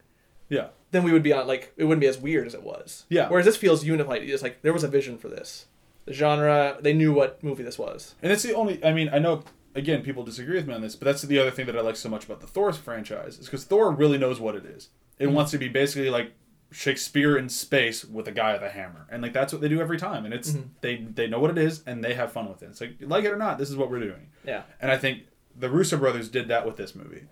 Yeah. 0.48 0.68
then 0.90 1.03
we 1.05 1.12
would 1.12 1.22
be 1.22 1.33
on 1.33 1.46
like 1.46 1.72
it 1.77 1.85
wouldn't 1.85 2.01
be 2.01 2.07
as 2.07 2.18
weird 2.18 2.46
as 2.46 2.55
it 2.55 2.62
was. 2.62 3.05
Yeah. 3.09 3.29
Whereas 3.29 3.46
this 3.46 3.57
feels 3.57 3.85
unified. 3.85 4.22
It's 4.22 4.42
like 4.42 4.62
there 4.62 4.72
was 4.72 4.83
a 4.85 4.88
vision 4.88 5.16
for 5.18 5.29
this. 5.29 5.66
The 6.09 6.14
genre, 6.14 6.79
they 6.81 6.92
knew 6.94 7.12
what 7.12 7.42
movie 7.44 7.62
this 7.62 7.79
was. 7.79 8.14
And 8.23 8.31
that's 8.31 8.42
the 8.42 8.55
only. 8.55 8.83
I 8.85 8.92
mean, 8.92 9.11
I 9.12 9.18
know 9.18 9.44
again 9.75 10.03
people 10.03 10.25
disagree 10.25 10.57
with 10.57 10.66
me 10.66 10.75
on 10.75 10.81
this, 10.81 10.97
but 10.97 11.05
that's 11.05 11.23
the 11.23 11.38
other 11.38 11.51
thing 11.51 11.66
that 11.66 11.77
I 11.77 11.83
like 11.83 11.97
so 11.97 12.09
much 12.09 12.25
about 12.25 12.40
the 12.40 12.47
Thor 12.47 12.73
franchise 12.73 13.38
is 13.38 13.47
because 13.47 13.64
Thor 13.64 13.92
really 13.92 14.18
knows 14.18 14.40
what 14.40 14.55
it 14.57 14.64
is. 14.64 14.88
It 15.18 15.27
Mm-hmm. 15.27 15.35
wants 15.35 15.51
to 15.53 15.59
be 15.59 15.68
basically 15.68 16.11
like 16.11 16.33
Shakespeare 16.71 17.37
in 17.37 17.49
space 17.49 18.05
with 18.05 18.29
a 18.29 18.33
guy 18.33 18.53
with 18.53 18.62
a 18.62 18.71
hammer, 18.71 19.07
and 19.11 19.23
like 19.23 19.33
that's 19.33 19.53
what 19.53 19.62
they 19.62 19.68
do 19.68 19.81
every 19.81 19.99
time. 19.99 20.25
And 20.25 20.35
it's 20.35 20.51
Mm-hmm. 20.53 20.68
they 20.81 20.97
they 20.97 21.27
know 21.27 21.40
what 21.40 21.51
it 21.51 21.59
is 21.59 21.83
and 21.87 22.03
they 22.05 22.14
have 22.14 22.33
fun 22.33 22.49
with 22.49 22.62
it. 22.62 22.66
It's 22.71 22.81
like 22.81 22.94
like 23.01 23.25
it 23.25 23.33
or 23.33 23.37
not, 23.37 23.59
this 23.59 23.71
is 23.71 23.77
what 23.77 23.90
we're 23.90 24.01
doing. 24.01 24.29
Yeah. 24.44 24.62
And 24.81 24.90
I 24.90 24.97
think 24.99 25.25
the 25.57 25.68
Russo 25.71 25.97
brothers 25.97 26.29
did 26.29 26.49
that 26.49 26.64
with 26.66 26.77
this 26.77 26.94
movie. 26.94 27.25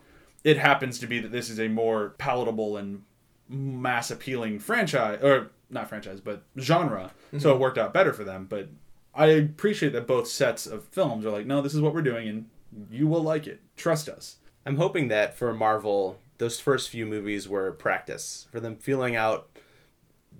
It 0.44 0.58
happens 0.58 0.98
to 1.00 1.06
be 1.06 1.18
that 1.20 1.32
this 1.32 1.48
is 1.50 1.58
a 1.60 1.68
more 1.68 2.10
palatable 2.18 2.76
and 2.76 3.02
mass 3.48 4.10
appealing 4.10 4.58
franchise, 4.58 5.20
or 5.22 5.50
not 5.70 5.88
franchise, 5.88 6.20
but 6.20 6.42
genre. 6.59 7.12
So 7.38 7.52
it 7.55 7.59
worked 7.61 7.79
out 7.79 7.92
better 7.92 8.12
for 8.12 8.24
them. 8.24 8.46
But 8.48 8.68
I 9.14 9.26
appreciate 9.26 9.92
that 9.92 10.07
both 10.07 10.29
sets 10.29 10.66
of 10.66 10.85
films 10.88 11.24
are 11.26 11.31
like, 11.31 11.46
no, 11.46 11.61
this 11.62 11.74
is 11.74 11.81
what 11.81 11.92
we're 11.94 12.02
doing, 12.02 12.29
and 12.29 12.46
you 12.90 13.07
will 13.07 13.22
like 13.22 13.46
it. 13.46 13.61
Trust 13.76 14.09
us. 14.09 14.37
I'm 14.64 14.76
hoping 14.76 15.09
that 15.09 15.37
for 15.37 15.52
Marvel, 15.55 16.18
those 16.38 16.61
first 16.61 16.88
few 16.90 17.07
movies 17.07 17.48
were 17.48 17.72
practice 17.72 18.46
for 18.50 18.61
them 18.61 18.76
feeling 18.76 19.16
out, 19.16 19.48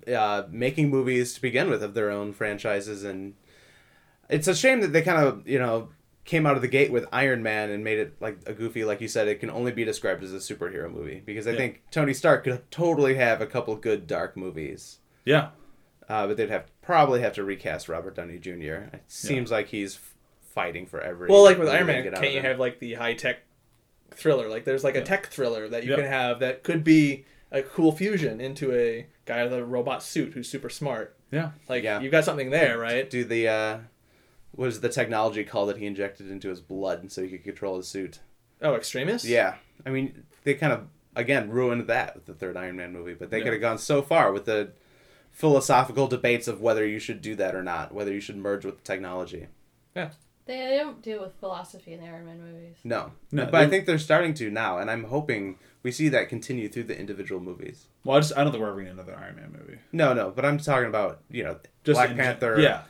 uh, 0.07 0.43
making 0.49 0.89
movies 0.89 1.33
to 1.33 1.41
begin 1.41 1.69
with 1.69 1.81
of 1.83 1.93
their 1.93 2.09
own 2.11 2.33
franchises, 2.33 3.03
and 3.03 3.33
it's 4.29 4.47
a 4.47 4.55
shame 4.55 4.81
that 4.81 4.89
they 4.93 5.01
kind 5.01 5.25
of 5.25 5.47
you 5.47 5.59
know 5.59 5.89
came 6.25 6.45
out 6.45 6.57
of 6.57 6.61
the 6.61 6.67
gate 6.67 6.91
with 6.91 7.05
Iron 7.13 7.41
Man 7.41 7.69
and 7.71 7.83
made 7.85 7.99
it 7.99 8.13
like 8.21 8.37
a 8.45 8.51
goofy, 8.53 8.83
like 8.83 8.99
you 8.99 9.07
said, 9.07 9.29
it 9.29 9.39
can 9.39 9.49
only 9.49 9.71
be 9.71 9.85
described 9.85 10.21
as 10.23 10.33
a 10.33 10.37
superhero 10.37 10.91
movie 10.91 11.21
because 11.25 11.47
I 11.47 11.51
Yeah. 11.51 11.57
think 11.57 11.83
Tony 11.89 12.13
Stark 12.13 12.43
could 12.43 12.69
totally 12.69 13.15
have 13.15 13.39
a 13.39 13.45
couple 13.45 13.73
good 13.77 14.07
dark 14.07 14.35
movies. 14.35 14.99
Yeah. 15.27 15.49
Uh, 16.09 16.25
but 16.27 16.37
they'd 16.37 16.49
have 16.49 16.65
probably 16.81 17.21
have 17.21 17.33
to 17.33 17.43
recast 17.43 17.89
Robert 17.89 18.15
Downey 18.15 18.39
Jr. 18.39 18.87
It 18.93 19.03
seems 19.07 19.51
like 19.51 19.67
he's 19.67 19.99
fighting 20.53 20.85
for 20.85 21.01
every. 21.01 21.27
Well, 21.27 21.43
like 21.43 21.57
with 21.59 21.67
Iron 21.69 21.87
Man, 21.87 22.03
get 22.03 22.13
out 22.15 22.21
can't 22.21 22.33
you 22.33 22.41
have 22.41 22.59
like 22.59 22.79
the 22.79 22.93
high 22.93 23.13
tech 23.13 23.39
thriller? 24.11 24.47
Like 24.49 24.63
there's 24.63 24.83
like 24.85 24.95
a 24.95 25.01
tech 25.03 25.27
thriller 25.27 25.67
that 25.67 25.83
you 25.83 25.91
Yeah. 25.91 25.95
can 25.97 26.05
have 26.05 26.39
that 26.39 26.63
could 26.63 26.83
be 26.83 27.25
a 27.51 27.61
cool 27.61 27.91
fusion 27.91 28.39
into 28.39 28.73
a 28.73 29.07
guy 29.25 29.43
with 29.43 29.53
a 29.53 29.63
robot 29.65 30.01
suit 30.01 30.33
who's 30.33 30.47
super 30.49 30.69
smart. 30.69 31.15
Yeah. 31.31 31.51
Like 31.67 31.83
Yeah. 31.83 31.99
you've 31.99 32.11
got 32.11 32.23
something 32.23 32.49
there, 32.51 32.77
right? 32.77 33.09
do 33.09 33.23
the 33.25 33.47
uh 33.49 33.77
what 34.51 34.65
was 34.65 34.79
the 34.79 34.89
technology 34.89 35.43
called 35.43 35.69
that 35.69 35.77
he 35.77 35.85
injected 35.85 36.31
into 36.31 36.49
his 36.49 36.61
blood 36.61 37.11
so 37.11 37.21
he 37.21 37.29
could 37.29 37.43
control 37.43 37.77
his 37.77 37.87
suit? 37.87 38.19
Oh, 38.61 38.75
Extremis. 38.75 39.23
Yeah. 39.25 39.55
I 39.85 39.89
mean, 39.91 40.23
they 40.45 40.53
kind 40.55 40.71
of 40.73 40.87
again 41.15 41.49
ruined 41.49 41.85
that 41.87 42.15
with 42.15 42.25
the 42.25 42.33
third 42.33 42.55
Iron 42.57 42.77
Man 42.77 42.91
movie, 42.93 43.13
but 43.13 43.29
they 43.29 43.39
Yeah. 43.39 43.43
could 43.43 43.53
have 43.53 43.61
gone 43.61 43.77
so 43.77 44.01
far 44.01 44.31
with 44.31 44.45
the 44.45 44.71
philosophical 45.37 46.07
debates 46.07 46.47
of 46.47 46.61
whether 46.61 46.83
you 46.83 46.97
should 46.97 47.21
do 47.21 47.35
that 47.35 47.53
or 47.53 47.61
not, 47.61 47.93
whether 47.93 48.11
you 48.11 48.19
should 48.19 48.35
merge 48.35 48.65
with 48.65 48.77
the 48.77 48.83
technology. 48.83 49.45
They, 49.93 50.09
they 50.47 50.77
don't 50.77 50.99
deal 51.03 51.21
with 51.21 51.35
philosophy 51.39 51.93
in 51.93 51.99
the 52.01 52.07
Iron 52.07 52.25
Man 52.25 52.41
movies. 52.41 52.77
No. 52.83 53.11
No, 53.31 53.45
but 53.45 53.55
I 53.55 53.67
think 53.67 53.85
they're 53.85 53.99
starting 53.99 54.33
to 54.35 54.49
now, 54.49 54.79
and 54.79 54.89
I'm 54.89 55.03
hoping 55.03 55.59
we 55.83 55.91
see 55.91 56.09
that 56.09 56.27
continue 56.27 56.69
through 56.69 56.85
the 56.85 56.97
individual 56.97 57.39
movies. 57.39 57.85
Well, 58.03 58.17
I 58.17 58.21
just 58.21 58.35
I 58.35 58.43
don't 58.43 58.51
think 58.51 58.63
we're 58.63 58.69
ever 58.69 58.79
gonna 58.79 58.93
another 58.93 59.15
Iron 59.15 59.35
Man 59.35 59.55
movie. 59.55 59.77
No, 59.91 60.13
no, 60.13 60.31
but 60.31 60.43
I'm 60.43 60.57
talking 60.57 60.87
about, 60.87 61.21
you 61.29 61.43
know, 61.43 61.59
Just 61.83 61.97
Black 61.97 62.09
in- 62.11 62.17
Panther, 62.17 62.59
Yeah. 62.59 62.81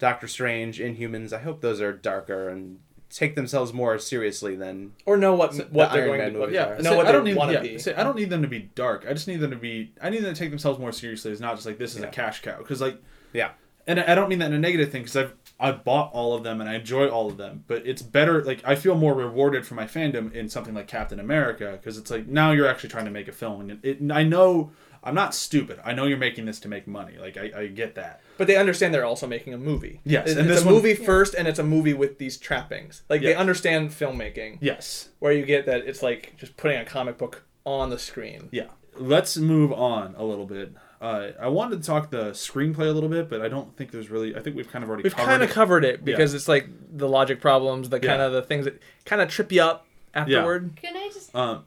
Doctor 0.00 0.26
Strange, 0.26 0.80
Inhumans. 0.80 1.32
I 1.32 1.38
hope 1.38 1.60
those 1.60 1.80
are 1.80 1.92
darker 1.92 2.48
and 2.48 2.80
take 3.12 3.34
themselves 3.34 3.72
more 3.72 3.98
seriously 3.98 4.56
than 4.56 4.92
Or 5.06 5.16
know 5.16 5.34
what 5.34 5.54
So 5.54 5.64
what 5.70 5.90
the 5.90 5.96
they're 5.96 6.02
Iron 6.04 6.06
going 6.08 6.18
Man 6.18 6.32
to 6.32 6.38
movies 6.40 6.54
yeah, 6.54 6.68
are. 6.70 6.76
know 6.78 6.90
Say, 6.90 6.96
what 6.96 7.06
I 7.06 7.12
don't 7.12 7.24
they 7.24 7.30
need 7.30 7.36
want 7.36 7.50
to 7.50 7.54
yeah, 7.56 7.60
be. 7.74 7.78
say, 7.78 7.94
I 7.94 8.02
don't 8.02 8.16
need 8.16 8.30
them 8.30 8.42
to 8.42 8.48
be 8.48 8.70
dark. 8.74 9.04
I 9.08 9.12
just 9.12 9.28
need 9.28 9.40
them 9.40 9.50
to 9.50 9.56
be. 9.56 9.92
I 10.00 10.10
need 10.10 10.22
them 10.24 10.32
to 10.34 10.38
take 10.38 10.50
themselves 10.50 10.78
more 10.78 10.92
seriously. 10.92 11.30
It's 11.30 11.40
not 11.40 11.54
just 11.54 11.66
like 11.66 11.78
this 11.78 11.94
is 11.94 12.00
Yeah. 12.00 12.08
a 12.08 12.10
cash 12.10 12.40
cow. 12.42 12.58
Because 12.58 12.80
like, 12.80 13.00
Yeah. 13.32 13.50
and 13.86 14.00
I 14.00 14.14
don't 14.14 14.28
mean 14.28 14.38
that 14.40 14.46
in 14.46 14.54
a 14.54 14.58
negative 14.58 14.90
thing. 14.90 15.02
Because 15.02 15.16
I've 15.16 15.34
I 15.60 15.70
bought 15.72 16.10
all 16.12 16.34
of 16.34 16.42
them 16.42 16.60
and 16.60 16.68
I 16.68 16.74
enjoy 16.74 17.06
all 17.08 17.28
of 17.28 17.36
them. 17.36 17.62
But 17.68 17.86
it's 17.86 18.02
better. 18.02 18.42
Like 18.42 18.62
I 18.64 18.74
feel 18.74 18.96
more 18.96 19.14
rewarded 19.14 19.66
for 19.66 19.74
my 19.74 19.84
fandom 19.84 20.32
in 20.32 20.48
something 20.48 20.74
like 20.74 20.88
Captain 20.88 21.20
America 21.20 21.72
because 21.72 21.98
it's 21.98 22.10
like 22.10 22.26
now 22.26 22.50
you're 22.52 22.66
actually 22.66 22.90
trying 22.90 23.04
to 23.04 23.10
make 23.12 23.28
a 23.28 23.32
film. 23.32 23.60
And 23.60 23.70
it, 23.72 23.78
it 24.02 24.10
I 24.12 24.24
know 24.24 24.72
I'm 25.04 25.14
not 25.14 25.34
stupid. 25.34 25.80
I 25.84 25.92
know 25.94 26.04
you're 26.04 26.16
making 26.18 26.44
this 26.44 26.60
to 26.60 26.68
make 26.68 26.86
money. 26.86 27.16
Like 27.18 27.36
I, 27.36 27.50
I 27.62 27.66
get 27.66 27.94
that. 27.96 28.20
But 28.38 28.46
they 28.46 28.56
understand 28.56 28.94
they're 28.94 29.04
also 29.04 29.26
making 29.26 29.52
a 29.52 29.58
movie. 29.58 30.00
Yes, 30.04 30.28
it's, 30.30 30.38
and 30.38 30.48
it's 30.48 30.58
this 30.60 30.64
a 30.64 30.66
one- 30.66 30.74
movie 30.76 30.94
first, 30.94 31.34
and 31.34 31.48
it's 31.48 31.58
a 31.58 31.64
movie 31.64 31.94
with 31.94 32.18
these 32.18 32.36
trappings. 32.36 33.02
Like 33.08 33.20
they 33.22 33.34
understand 33.34 33.90
filmmaking, 33.90 34.58
Yes. 34.60 35.08
where 35.18 35.32
you 35.32 35.44
get 35.44 35.66
that 35.66 35.86
it's 35.86 36.02
like 36.02 36.34
just 36.36 36.56
putting 36.56 36.78
a 36.78 36.84
comic 36.84 37.18
book 37.18 37.42
on 37.64 37.90
the 37.90 37.98
screen. 37.98 38.48
Yeah. 38.52 38.68
Let's 38.96 39.36
move 39.38 39.72
on 39.72 40.14
a 40.18 40.24
little 40.24 40.46
bit. 40.46 40.72
Uh, 41.00 41.30
I 41.40 41.48
wanted 41.48 41.80
to 41.80 41.86
talk 41.86 42.10
the 42.10 42.30
screenplay 42.30 42.88
a 42.88 42.92
little 42.92 43.08
bit, 43.08 43.28
but 43.28 43.40
I 43.42 43.48
don't 43.48 43.76
think 43.76 43.90
there's 43.90 44.08
really. 44.10 44.36
I 44.36 44.40
think 44.40 44.54
we've 44.54 44.70
kind 44.70 44.84
of 44.84 44.88
already 44.88 45.02
We've 45.02 45.16
kind 45.16 45.42
of 45.42 45.50
covered 45.50 45.84
it 45.84 46.04
because 46.04 46.32
it's 46.34 46.46
like 46.46 46.68
the 46.96 47.08
logic 47.08 47.40
problems, 47.40 47.88
the 47.88 47.98
kind 47.98 48.20
Yeah. 48.20 48.26
of 48.26 48.32
the 48.32 48.42
things 48.42 48.66
that 48.66 48.80
kind 49.04 49.20
of 49.20 49.28
trip 49.28 49.50
you 49.50 49.62
up 49.62 49.86
afterward. 50.14 50.76
Can 50.76 50.96
I 50.96 51.10
just? 51.12 51.34
Um, 51.34 51.64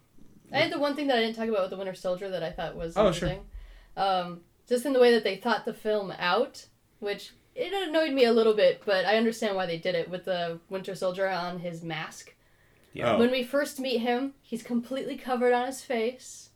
I 0.55 0.59
had 0.59 0.71
the 0.71 0.79
one 0.79 0.95
thing 0.95 1.07
that 1.07 1.17
I 1.17 1.21
didn't 1.21 1.35
talk 1.35 1.47
about 1.49 1.61
with 1.61 1.69
the 1.71 1.77
Winter 1.77 1.93
Soldier 1.93 2.29
that 2.29 2.43
I 2.43 2.51
thought 2.51 2.75
was 2.75 2.95
Oh, 2.97 3.11
sure. 3.11 3.29
interesting. 3.29 3.39
Um, 3.97 4.41
just 4.67 4.85
in 4.85 4.93
the 4.93 4.99
way 4.99 5.11
that 5.11 5.23
they 5.23 5.35
thought 5.35 5.65
the 5.65 5.73
film 5.73 6.11
out, 6.17 6.65
which 6.99 7.31
it 7.55 7.71
annoyed 7.87 8.11
me 8.11 8.25
a 8.25 8.33
little 8.33 8.53
bit, 8.53 8.81
but 8.85 9.05
I 9.05 9.17
understand 9.17 9.55
why 9.55 9.65
they 9.65 9.77
did 9.77 9.95
it 9.95 10.09
with 10.09 10.25
the 10.25 10.59
Winter 10.69 10.95
Soldier 10.95 11.27
on 11.29 11.59
his 11.59 11.83
mask. 11.83 12.33
Oh. 13.01 13.17
When 13.19 13.31
we 13.31 13.43
first 13.43 13.79
meet 13.79 13.99
him, 13.99 14.33
he's 14.41 14.63
completely 14.63 15.17
covered 15.17 15.53
on 15.53 15.67
his 15.67 15.81
face. 15.81 16.49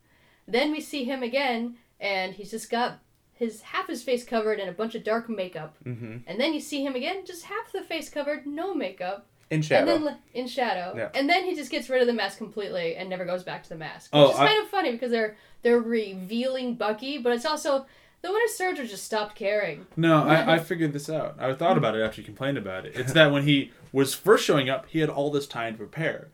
Then 0.47 0.71
we 0.71 0.81
see 0.81 1.03
him 1.03 1.21
again, 1.21 1.75
and 1.99 2.33
he's 2.33 2.51
just 2.51 2.69
got 2.69 2.99
his 3.33 3.62
half 3.62 3.88
his 3.88 4.03
face 4.03 4.23
covered 4.25 4.59
in 4.59 4.67
a 4.67 4.73
bunch 4.73 4.95
of 4.95 5.03
dark 5.03 5.29
makeup. 5.29 5.75
mm-hmm. 5.85 6.17
And 6.27 6.39
then 6.39 6.53
you 6.53 6.59
see 6.59 6.83
him 6.85 6.95
again, 6.95 7.25
just 7.25 7.45
half 7.45 7.71
the 7.71 7.81
face 7.81 8.09
covered, 8.09 8.45
no 8.45 8.73
makeup, 8.73 9.27
in 9.49 9.62
shadow. 9.62 9.95
and 9.95 10.05
then 10.05 10.17
in 10.33 10.47
shadow. 10.47 10.93
Yeah. 10.95 11.09
And 11.13 11.29
then 11.29 11.45
he 11.45 11.55
just 11.55 11.71
gets 11.71 11.89
rid 11.89 12.01
of 12.01 12.07
the 12.07 12.13
mask 12.13 12.38
completely 12.38 12.95
and 12.95 13.09
never 13.09 13.25
goes 13.25 13.43
back 13.43 13.63
to 13.63 13.69
the 13.69 13.77
mask. 13.77 14.09
Oh, 14.13 14.27
Which 14.27 14.33
is 14.35 14.39
I- 14.39 14.47
kind 14.47 14.63
of 14.63 14.69
funny 14.69 14.91
because 14.91 15.12
they're 15.12 15.35
they're 15.62 15.79
revealing 15.79 16.75
Bucky, 16.75 17.17
but 17.17 17.33
it's 17.33 17.45
also 17.45 17.85
the 18.21 18.31
Winter 18.31 18.47
Soldier 18.53 18.85
just 18.85 19.05
stopped 19.05 19.35
caring. 19.35 19.88
no, 19.95 20.23
I, 20.23 20.55
I 20.55 20.59
figured 20.59 20.93
this 20.93 21.09
out. 21.09 21.35
I 21.39 21.53
thought 21.53 21.73
hmm. 21.73 21.79
about 21.79 21.95
it 21.95 22.01
after 22.01 22.21
you 22.21 22.25
complained 22.25 22.57
about 22.57 22.85
it. 22.85 22.95
It's 22.95 23.13
that 23.13 23.31
when 23.31 23.43
he 23.43 23.71
was 23.91 24.13
first 24.13 24.45
showing 24.45 24.69
up, 24.69 24.88
he 24.88 24.99
had 24.99 25.09
all 25.09 25.31
this 25.31 25.47
time 25.47 25.73
to 25.73 25.77
prepare, 25.77 26.27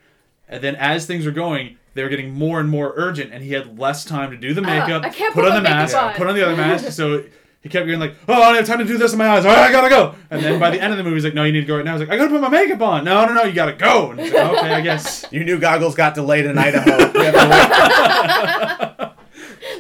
and 0.48 0.64
then 0.64 0.76
as 0.76 1.06
things 1.06 1.26
were 1.26 1.32
going, 1.32 1.78
they 1.94 2.04
were 2.04 2.10
getting 2.10 2.34
more 2.34 2.60
and 2.60 2.70
more 2.70 2.94
urgent, 2.96 3.32
and 3.34 3.44
he 3.44 3.54
had 3.54 3.80
less 3.80 4.04
time 4.04 4.32
to 4.32 4.38
do 4.38 4.54
the 4.54 4.62
ah, 4.62 4.66
makeup, 4.66 5.04
I 5.04 5.10
can't 5.10 5.34
put, 5.34 5.44
put 5.44 5.52
on 5.52 5.64
the 5.64 5.70
mask, 5.70 5.96
on. 5.96 6.14
put 6.14 6.28
on 6.28 6.36
the 6.36 6.46
other 6.46 6.56
mask. 6.56 6.86
So 6.92 7.24
he 7.66 7.70
kept 7.70 7.88
going 7.88 8.00
like, 8.00 8.14
"Oh, 8.28 8.34
I 8.36 8.50
don't 8.50 8.58
have 8.58 8.68
time 8.68 8.78
to 8.78 8.86
do 8.86 8.96
this 9.00 9.12
in 9.14 9.18
my 9.18 9.28
eyes. 9.28 9.44
All 9.44 9.52
right, 9.52 9.68
I 9.68 9.72
gotta 9.72 9.90
go." 9.90 10.14
And 10.30 10.40
then 10.44 10.60
by 10.60 10.70
the 10.70 10.80
end 10.80 10.94
of 10.94 10.98
the 11.00 11.04
movie, 11.04 11.16
he's 11.16 11.24
like, 11.24 11.34
"No, 11.34 11.44
you 11.46 11.52
need 11.52 11.62
to 11.62 11.66
go 11.66 11.78
right 11.78 11.84
now." 11.84 11.92
I 11.92 11.96
was 11.96 12.02
like, 12.02 12.12
"I 12.12 12.16
gotta 12.18 12.30
put 12.30 12.40
my 12.40 12.50
makeup 12.50 12.80
on." 12.80 13.04
No, 13.04 13.26
no, 13.26 13.34
no, 13.34 13.42
you 13.42 13.54
gotta 13.54 13.74
go. 13.74 14.12
And 14.12 14.20
he's 14.20 14.32
like, 14.32 14.46
okay, 14.52 14.72
I 14.72 14.82
guess. 14.82 15.26
Your 15.32 15.44
new 15.44 15.58
goggles 15.58 15.96
got 15.96 16.14
delayed 16.14 16.46
in 16.46 16.60
Idaho. 16.60 16.92
You 16.92 17.24
have 17.24 17.34
to 17.34 17.50
wait. 17.50 19.10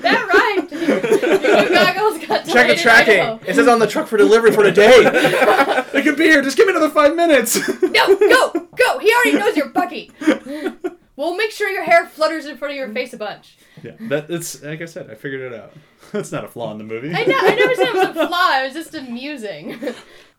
That 0.01 0.27
rhymed. 0.27 0.71
Your 0.71 1.61
new 1.61 1.69
goggles 1.75 2.25
got 2.25 2.45
Check 2.45 2.45
the 2.45 2.51
delayed 2.53 2.69
in 2.71 2.77
tracking. 2.79 3.19
Idaho. 3.21 3.39
It 3.45 3.53
says 3.55 3.67
on 3.67 3.77
the 3.77 3.85
truck 3.85 4.07
for 4.07 4.17
delivery 4.17 4.51
for 4.51 4.63
today. 4.63 5.83
It 5.95 6.03
could 6.03 6.17
be 6.17 6.25
here. 6.25 6.41
Just 6.41 6.57
give 6.57 6.67
me 6.67 6.73
another 6.73 6.89
five 6.89 7.15
minutes. 7.15 7.55
No, 7.81 8.15
go, 8.17 8.51
go. 8.75 8.99
He 8.99 9.13
already 9.13 9.37
knows 9.37 9.55
you're 9.55 9.69
Bucky. 9.69 10.11
We'll 11.17 11.35
make 11.37 11.51
sure 11.51 11.69
your 11.69 11.83
hair 11.83 12.05
flutters 12.05 12.45
in 12.45 12.57
front 12.57 12.73
of 12.73 12.77
your 12.77 12.91
face 12.93 13.13
a 13.13 13.17
bunch. 13.17 13.57
yeah, 13.83 13.93
that 14.01 14.29
it's 14.29 14.61
like 14.63 14.81
I 14.81 14.85
said. 14.85 15.09
I 15.09 15.15
figured 15.15 15.51
it 15.53 15.57
out. 15.59 15.73
That's 16.11 16.31
not 16.31 16.43
a 16.43 16.47
flaw 16.47 16.71
in 16.71 16.77
the 16.77 16.83
movie. 16.83 17.13
I 17.13 17.23
know. 17.25 17.37
I 17.39 17.55
never 17.55 17.75
said 17.75 17.87
it 17.87 17.93
was 17.95 18.03
a 18.09 18.13
flaw. 18.27 18.59
It 18.61 18.65
was 18.65 18.73
just 18.73 18.93
amusing. 18.95 19.73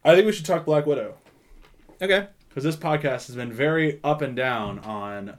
I 0.05 0.15
think 0.15 0.27
we 0.27 0.33
should 0.33 0.45
talk 0.47 0.65
Black 0.67 0.87
Widow. 0.87 1.15
okay. 2.03 2.29
because 2.49 2.63
this 2.65 2.77
podcast 2.77 3.27
has 3.27 3.35
been 3.37 3.53
very 3.53 4.01
up 4.05 4.21
and 4.23 4.37
down 4.37 4.79
on 4.81 5.37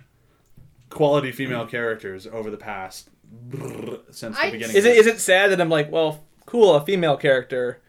quality 0.90 1.32
female 1.32 1.66
characters 1.68 2.26
over 2.28 2.50
the 2.50 2.58
past 2.58 3.10
brrr, 3.50 4.00
since 4.14 4.38
I- 4.38 4.48
the 4.48 4.52
beginning. 4.54 4.76
Is 4.76 4.86
it 4.86 4.98
is 4.98 5.06
it 5.08 5.20
sad 5.20 5.52
that 5.52 5.62
I'm 5.62 5.70
like, 5.70 5.92
well, 5.92 6.24
cool, 6.46 6.74
a 6.76 6.84
female 6.86 7.16
character, 7.18 7.80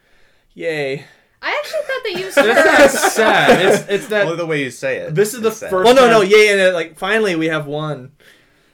yay. 0.55 1.07
I 1.41 1.51
actually 1.63 1.81
thought 1.83 2.01
they 2.05 2.25
used 2.25 2.37
That's 2.37 2.95
not 2.95 3.03
her. 3.03 3.09
sad. 3.11 3.67
It's 3.67 3.89
it's 3.89 4.07
that 4.09 4.25
Only 4.27 4.37
the 4.37 4.47
way 4.47 4.63
you 4.63 4.71
say 4.71 4.97
it. 4.99 5.15
This 5.15 5.35
is 5.35 5.41
the 5.41 5.51
sad. 5.53 5.71
first- 5.71 5.85
Well, 5.85 5.95
no, 5.95 6.09
no, 6.11 6.21
yeah, 6.23 6.37
yay, 6.37 6.49
and 6.53 6.61
uh, 6.61 6.75
like 6.75 6.99
finally 6.99 7.37
we 7.37 7.47
have 7.47 7.67
one. 7.67 8.13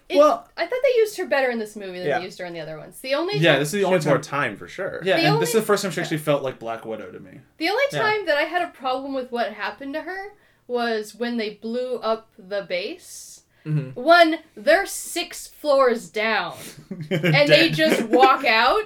It- 0.09 0.17
Well- 0.19 0.49
I 0.57 0.67
thought 0.67 0.79
they 0.83 0.99
used 0.99 1.17
her 1.19 1.27
better 1.27 1.51
in 1.51 1.59
this 1.59 1.77
movie 1.77 1.99
than 1.99 2.07
Yeah. 2.09 2.19
they 2.19 2.25
used 2.25 2.39
her 2.39 2.45
in 2.47 2.53
the 2.55 2.61
other 2.61 2.79
ones. 2.79 3.01
The 3.01 3.15
only 3.15 3.37
yeah. 3.39 3.53
time, 3.53 3.61
This 3.61 3.69
is 3.69 3.73
the 3.81 3.85
only 3.85 3.99
has 3.99 4.07
more 4.07 4.17
time. 4.19 4.51
time 4.51 4.57
for 4.57 4.67
sure. 4.69 5.01
Yeah, 5.05 5.17
The 5.17 5.23
and 5.23 5.29
only- 5.35 5.41
this 5.41 5.51
is 5.51 5.61
the 5.61 5.67
first 5.67 5.83
time 5.83 5.93
she 5.93 6.01
actually 6.01 6.19
felt 6.19 6.43
like 6.43 6.59
Black 6.59 6.85
Widow 6.87 7.11
to 7.11 7.21
me. 7.21 7.41
the 7.59 7.69
only 7.69 7.85
Yeah. 7.93 8.01
time 8.01 8.27
that 8.27 8.37
I 8.39 8.43
had 8.43 8.63
a 8.63 8.69
problem 8.69 9.13
with 9.15 9.31
what 9.31 9.53
happened 9.53 9.93
to 9.95 10.03
her 10.03 10.33
was 10.67 11.15
when 11.15 11.37
they 11.37 11.51
blew 11.51 11.97
up 11.97 12.29
the 12.39 12.63
base. 12.63 13.43
Mhm. 13.67 13.95
One, 13.95 14.39
they're 14.57 14.87
six 14.87 15.47
floors 15.47 16.09
down, 16.11 16.57
and 17.11 17.49
they 17.49 17.71
just 17.71 18.03
walk 18.05 18.45
out. 18.45 18.85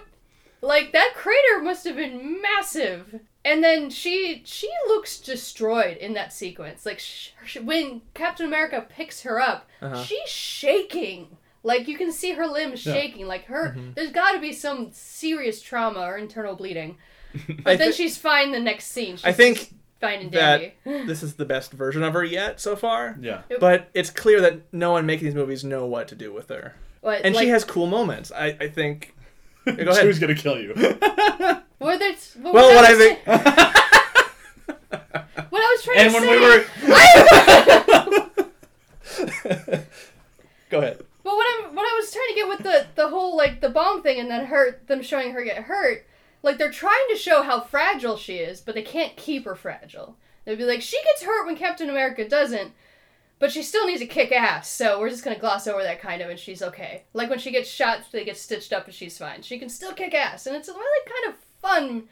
Like 0.61 0.93
that 0.93 1.13
crater 1.15 1.63
must 1.63 1.85
have 1.87 1.95
been 1.97 2.41
massive. 2.43 3.21
And 3.45 3.63
then 3.65 3.89
she 3.91 4.43
she 4.45 4.69
looks 4.89 5.19
destroyed 5.21 5.97
in 5.97 6.15
that 6.15 6.33
sequence. 6.33 6.85
Like 6.85 6.99
sh- 6.99 7.31
sh- 7.47 7.59
when 7.61 8.03
Captain 8.15 8.47
America 8.47 8.85
picks 8.89 9.23
her 9.23 9.41
up, 9.41 9.69
Uh-huh. 9.81 10.03
she's 10.03 10.29
shaking. 10.29 11.37
Like 11.63 11.89
you 11.89 11.97
can 11.97 12.13
see 12.13 12.33
her 12.33 12.47
limbs 12.47 12.85
Yeah. 12.85 12.95
shaking. 12.95 13.27
Like 13.27 13.45
her, 13.47 13.71
Mm-hmm. 13.77 13.93
there's 13.95 14.11
got 14.13 14.33
to 14.33 14.41
be 14.41 14.53
some 14.53 14.89
serious 14.93 15.63
trauma 15.63 16.01
or 16.01 16.17
internal 16.19 16.57
bleeding. 16.57 16.97
But 17.63 17.67
I 17.73 17.77
then 17.77 17.91
thi- 17.93 17.97
she's 17.97 18.17
fine 18.19 18.53
the 18.53 18.61
next 18.61 18.87
scene. 18.87 19.17
She's 19.17 19.25
I 19.25 19.33
think 19.33 19.73
fine 20.01 20.21
and 20.21 20.33
that- 20.33 20.85
dandy. 20.85 21.07
this 21.07 21.23
is 21.23 21.35
the 21.35 21.45
best 21.45 21.73
version 21.73 22.03
of 22.03 22.13
her 22.15 22.25
yet 22.25 22.61
so 22.61 22.75
far. 22.77 23.17
Yeah. 23.21 23.43
But 23.61 23.89
it's 23.95 24.11
clear 24.11 24.41
that 24.41 24.73
no 24.73 24.91
one 24.93 25.07
making 25.07 25.27
these 25.27 25.35
movies 25.35 25.63
know 25.65 25.87
what 25.87 26.09
to 26.09 26.15
do 26.15 26.33
with 26.33 26.49
her, 26.49 26.75
But, 27.03 27.25
and 27.25 27.35
like, 27.35 27.45
she 27.45 27.49
has 27.51 27.65
cool 27.65 27.87
moments. 27.87 28.33
I, 28.33 28.57
I 28.61 28.69
think. 28.69 29.15
Yeah, 29.67 29.73
go 29.75 29.85
She 29.85 29.91
ahead. 29.99 30.07
was 30.07 30.19
gonna 30.19 30.35
kill 30.35 30.59
you. 30.61 30.75
Well, 31.81 31.97
that's, 31.97 32.35
well, 32.35 32.53
Well, 32.55 32.75
what 32.75 32.85
I 32.85 32.91
was 32.93 32.99
think. 32.99 33.21
sa- 33.25 33.33
what 35.51 35.63
I 35.63 35.77
was 35.77 35.83
trying 35.85 35.99
and 35.99 36.11
to 36.11 36.15
when 36.19 36.25
say. 36.25 36.31
we 36.31 36.41
were 36.41 36.65
go 40.71 40.79
ahead. 40.79 40.99
But 41.25 41.35
what 41.37 41.47
I'm 41.67 41.75
what 41.75 41.85
I 41.87 41.95
was 42.01 42.11
trying 42.13 42.29
to 42.31 42.35
get 42.35 42.49
with 42.49 42.63
the 42.65 42.87
the 42.95 43.09
whole 43.09 43.37
like 43.37 43.61
the 43.61 43.69
bomb 43.69 44.03
thing 44.03 44.19
and 44.19 44.31
then 44.31 44.47
hurt 44.47 44.87
them 44.89 45.03
showing 45.03 45.33
her 45.33 45.45
get 45.45 45.65
hurt, 45.65 46.07
like 46.43 46.57
they're 46.59 46.71
trying 46.73 47.07
to 47.11 47.17
show 47.17 47.43
how 47.43 47.61
fragile 47.61 48.17
she 48.17 48.37
is, 48.39 48.61
but 48.61 48.75
they 48.75 48.83
can't 48.83 49.17
keep 49.17 49.45
her 49.45 49.55
fragile. 49.55 50.17
They'd 50.45 50.59
be 50.59 50.65
like, 50.65 50.83
she 50.83 51.01
gets 51.05 51.23
hurt 51.23 51.47
when 51.47 51.57
Captain 51.57 51.89
America 51.91 52.29
doesn't, 52.29 52.73
but 53.39 53.53
she 53.53 53.63
still 53.63 53.87
needs 53.87 54.01
to 54.01 54.07
kick 54.07 54.33
ass. 54.33 54.69
So 54.69 54.99
we're 55.01 55.11
just 55.11 55.25
gonna 55.25 55.39
gloss 55.39 55.67
over 55.67 55.83
that 55.83 56.01
kind 56.01 56.23
of, 56.23 56.31
and 56.31 56.39
she's 56.39 56.63
okay. 56.63 57.05
Like 57.13 57.31
when 57.31 57.39
she 57.39 57.51
gets 57.51 57.69
shot, 57.69 58.01
they 58.13 58.25
get 58.25 58.37
stitched 58.37 58.73
up, 58.73 58.87
and 58.87 58.95
she's 58.95 59.17
fine. 59.19 59.43
She 59.43 59.59
can 59.59 59.69
still 59.69 59.93
kick 59.93 60.15
ass, 60.15 60.47
and 60.47 60.57
it's 60.57 60.69
really 60.69 61.11
kind 61.11 61.35
of 61.35 61.41
fun. 61.61 62.09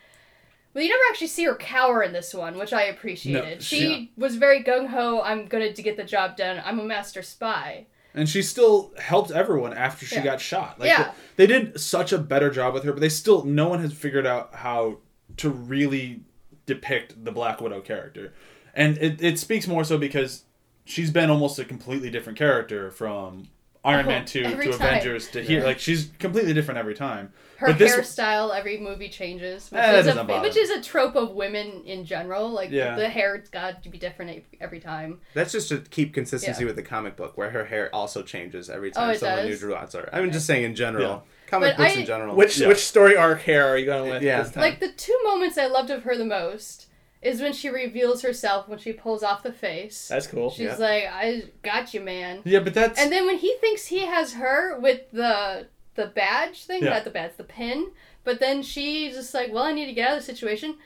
But 0.72 0.82
you 0.82 0.90
never 0.90 1.02
actually 1.10 1.28
see 1.28 1.44
her 1.44 1.54
cower 1.54 2.02
in 2.02 2.12
this 2.12 2.34
one, 2.34 2.58
which 2.58 2.72
I 2.74 2.82
appreciated. 2.82 3.58
No, 3.58 3.60
she 3.60 3.86
yeah. 3.88 4.04
was 4.18 4.36
very 4.36 4.62
gung 4.62 4.88
ho. 4.88 5.22
I'm 5.22 5.46
gonna 5.46 5.72
to 5.72 5.82
get 5.82 5.96
the 5.96 6.04
job 6.04 6.36
done. 6.36 6.60
I'm 6.64 6.78
a 6.78 6.84
master 6.84 7.22
spy. 7.22 7.86
and 8.14 8.26
she 8.28 8.40
still 8.42 8.92
helped 8.98 9.30
everyone 9.30 9.72
after 9.74 10.06
she 10.06 10.16
Yeah. 10.16 10.24
got 10.24 10.40
shot. 10.40 10.78
Like 10.80 10.88
Yeah. 10.88 11.12
they, 11.36 11.46
they 11.46 11.52
did 11.58 11.78
such 11.80 12.12
a 12.12 12.18
better 12.18 12.50
job 12.50 12.72
with 12.74 12.84
her, 12.84 12.92
but 12.92 13.00
they 13.00 13.08
still 13.10 13.44
no 13.44 13.68
one 13.68 13.80
has 13.80 13.92
figured 13.92 14.26
out 14.26 14.54
how 14.54 14.98
to 15.38 15.50
really 15.50 16.20
depict 16.64 17.24
the 17.24 17.30
Black 17.32 17.60
Widow 17.60 17.80
character. 17.82 18.32
And 18.74 18.96
it, 18.98 19.22
it 19.22 19.38
speaks 19.38 19.66
more 19.66 19.84
so 19.84 19.98
because 19.98 20.44
she's 20.86 21.10
been 21.10 21.28
almost 21.28 21.58
a 21.58 21.64
completely 21.64 22.08
different 22.10 22.38
character 22.38 22.90
from 22.90 23.48
Iron 23.84 24.06
Oh, 24.06 24.08
Man 24.08 24.24
2 24.24 24.42
to 24.42 24.50
time. 24.50 24.68
Avengers 24.72 25.28
to 25.30 25.42
here. 25.42 25.62
Like 25.62 25.78
she's 25.78 26.08
completely 26.18 26.52
different 26.54 26.78
every 26.78 26.94
time. 26.94 27.32
her 27.58 27.68
But 27.68 27.78
this- 27.78 27.94
hairstyle 27.94 28.54
every 28.54 28.78
movie 28.78 29.08
changes 29.08 29.70
which, 29.70 29.78
Eh, 29.80 29.92
that 29.92 30.06
is 30.06 30.16
a, 30.16 30.24
bother 30.24 30.42
which 30.42 30.56
is 30.56 30.70
a 30.70 30.80
trope 30.82 31.14
of 31.14 31.30
women 31.30 31.82
in 31.86 32.04
general 32.04 32.50
like 32.50 32.70
Yeah. 32.70 32.96
the 32.96 33.08
hair's 33.08 33.48
got 33.48 33.82
to 33.84 33.88
be 33.88 33.96
different 33.96 34.30
e- 34.32 34.44
every 34.60 34.80
time 34.80 35.20
That's 35.34 35.52
just 35.52 35.68
to 35.70 35.78
keep 35.78 36.12
consistency 36.12 36.62
Yeah. 36.64 36.66
with 36.66 36.76
the 36.76 36.82
comic 36.82 37.16
book, 37.16 37.38
where 37.38 37.50
her 37.50 37.64
hair 37.66 37.88
also 37.94 38.22
changes 38.22 38.68
every 38.68 38.90
time 38.90 39.10
Oh, 39.10 39.14
someone 39.14 39.46
does? 39.46 39.62
new 39.62 39.68
draws 39.68 39.92
her. 39.94 40.08
I'm 40.12 40.32
just 40.32 40.46
saying 40.46 40.64
in 40.64 40.74
general. 40.74 41.08
Yeah. 41.08 41.20
Comic 41.50 41.76
But 41.76 41.84
books 41.84 41.96
I- 41.96 42.00
in 42.00 42.06
general. 42.06 42.34
Which 42.34 42.58
Yeah. 42.58 42.66
which 42.68 42.78
story 42.84 43.16
arc 43.16 43.42
hair 43.42 43.68
are 43.68 43.78
you 43.78 43.86
going 43.86 44.10
with? 44.10 44.22
Yeah. 44.22 44.42
this 44.42 44.52
time? 44.52 44.62
like 44.62 44.80
the 44.80 44.90
two 44.90 45.16
moments 45.24 45.56
i 45.56 45.66
loved 45.66 45.90
of 45.90 46.02
her 46.02 46.16
the 46.16 46.24
most 46.24 46.85
is 47.26 47.40
when 47.40 47.52
she 47.52 47.68
reveals 47.68 48.22
herself 48.22 48.68
when 48.68 48.78
she 48.78 48.92
pulls 48.92 49.22
off 49.22 49.42
the 49.42 49.52
face 49.52 50.08
That's 50.08 50.26
cool. 50.26 50.50
she's 50.50 50.66
yeah. 50.66 50.76
like 50.76 51.04
i 51.10 51.42
got 51.62 51.92
you 51.94 52.00
man 52.00 52.42
Yeah, 52.44 52.60
but 52.60 52.74
that's 52.74 53.00
and 53.00 53.10
then 53.12 53.26
when 53.26 53.38
he 53.38 53.54
thinks 53.60 53.86
he 53.86 54.00
has 54.06 54.34
her 54.34 54.78
with 54.78 55.10
the 55.12 55.66
the 55.94 56.06
badge 56.06 56.64
thing 56.64 56.82
Yeah. 56.84 56.90
not 56.90 57.04
the 57.04 57.10
badge 57.10 57.32
the 57.36 57.44
pin 57.44 57.88
but 58.24 58.38
then 58.40 58.62
she's 58.62 59.14
just 59.14 59.32
like 59.34 59.52
well 59.52 59.64
i 59.64 59.72
need 59.72 59.86
to 59.86 59.92
get 59.92 60.08
out 60.10 60.16
of 60.18 60.20
the 60.26 60.32
situation 60.32 60.76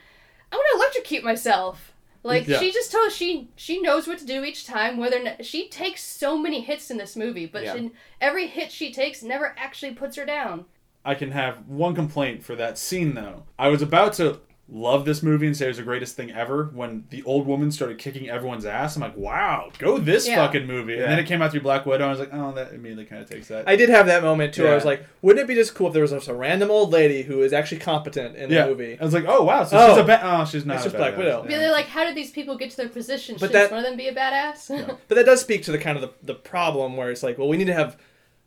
i'm 0.51 0.57
gonna 0.59 0.83
electrocute 0.83 1.23
myself 1.23 1.93
like 2.23 2.47
Yeah. 2.47 2.59
she 2.59 2.71
just 2.71 2.91
told 2.91 3.11
she 3.11 3.49
she 3.55 3.81
knows 3.81 4.07
what 4.07 4.19
to 4.19 4.25
do 4.25 4.43
each 4.43 4.65
time 4.65 4.97
whether 4.97 5.17
or 5.19 5.23
not, 5.23 5.45
she 5.45 5.67
takes 5.69 6.03
so 6.03 6.37
many 6.37 6.61
hits 6.61 6.89
in 6.91 6.97
this 6.97 7.15
movie 7.15 7.45
but 7.45 7.63
Yeah. 7.63 7.75
she, 7.75 7.91
every 8.19 8.47
hit 8.47 8.71
she 8.71 8.93
takes 8.93 9.21
never 9.23 9.53
actually 9.57 9.93
puts 9.93 10.15
her 10.17 10.25
down 10.25 10.65
I 11.03 11.15
can 11.15 11.31
have 11.31 11.67
one 11.67 11.95
complaint 11.95 12.43
for 12.43 12.55
that 12.57 12.77
scene 12.77 13.15
though. 13.15 13.45
I 13.57 13.69
was 13.69 13.81
about 13.81 14.13
to 14.13 14.39
love 14.69 15.03
this 15.03 15.21
movie 15.21 15.45
and 15.47 15.57
say 15.57 15.65
it 15.65 15.69
was 15.69 15.77
the 15.77 15.83
greatest 15.83 16.15
thing 16.15 16.31
ever 16.31 16.69
when 16.73 17.03
the 17.09 17.21
old 17.23 17.45
woman 17.45 17.69
started 17.71 17.97
kicking 17.97 18.29
everyone's 18.29 18.65
ass. 18.65 18.95
I'm 18.95 19.01
like, 19.01 19.17
wow, 19.17 19.69
go 19.77 19.97
this 19.97 20.25
Yeah. 20.25 20.35
fucking 20.37 20.65
movie. 20.65 20.93
And 20.93 21.03
then 21.11 21.19
it 21.19 21.25
came 21.27 21.41
out 21.41 21.51
through 21.51 21.59
Black 21.61 21.85
Widow. 21.85 22.05
And 22.05 22.05
I 22.05 22.09
was 22.09 22.19
like, 22.19 22.29
oh, 22.31 22.53
that 22.53 22.71
immediately 22.71 23.03
kind 23.03 23.21
of 23.21 23.29
takes 23.29 23.49
that. 23.49 23.67
I 23.67 23.75
did 23.75 23.89
have 23.89 24.05
that 24.05 24.23
moment 24.23 24.53
too. 24.53 24.65
I 24.65 24.73
was 24.73 24.85
like, 24.85 25.05
wouldn't 25.21 25.43
it 25.43 25.47
be 25.47 25.55
just 25.55 25.75
cool 25.75 25.87
if 25.87 25.93
there 25.93 26.01
was 26.03 26.11
just 26.11 26.29
a 26.29 26.33
random 26.33 26.71
old 26.71 26.91
lady 26.93 27.21
who 27.21 27.41
is 27.41 27.51
actually 27.51 27.79
competent 27.79 28.37
in 28.37 28.49
yeah. 28.49 28.63
the 28.63 28.69
movie? 28.69 28.97
I 28.97 29.03
was 29.03 29.13
like, 29.13 29.25
oh 29.27 29.43
wow, 29.43 29.65
so 29.65 29.77
Oh. 29.77 29.89
she's 29.89 29.97
a 29.97 30.03
ba- 30.05 30.21
oh, 30.23 30.45
she's 30.45 30.65
not. 30.65 30.75
It's 30.77 30.85
a 30.85 30.87
just 30.89 30.95
Black 30.97 31.15
badass. 31.15 31.17
Widow. 31.17 31.43
Be 31.43 31.55
they're 31.55 31.71
like 31.71 31.87
how 31.87 32.05
did 32.05 32.15
these 32.15 32.31
people 32.31 32.55
get 32.57 32.69
to 32.71 32.77
their 32.77 32.87
position 32.89 33.35
But 33.39 33.47
should 33.47 33.55
that- 33.55 33.71
one 33.71 33.79
of 33.79 33.85
them 33.85 33.97
be 33.97 34.07
a 34.07 34.15
badass 34.15 34.69
Yeah. 34.69 34.93
But 35.09 35.15
that 35.15 35.25
does 35.25 35.41
speak 35.41 35.63
to 35.63 35.71
the 35.73 35.79
kind 35.79 35.97
of 35.97 36.01
the, 36.01 36.13
the 36.23 36.35
problem 36.35 36.95
where 36.95 37.11
it's 37.11 37.23
like, 37.23 37.37
well, 37.37 37.49
we 37.49 37.57
need 37.57 37.67
to 37.67 37.73
have 37.73 37.97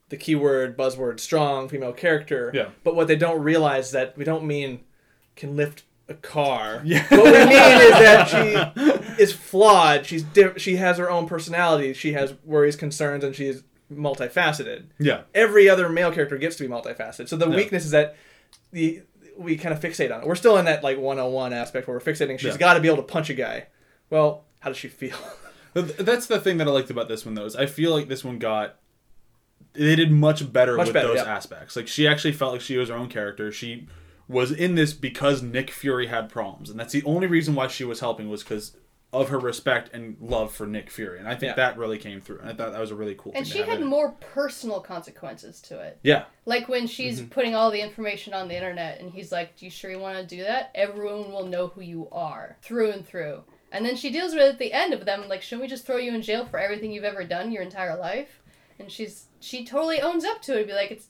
the 0.08 0.16
keyword 0.16 0.78
buzzword 0.78 1.20
strong 1.20 1.68
female 1.68 1.92
character. 1.92 2.50
Yeah. 2.54 2.68
But 2.82 2.94
what 2.94 3.08
they 3.08 3.16
don't 3.16 3.42
realize 3.42 3.90
that 3.90 4.16
we 4.16 4.24
don't 4.24 4.44
mean 4.44 4.80
can 5.36 5.54
lift 5.56 5.82
a 6.08 6.14
car. 6.14 6.82
Yeah. 6.84 7.06
What 7.08 7.24
we 7.24 7.30
mean 7.32 7.80
is 7.82 7.90
that 7.98 8.28
she 8.28 8.82
is 9.22 9.32
flawed. 9.32 10.04
She's 10.06 10.22
diff- 10.22 10.60
she 10.60 10.76
has 10.76 10.98
her 10.98 11.10
own 11.10 11.26
personality. 11.26 11.94
She 11.94 12.12
has 12.12 12.34
worries, 12.44 12.76
concerns, 12.76 13.24
and 13.24 13.34
she's 13.34 13.62
multifaceted. 13.92 14.84
Yeah. 14.98 15.22
Every 15.34 15.68
other 15.68 15.88
male 15.88 16.12
character 16.12 16.36
gets 16.38 16.56
to 16.56 16.64
be 16.64 16.68
multifaceted. 16.72 17.28
So 17.28 17.36
the 17.36 17.48
Yeah. 17.48 17.56
weakness 17.56 17.84
is 17.84 17.90
that 17.92 18.16
the 18.72 19.02
we 19.36 19.56
kind 19.56 19.74
of 19.74 19.80
fixate 19.80 20.14
on 20.14 20.20
it. 20.22 20.26
We're 20.28 20.34
still 20.36 20.56
in 20.58 20.64
that 20.66 20.84
like 20.84 20.96
101 20.98 21.52
aspect 21.52 21.88
where 21.88 21.96
we're 21.96 22.00
fixating. 22.12 22.38
She's 22.38 22.52
Yeah. 22.54 22.58
got 22.58 22.74
to 22.74 22.80
be 22.80 22.86
able 22.88 22.98
to 22.98 23.02
punch 23.02 23.30
a 23.30 23.34
guy. 23.34 23.66
Well, 24.10 24.44
how 24.60 24.70
does 24.70 24.76
she 24.78 24.88
feel? 24.88 25.16
That's 25.74 26.26
the 26.26 26.38
thing 26.38 26.58
that 26.58 26.68
I 26.68 26.70
liked 26.70 26.90
about 26.90 27.08
this 27.08 27.24
one, 27.26 27.34
though, 27.34 27.46
is 27.46 27.56
I 27.56 27.66
feel 27.66 27.90
like 27.90 28.06
this 28.08 28.22
one 28.24 28.38
got. 28.38 28.76
They 29.72 29.96
did 29.96 30.12
much 30.12 30.52
better 30.52 30.76
Much 30.76 30.86
with 30.88 30.94
better, 30.94 31.08
those 31.08 31.16
yeah. 31.16 31.34
aspects. 31.34 31.74
Like, 31.74 31.88
she 31.88 32.06
actually 32.06 32.32
felt 32.32 32.52
like 32.52 32.60
she 32.60 32.76
was 32.76 32.90
her 32.90 32.94
own 32.94 33.08
character. 33.08 33.50
She 33.50 33.88
was 34.28 34.50
in 34.52 34.74
this 34.74 34.92
because 34.92 35.42
Nick 35.42 35.70
Fury 35.70 36.06
had 36.06 36.28
problems. 36.30 36.70
And 36.70 36.78
that's 36.80 36.92
the 36.92 37.02
only 37.04 37.26
reason 37.26 37.54
why 37.54 37.66
she 37.68 37.84
was 37.84 38.00
helping 38.00 38.28
was 38.30 38.42
because 38.42 38.76
of 39.12 39.28
her 39.28 39.38
respect 39.38 39.90
and 39.94 40.16
love 40.20 40.52
for 40.52 40.66
Nick 40.66 40.90
Fury. 40.90 41.20
And 41.20 41.28
I 41.28 41.36
think 41.36 41.50
Yeah. 41.50 41.54
that 41.68 41.78
really 41.78 41.98
came 41.98 42.20
through. 42.20 42.40
And 42.40 42.48
I 42.48 42.52
thought 42.54 42.72
that 42.72 42.80
was 42.80 42.90
a 42.90 42.96
really 42.96 43.14
cool 43.16 43.30
and 43.36 43.44
thing 43.46 43.52
she 43.52 43.58
to 43.60 43.64
have 43.64 43.74
had 43.74 43.80
in 43.82 43.86
more 43.86 44.10
personal 44.12 44.80
consequences 44.80 45.60
to 45.62 45.78
it 45.78 45.98
Yeah. 46.02 46.24
Like 46.46 46.68
when 46.68 46.86
she's 46.88 47.20
Mm-hmm. 47.20 47.28
putting 47.28 47.54
all 47.54 47.70
the 47.70 47.80
information 47.80 48.34
on 48.34 48.48
the 48.48 48.56
internet 48.56 48.98
and 49.00 49.12
he's 49.12 49.30
like, 49.30 49.56
Do 49.56 49.66
you 49.66 49.70
sure 49.70 49.90
you 49.90 50.00
want 50.00 50.18
to 50.18 50.36
do 50.36 50.42
that? 50.42 50.70
Everyone 50.74 51.30
will 51.30 51.46
know 51.46 51.68
who 51.68 51.80
you 51.82 52.08
are 52.10 52.56
through 52.62 52.90
and 52.90 53.06
through. 53.06 53.44
And 53.70 53.84
then 53.86 53.94
she 53.96 54.10
deals 54.10 54.32
with 54.34 54.42
it 54.42 54.48
at 54.52 54.58
the 54.58 54.72
end 54.72 54.92
of 54.94 55.04
them, 55.04 55.28
like, 55.28 55.42
shouldn't 55.42 55.62
we 55.62 55.68
just 55.68 55.84
throw 55.86 55.96
you 55.96 56.14
in 56.14 56.22
jail 56.22 56.44
for 56.46 56.58
everything 56.58 56.90
you've 56.92 57.02
ever 57.04 57.24
done 57.24 57.50
your 57.52 57.62
entire 57.62 57.96
life? 57.96 58.40
And 58.80 58.90
she's 58.90 59.26
she 59.38 59.64
totally 59.64 60.00
owns 60.00 60.24
up 60.24 60.42
to 60.42 60.58
it, 60.58 60.66
be 60.66 60.72
like, 60.72 60.90
It's 60.90 61.06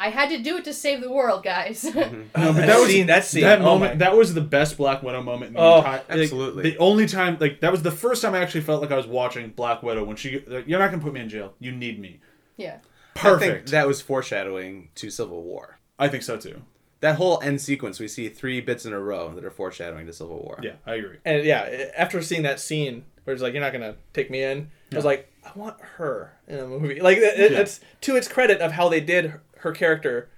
I 0.00 0.10
had 0.10 0.28
to 0.30 0.38
do 0.38 0.56
it 0.58 0.64
to 0.64 0.72
save 0.72 1.00
the 1.00 1.10
world, 1.10 1.42
guys. 1.42 1.82
No, 1.84 1.92
but 1.92 2.10
mm-hmm. 2.12 2.22
That 2.56 2.66
that 2.68 2.78
was 2.78 2.88
scene- 2.90 3.06
that 3.08 3.24
scene, 3.24 3.42
That 3.42 3.60
oh 3.60 3.64
moment. 3.64 3.94
my- 3.94 3.98
That 3.98 4.16
was 4.16 4.32
the 4.34 4.40
best 4.40 4.76
Black 4.76 5.02
Widow 5.02 5.22
moment. 5.22 5.48
In 5.48 5.54
the 5.54 5.60
Oh, 5.60 5.78
entire, 5.78 5.92
like, 5.92 6.04
absolutely. 6.20 6.70
the 6.70 6.78
only 6.78 7.06
time, 7.06 7.36
like 7.40 7.60
that 7.60 7.72
was 7.72 7.82
the 7.82 7.90
first 7.90 8.22
time 8.22 8.34
I 8.34 8.38
actually 8.40 8.60
felt 8.62 8.80
like 8.80 8.92
I 8.92 8.96
was 8.96 9.06
watching 9.06 9.50
Black 9.50 9.82
Widow 9.82 10.04
when 10.04 10.16
she. 10.16 10.42
Like, 10.46 10.68
You're 10.68 10.78
not 10.78 10.90
gonna 10.90 11.02
put 11.02 11.12
me 11.12 11.20
in 11.20 11.28
jail. 11.28 11.54
You 11.58 11.72
need 11.72 11.98
me. 12.00 12.20
yeah. 12.56 12.78
I 13.16 13.20
think 13.20 13.40
Perfect. 13.40 13.70
that 13.72 13.88
was 13.88 14.00
foreshadowing 14.00 14.90
to 14.94 15.10
Civil 15.10 15.42
War. 15.42 15.78
I 15.98 16.06
think 16.06 16.22
so 16.22 16.36
too. 16.36 16.62
That 17.00 17.16
whole 17.16 17.40
end 17.42 17.60
sequence, 17.60 17.98
we 17.98 18.06
see 18.06 18.28
three 18.28 18.60
bits 18.60 18.86
in 18.86 18.92
a 18.92 19.00
row 19.00 19.32
that 19.34 19.44
are 19.44 19.50
foreshadowing 19.50 20.06
to 20.06 20.12
Civil 20.12 20.36
War. 20.38 20.58
Yeah, 20.62 20.74
I 20.86 20.94
agree. 20.94 21.16
And 21.24 21.44
yeah, 21.44 21.86
after 21.96 22.22
seeing 22.22 22.42
that 22.42 22.60
scene 22.60 23.04
where 23.24 23.34
it's 23.34 23.42
like, 23.42 23.54
you're 23.54 23.62
not 23.62 23.72
gonna 23.72 23.96
take 24.12 24.30
me 24.30 24.42
in, 24.44 24.70
I 24.92 24.96
was 24.96 25.04
like, 25.04 25.32
I 25.44 25.50
want 25.56 25.80
her 25.96 26.32
in 26.46 26.58
a 26.60 26.66
movie. 26.68 27.00
Like 27.00 27.18
it, 27.18 27.38
it- 27.40 27.52
Yeah. 27.52 27.58
it's 27.60 27.80
to 28.02 28.14
its 28.16 28.28
credit 28.28 28.60
of 28.60 28.70
how 28.72 28.88
they 28.88 29.00
did 29.00 29.32
her, 29.58 29.70
her 29.70 29.72
character. 29.72 30.28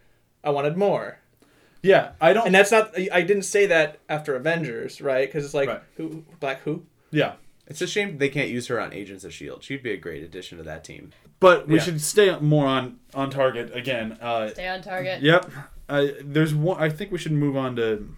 I 0.43 0.51
wanted 0.51 0.77
more, 0.77 1.19
Yeah, 1.83 2.13
I 2.21 2.33
don't. 2.33 2.47
and 2.47 2.55
that's 2.55 2.71
not. 2.73 2.93
I- 2.99 3.09
I 3.13 3.23
didn't 3.23 3.43
say 3.43 3.67
that 3.67 3.99
after 4.09 4.35
Avengers, 4.35 5.01
right? 5.01 5.29
Because 5.29 5.45
it's 5.45 5.55
like 5.55 5.69
Right. 5.69 5.83
who 5.97 6.25
Black 6.41 6.61
who. 6.63 6.85
yeah, 7.11 7.35
It's 7.67 7.81
a 7.83 7.87
shame 7.87 8.19
they 8.19 8.29
can't 8.31 8.49
use 8.49 8.67
her 8.69 8.81
on 8.81 8.93
Agents 8.93 9.23
of 9.25 9.33
Shield. 9.33 9.63
She'd 9.63 9.83
be 9.83 9.93
a 9.93 9.97
great 9.97 10.23
addition 10.25 10.59
to 10.59 10.65
that 10.65 10.83
team. 10.83 11.13
But 11.39 11.69
we 11.69 11.77
Yeah. 11.77 11.83
should 11.83 12.01
stay 12.01 12.37
more 12.41 12.67
on 12.67 12.99
on 13.15 13.31
target 13.31 13.75
again. 13.77 14.19
Uh, 14.21 14.49
Stay 14.49 14.67
on 14.69 14.83
target. 14.83 15.23
Yep. 15.23 15.51
Uh, 15.89 16.07
there's 16.23 16.55
one. 16.55 16.83
I 16.83 16.89
think 16.89 17.13
we 17.13 17.19
should 17.19 17.33
move 17.33 17.57
on 17.57 17.77
to. 17.77 18.09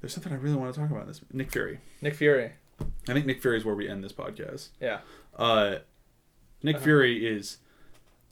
There's 0.00 0.14
something 0.14 0.32
I 0.32 0.36
really 0.36 0.56
want 0.56 0.72
to 0.74 0.80
talk 0.80 0.90
about. 0.90 1.06
This 1.06 1.20
Nick 1.32 1.50
Fury. 1.52 1.80
Nick 2.00 2.14
Fury. 2.14 2.52
I 3.08 3.12
think 3.12 3.26
Nick 3.26 3.42
Fury 3.42 3.58
is 3.58 3.64
where 3.64 3.74
we 3.74 3.88
end 3.88 4.02
this 4.02 4.12
podcast. 4.12 4.68
Yeah. 4.80 5.00
Uh, 5.36 5.76
Nick 6.62 6.76
Uh-huh. 6.76 6.84
Fury 6.84 7.26
is, 7.26 7.58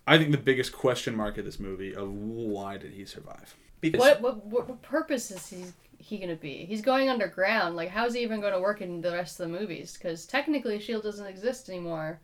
I 0.08 0.18
think, 0.18 0.30
the 0.32 0.38
biggest 0.38 0.72
question 0.72 1.14
mark 1.16 1.38
of 1.38 1.44
this 1.44 1.60
movie 1.60 1.94
of 1.94 2.10
why 2.12 2.76
did 2.78 2.92
he 2.92 3.04
survive? 3.04 3.54
Because 3.80 4.00
What, 4.00 4.20
what 4.20 4.44
what 4.46 4.68
what 4.68 4.82
purpose 4.82 5.30
is 5.30 5.46
he 5.48 5.64
he 5.98 6.18
gonna 6.18 6.34
be? 6.36 6.64
He's 6.64 6.80
going 6.82 7.08
underground. 7.08 7.76
Like, 7.76 7.90
how's 7.90 8.14
he 8.14 8.22
even 8.22 8.40
going 8.40 8.52
to 8.52 8.60
work 8.60 8.80
in 8.80 9.00
the 9.00 9.12
rest 9.12 9.38
of 9.38 9.48
the 9.50 9.58
movies? 9.58 9.94
Because 9.94 10.26
technically, 10.26 10.78
Shield 10.80 11.02
doesn't 11.04 11.26
exist 11.26 11.68
anymore. 11.68 12.20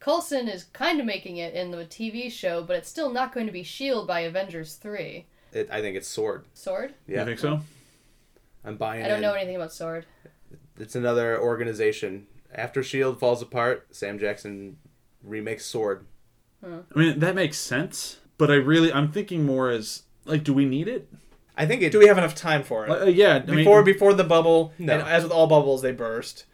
Coulson 0.00 0.48
is 0.48 0.64
kind 0.64 0.98
of 0.98 1.06
making 1.06 1.36
it 1.36 1.54
in 1.54 1.70
the 1.70 1.84
TV 1.84 2.30
show, 2.30 2.62
but 2.62 2.76
it's 2.76 2.88
still 2.88 3.10
not 3.10 3.32
going 3.32 3.46
to 3.46 3.52
be 3.52 3.62
Shield 3.62 4.06
by 4.08 4.20
Avengers 4.20 4.74
three. 4.74 5.26
It, 5.52 5.68
I 5.70 5.80
think 5.80 5.96
it's 5.96 6.08
Sword. 6.08 6.44
Sword? 6.54 6.94
Yeah, 7.06 7.20
You 7.20 7.26
think 7.26 7.38
so? 7.38 7.60
I'm 8.64 8.76
buying 8.76 9.04
I 9.04 9.08
don't 9.08 9.16
in. 9.18 9.22
know 9.22 9.34
anything 9.34 9.56
about 9.56 9.72
Sword. 9.72 10.06
It's 10.78 10.96
another 10.96 11.40
organization. 11.40 12.26
After 12.54 12.82
Shield 12.82 13.20
falls 13.20 13.42
apart, 13.42 13.86
Sam 13.94 14.18
Jackson 14.18 14.76
remakes 15.22 15.64
Sword. 15.66 16.06
I 16.64 16.98
mean, 16.98 17.18
that 17.18 17.34
makes 17.34 17.58
sense. 17.58 18.18
But 18.38 18.50
I 18.50 18.54
really, 18.54 18.92
I'm 18.92 19.10
thinking 19.12 19.44
more 19.44 19.70
as 19.70 20.02
like, 20.24 20.44
do 20.44 20.52
we 20.54 20.64
need 20.64 20.88
it? 20.88 21.08
I 21.56 21.66
think 21.66 21.82
it. 21.82 21.92
do 21.92 21.98
we 21.98 22.06
have 22.06 22.18
enough 22.18 22.34
time 22.34 22.62
for 22.62 22.86
it? 22.86 22.90
Uh, 22.90 23.04
yeah. 23.06 23.36
I 23.36 23.38
before 23.40 23.82
mean, 23.84 23.92
before 23.92 24.14
the 24.14 24.24
bubble, 24.24 24.72
No. 24.78 24.94
and 24.94 25.02
as 25.02 25.22
with 25.22 25.32
all 25.32 25.46
bubbles, 25.46 25.82
they 25.82 25.92
burst. 25.92 26.46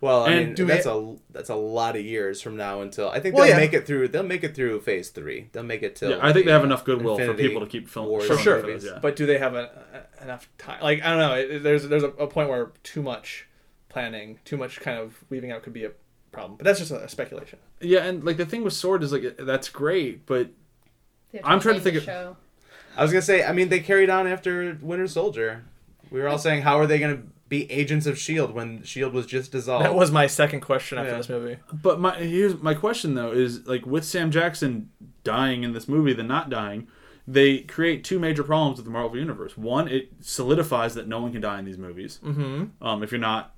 well, 0.00 0.24
I 0.24 0.30
and 0.32 0.46
mean, 0.46 0.54
do 0.56 0.64
we- 0.64 0.68
that's 0.72 0.84
a 0.86 1.16
that's 1.30 1.48
a 1.48 1.54
lot 1.54 1.94
of 1.96 2.04
years 2.04 2.42
from 2.42 2.56
now 2.56 2.80
until 2.80 3.08
I 3.08 3.20
think 3.20 3.36
Well, 3.36 3.44
they'll 3.46 3.54
yeah. 3.54 3.60
make 3.60 3.72
it 3.72 3.86
through. 3.86 4.08
They'll 4.08 4.24
make 4.24 4.42
it 4.42 4.54
through 4.54 4.80
Phase 4.80 5.10
Three. 5.10 5.48
They'll 5.52 5.62
make 5.62 5.82
it 5.84 5.94
till. 5.96 6.10
yeah, 6.10 6.18
I 6.20 6.32
think 6.32 6.46
they 6.46 6.52
have 6.52 6.62
uh, 6.62 6.66
enough 6.66 6.84
goodwill 6.84 7.16
for 7.18 7.34
people 7.34 7.60
to 7.60 7.66
keep 7.68 7.88
filming. 7.88 8.10
Wars 8.10 8.26
For 8.26 8.36
sure. 8.36 8.60
movies, 8.62 8.84
yeah. 8.84 8.98
But 9.00 9.14
do 9.16 9.24
they 9.26 9.38
have 9.38 9.54
a, 9.54 9.70
a- 10.20 10.24
enough 10.24 10.48
time? 10.58 10.82
Like 10.82 11.02
I 11.02 11.10
don't 11.10 11.18
know. 11.20 11.34
It, 11.34 11.62
there's 11.62 11.88
there's 11.88 12.02
a, 12.02 12.08
a 12.08 12.26
point 12.26 12.48
where 12.48 12.72
too 12.82 13.00
much 13.02 13.46
planning, 13.88 14.40
too 14.44 14.56
much 14.56 14.80
kind 14.80 14.98
of 14.98 15.22
leaving 15.30 15.52
out 15.52 15.62
could 15.62 15.72
be 15.72 15.84
a 15.84 15.92
problem. 16.32 16.56
But 16.56 16.64
that's 16.64 16.78
just 16.80 16.90
a, 16.90 17.04
a 17.04 17.08
speculation. 17.08 17.58
yeah, 17.80 18.04
and 18.04 18.24
like 18.24 18.36
the 18.38 18.46
thing 18.46 18.64
with 18.64 18.72
Sword 18.72 19.02
is 19.02 19.12
like 19.12 19.36
that's 19.38 19.68
great, 19.68 20.26
but 20.26 20.50
I'm 21.44 21.60
trying 21.60 21.76
to 21.76 21.80
think 21.80 21.96
of- 21.96 22.02
show. 22.04 22.36
I 22.96 23.02
was 23.02 23.10
gonna 23.10 23.22
say. 23.22 23.42
I 23.44 23.52
mean, 23.52 23.68
they 23.70 23.80
carried 23.80 24.10
on 24.10 24.26
after 24.26 24.76
Winter 24.82 25.06
Soldier. 25.06 25.64
We 26.10 26.20
were 26.20 26.28
all 26.28 26.38
saying, 26.38 26.62
how 26.62 26.78
are 26.78 26.86
they 26.86 26.98
gonna 26.98 27.22
be 27.48 27.70
agents 27.72 28.06
of 28.06 28.18
Shield 28.18 28.52
when 28.52 28.82
Shield 28.82 29.14
was 29.14 29.24
just 29.24 29.52
dissolved? 29.52 29.84
That 29.84 29.94
was 29.94 30.10
my 30.10 30.26
second 30.26 30.60
question 30.60 30.98
after 30.98 31.10
Yeah. 31.12 31.16
this 31.16 31.28
movie. 31.30 31.56
But 31.72 32.00
my 32.00 32.16
here's 32.16 32.60
my 32.62 32.74
question 32.74 33.14
though 33.14 33.32
is 33.32 33.66
like 33.66 33.86
with 33.86 34.04
Sam 34.04 34.30
Jackson 34.30 34.90
dying 35.24 35.62
in 35.64 35.72
this 35.72 35.88
movie, 35.88 36.12
than 36.12 36.26
not 36.28 36.50
dying, 36.50 36.86
they 37.26 37.60
create 37.60 38.04
two 38.04 38.18
major 38.18 38.42
problems 38.42 38.76
with 38.76 38.84
the 38.84 38.90
Marvel 38.90 39.16
universe. 39.18 39.56
One, 39.56 39.88
it 39.88 40.10
solidifies 40.20 40.94
that 40.94 41.08
no 41.08 41.22
one 41.22 41.32
can 41.32 41.40
die 41.40 41.58
in 41.60 41.64
these 41.64 41.78
movies. 41.78 42.20
Mm-hmm. 42.22 42.84
Um, 42.86 43.02
if 43.02 43.10
you're 43.10 43.20
not, 43.20 43.54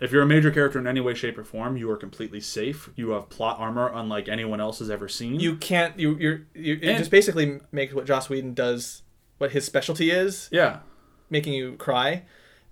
if 0.00 0.12
you're 0.12 0.22
a 0.22 0.26
major 0.26 0.50
character 0.50 0.78
in 0.78 0.86
any 0.86 1.00
way, 1.00 1.14
shape, 1.14 1.36
or 1.38 1.44
form, 1.44 1.76
you 1.76 1.90
are 1.90 1.96
completely 1.96 2.40
safe. 2.40 2.90
You 2.96 3.10
have 3.10 3.28
plot 3.28 3.58
armor 3.58 3.90
unlike 3.92 4.28
anyone 4.28 4.60
else 4.60 4.78
has 4.78 4.90
ever 4.90 5.08
seen. 5.08 5.38
You 5.40 5.56
can't. 5.56 5.98
You 5.98 6.16
you're 6.16 6.40
you. 6.54 6.74
It 6.74 6.88
And- 6.88 6.98
just 6.98 7.10
basically 7.10 7.60
makes 7.72 7.92
what 7.94 8.06
Joss 8.06 8.28
Whedon 8.30 8.54
does, 8.54 9.02
what 9.38 9.52
his 9.52 9.64
specialty 9.64 10.10
is, 10.10 10.48
yeah, 10.50 10.80
making 11.28 11.52
you 11.54 11.74
cry. 11.74 12.24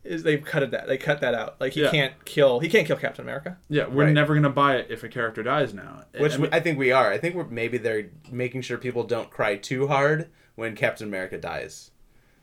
Is 0.05 0.23
they 0.23 0.39
cut 0.39 0.63
it 0.63 0.71
that 0.71 0.87
they 0.87 0.97
cut 0.97 1.21
that 1.21 1.35
out. 1.35 1.61
Like 1.61 1.73
he 1.75 1.83
Yeah. 1.83 1.91
can't 1.91 2.25
kill. 2.25 2.61
He 2.61 2.69
can't 2.69 2.87
kill 2.87 2.97
Captain 2.97 3.23
America. 3.25 3.59
yeah. 3.69 3.87
We're 3.89 4.05
Right. 4.05 4.13
never 4.15 4.35
gonna 4.35 4.49
buy 4.49 4.77
it 4.77 4.87
if 4.89 5.03
a 5.03 5.09
character 5.09 5.43
dies 5.43 5.75
now. 5.75 6.05
Which 6.17 6.35
I 6.35 6.39
mean- 6.39 6.49
I 6.53 6.61
think 6.61 6.79
we 6.79 6.93
are. 6.93 7.13
I 7.13 7.19
think 7.19 7.35
we're 7.35 7.49
maybe 7.49 7.77
they're 7.79 8.07
making 8.31 8.63
sure 8.63 8.79
people 8.79 9.03
don't 9.03 9.29
cry 9.29 9.57
too 9.57 9.89
hard 9.89 10.29
when 10.55 10.75
Captain 10.77 11.07
America 11.09 11.37
dies. 11.37 11.91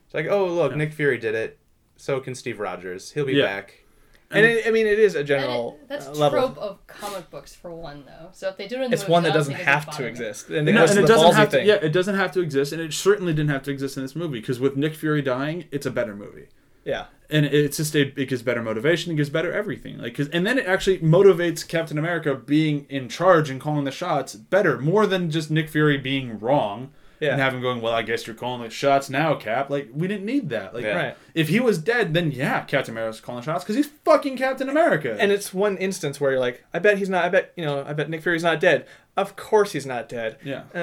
It's 0.04 0.14
like, 0.14 0.26
oh 0.28 0.46
look, 0.46 0.76
Nick 0.76 0.92
Fury 0.92 1.18
did 1.18 1.34
it. 1.34 1.58
So 1.96 2.20
can 2.20 2.34
Steve 2.36 2.60
Rogers. 2.60 3.12
He'll 3.12 3.24
be 3.24 3.32
Yeah. 3.32 3.46
back. 3.46 3.82
And 4.30 4.44
it, 4.44 4.66
I 4.66 4.70
mean, 4.72 4.86
it 4.86 4.98
is 4.98 5.14
a 5.14 5.22
general 5.22 5.78
it- 5.82 5.88
that's 5.88 6.06
uh, 6.08 6.12
level. 6.12 6.38
trope 6.40 6.58
of 6.58 6.86
comic 6.86 7.30
books 7.30 7.54
for 7.54 7.72
one, 7.72 8.04
though. 8.06 8.28
So 8.32 8.48
if 8.48 8.56
they 8.56 8.66
do 8.66 8.76
it 8.76 8.82
in 8.82 8.90
the 8.90 8.94
It's 8.94 9.02
movie, 9.04 9.12
one 9.12 9.22
that 9.22 9.32
doesn't 9.34 9.54
have 9.54 9.88
to 9.96 10.04
exist, 10.04 10.48
and 10.50 10.68
it 10.68 10.72
No, 10.72 10.82
and 10.84 10.98
it 10.98 11.02
the 11.02 11.06
doesn't 11.06 11.30
ballsy 11.30 11.34
have 11.34 11.48
to. 11.50 11.56
thing. 11.58 11.66
Yeah, 11.68 11.74
it 11.74 11.90
doesn't 11.92 12.16
have 12.16 12.32
to 12.32 12.40
exist, 12.40 12.72
and 12.72 12.82
it 12.82 12.92
certainly 12.92 13.32
didn't 13.32 13.50
have 13.50 13.62
to 13.64 13.70
exist 13.70 13.96
in 13.96 14.02
this 14.02 14.16
movie 14.16 14.40
because 14.40 14.58
with 14.58 14.76
Nick 14.76 14.94
Fury 14.94 15.22
dying, 15.22 15.66
it's 15.70 15.86
a 15.86 15.90
better 15.90 16.14
movie. 16.16 16.48
yeah. 16.84 17.06
and 17.28 17.44
it's 17.46 17.78
just 17.78 17.96
a 17.96 18.02
it 18.20 18.28
gives 18.28 18.42
better 18.42 18.62
motivation 18.62 19.10
it 19.12 19.16
gives 19.16 19.28
better 19.30 19.52
everything 19.52 19.98
like 19.98 20.14
'cause- 20.16 20.28
and 20.28 20.46
then 20.46 20.56
it 20.60 20.66
actually 20.66 20.98
motivates 21.00 21.66
captain 21.66 21.98
america 21.98 22.32
being 22.36 22.86
in 22.88 23.08
charge 23.08 23.50
and 23.50 23.60
calling 23.60 23.82
the 23.82 23.90
shots 23.90 24.36
better 24.36 24.78
more 24.78 25.04
than 25.08 25.28
just 25.28 25.50
nick 25.50 25.68
fury 25.68 25.98
being 25.98 26.38
wrong 26.38 26.92
Yeah. 27.20 27.32
and 27.32 27.40
having 27.40 27.58
him 27.58 27.62
going 27.62 27.80
well 27.80 27.94
i 27.94 28.02
guess 28.02 28.26
you're 28.26 28.36
calling 28.36 28.62
the 28.62 28.70
shots 28.70 29.08
now 29.10 29.34
cap 29.34 29.70
like 29.70 29.88
we 29.94 30.06
didn't 30.08 30.26
need 30.26 30.50
that 30.50 30.74
like 30.74 30.84
Yeah. 30.84 30.96
Right. 30.96 31.16
if 31.34 31.48
he 31.48 31.60
was 31.60 31.78
dead 31.78 32.12
then 32.14 32.30
yeah 32.30 32.62
captain 32.64 32.94
america's 32.94 33.20
calling 33.20 33.40
the 33.40 33.44
shots 33.46 33.64
because 33.64 33.76
he's 33.76 33.86
fucking 34.04 34.36
captain 34.36 34.68
america 34.68 35.16
And 35.18 35.32
it's 35.32 35.52
one 35.54 35.76
instance 35.78 36.20
where 36.20 36.32
you're 36.32 36.40
like, 36.40 36.64
I 36.74 36.78
bet 36.78 36.98
he's 36.98 37.08
not. 37.08 37.24
I 37.24 37.28
bet 37.28 37.52
you 37.56 37.64
know. 37.64 37.84
I 37.86 37.92
bet 37.92 38.08
Nick 38.10 38.22
Fury's 38.22 38.42
not 38.42 38.60
dead. 38.60 38.86
Of 39.16 39.34
course 39.36 39.72
he's 39.72 39.86
not 39.86 40.08
dead. 40.08 40.36
yeah 40.44 40.62
Uh, 40.74 40.78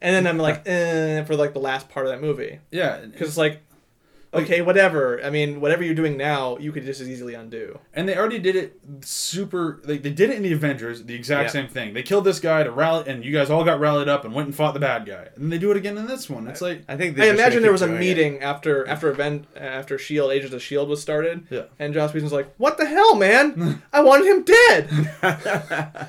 and 0.00 0.14
then 0.14 0.26
I'm 0.26 0.36
like, 0.38 0.60
uh, 0.68 1.24
for 1.26 1.36
like 1.36 1.52
the 1.54 1.60
last 1.60 1.88
part 1.88 2.06
of 2.06 2.12
that 2.12 2.20
movie, 2.20 2.60
yeah 2.70 2.98
because 3.00 3.28
it's 3.28 3.36
like, 3.38 3.62
okay, 4.44 4.62
whatever. 4.62 5.20
I 5.24 5.30
mean, 5.30 5.60
whatever 5.60 5.82
you're 5.84 5.94
doing 5.94 6.16
now, 6.16 6.56
you 6.58 6.72
could 6.72 6.84
just 6.84 7.00
as 7.00 7.08
easily 7.08 7.34
undo. 7.34 7.78
and 7.94 8.08
they 8.08 8.16
already 8.16 8.38
did 8.38 8.56
it 8.56 8.78
super 9.00 9.80
like 9.84 10.02
they 10.02 10.10
did 10.10 10.30
it 10.30 10.36
in 10.36 10.42
the 10.42 10.52
avengers 10.52 11.04
the 11.04 11.14
exact 11.14 11.46
Yeah. 11.48 11.52
same 11.52 11.68
thing 11.68 11.94
they 11.94 12.02
killed 12.02 12.24
this 12.24 12.40
guy 12.40 12.62
to 12.62 12.70
rally 12.70 13.04
and 13.08 13.24
you 13.24 13.32
guys 13.32 13.50
all 13.50 13.64
got 13.64 13.78
rallied 13.80 14.08
up 14.08 14.24
and 14.24 14.34
went 14.34 14.46
and 14.46 14.54
fought 14.54 14.74
the 14.74 14.80
bad 14.80 15.06
guy 15.06 15.28
and 15.36 15.52
they 15.52 15.58
do 15.58 15.70
it 15.70 15.76
again 15.76 15.96
in 15.98 16.06
this 16.06 16.28
one 16.30 16.46
it's 16.48 16.60
like 16.60 16.82
I 16.88 16.96
think. 16.96 17.14
I 17.16 17.20
they're 17.20 17.32
just 17.32 17.40
imagine 17.40 17.58
gonna 17.58 17.60
there 17.62 17.70
keep 17.70 17.72
was 17.72 17.82
a 17.82 17.86
doing 17.86 17.96
it. 17.96 18.00
meeting 18.00 18.40
after 18.42 18.86
after 18.88 19.10
event 19.10 19.46
after 19.56 19.98
Shield 19.98 20.32
Agents 20.32 20.54
of 20.54 20.62
Shield 20.62 20.88
was 20.88 21.00
started. 21.02 21.46
Yeah. 21.50 21.64
And 21.78 21.92
Joss 21.94 22.12
Whedon's 22.14 22.32
like, 22.32 22.52
"What 22.58 22.76
the 22.78 22.86
hell, 22.86 23.14
man? 23.16 23.82
I 23.92 24.02
wanted 24.02 24.26
him 24.26 24.42
dead." 24.44 26.08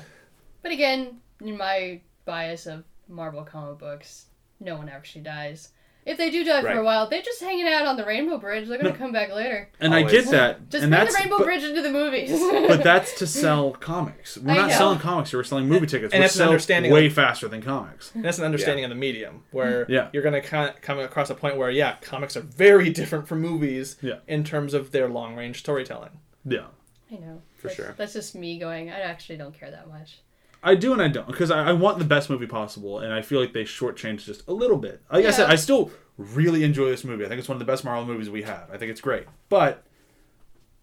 But 0.62 0.72
again, 0.72 1.18
in 1.40 1.56
my 1.56 2.00
bias 2.24 2.66
of 2.66 2.84
Marvel 3.08 3.42
comic 3.42 3.78
books, 3.78 4.26
no 4.60 4.76
one 4.76 4.88
actually 4.88 5.22
dies. 5.22 5.70
If 6.08 6.16
they 6.18 6.30
do 6.30 6.42
die 6.44 6.62
for 6.62 6.68
a 6.78 6.82
while, 6.84 7.08
they're 7.08 7.22
just 7.22 7.40
hanging 7.40 7.68
out 7.68 7.86
on 7.86 7.96
the 7.96 8.04
Rainbow 8.04 8.38
Bridge. 8.38 8.66
They're 8.68 8.78
gonna 8.78 8.96
come 8.96 9.12
back 9.12 9.30
later. 9.32 9.68
And 9.80 9.94
I 9.94 10.02
get 10.02 10.26
that. 10.30 10.70
Just 10.70 10.82
and 10.84 10.90
bring 10.90 11.04
that's, 11.04 11.14
the 11.14 11.20
Rainbow 11.20 11.38
but, 11.38 11.44
Bridge 11.44 11.62
into 11.64 11.82
the 11.82 11.90
movies. 11.90 12.30
but 12.68 12.82
that's 12.82 13.18
to 13.18 13.26
sell 13.44 13.72
comics. 13.72 14.38
We're 14.38 14.52
I 14.52 14.56
not 14.56 14.68
know. 14.70 14.76
selling 14.76 14.98
comics. 14.98 15.32
We're 15.32 15.44
selling 15.44 15.68
movie 15.68 15.86
tickets. 15.86 16.14
And 16.14 16.22
which 16.22 16.30
that's 16.32 16.40
an 16.40 16.48
understanding 16.48 16.92
way 16.92 17.06
of- 17.06 17.12
faster 17.12 17.46
than 17.48 17.62
comics. 17.62 18.10
That's 18.14 18.38
an 18.38 18.44
understanding 18.44 18.84
of 18.84 18.88
the 18.90 18.96
medium 18.96 19.44
where 19.50 19.86
Yeah. 19.88 20.08
you're 20.12 20.22
going 20.22 20.40
to 20.42 20.74
come 20.80 20.98
across 20.98 21.30
a 21.30 21.34
point 21.34 21.56
where 21.56 21.70
yeah, 21.70 21.96
comics 22.00 22.36
are 22.36 22.40
very 22.42 22.90
different 22.90 23.28
from 23.28 23.40
movies 23.40 23.96
Yeah. 24.00 24.16
in 24.26 24.44
terms 24.44 24.74
of 24.74 24.90
their 24.92 25.08
long 25.08 25.36
range 25.36 25.58
storytelling. 25.60 26.18
Yeah. 26.44 26.66
I 27.10 27.16
know. 27.16 27.42
For 27.56 27.68
That's- 27.68 27.76
sure. 27.76 27.94
That's 27.98 28.12
just 28.14 28.34
me 28.34 28.58
going. 28.58 28.90
I 28.90 29.00
actually 29.00 29.36
don't 29.38 29.54
care 29.58 29.70
that 29.70 29.88
much. 29.88 30.20
I 30.62 30.74
do 30.74 30.92
and 30.92 31.00
I 31.00 31.08
don't 31.08 31.26
because 31.26 31.50
I, 31.50 31.68
I 31.68 31.72
want 31.72 31.98
the 31.98 32.04
best 32.04 32.30
movie 32.30 32.46
possible, 32.46 32.98
and 32.98 33.12
I 33.12 33.22
feel 33.22 33.40
like 33.40 33.52
they 33.52 33.64
shortchanged 33.64 34.24
just 34.24 34.46
a 34.48 34.52
little 34.52 34.76
bit. 34.76 35.02
Like 35.12 35.24
I 35.24 35.30
said, 35.30 35.50
I 35.50 35.56
still 35.56 35.90
really 36.16 36.64
enjoy 36.64 36.88
this 36.88 37.04
movie. 37.04 37.24
I 37.24 37.28
think 37.28 37.38
it's 37.38 37.48
one 37.48 37.56
of 37.56 37.60
the 37.60 37.70
best 37.70 37.84
Marvel 37.84 38.06
movies 38.06 38.28
we 38.28 38.42
have. 38.42 38.68
I 38.72 38.76
think 38.76 38.90
it's 38.90 39.00
great, 39.00 39.26
but 39.48 39.84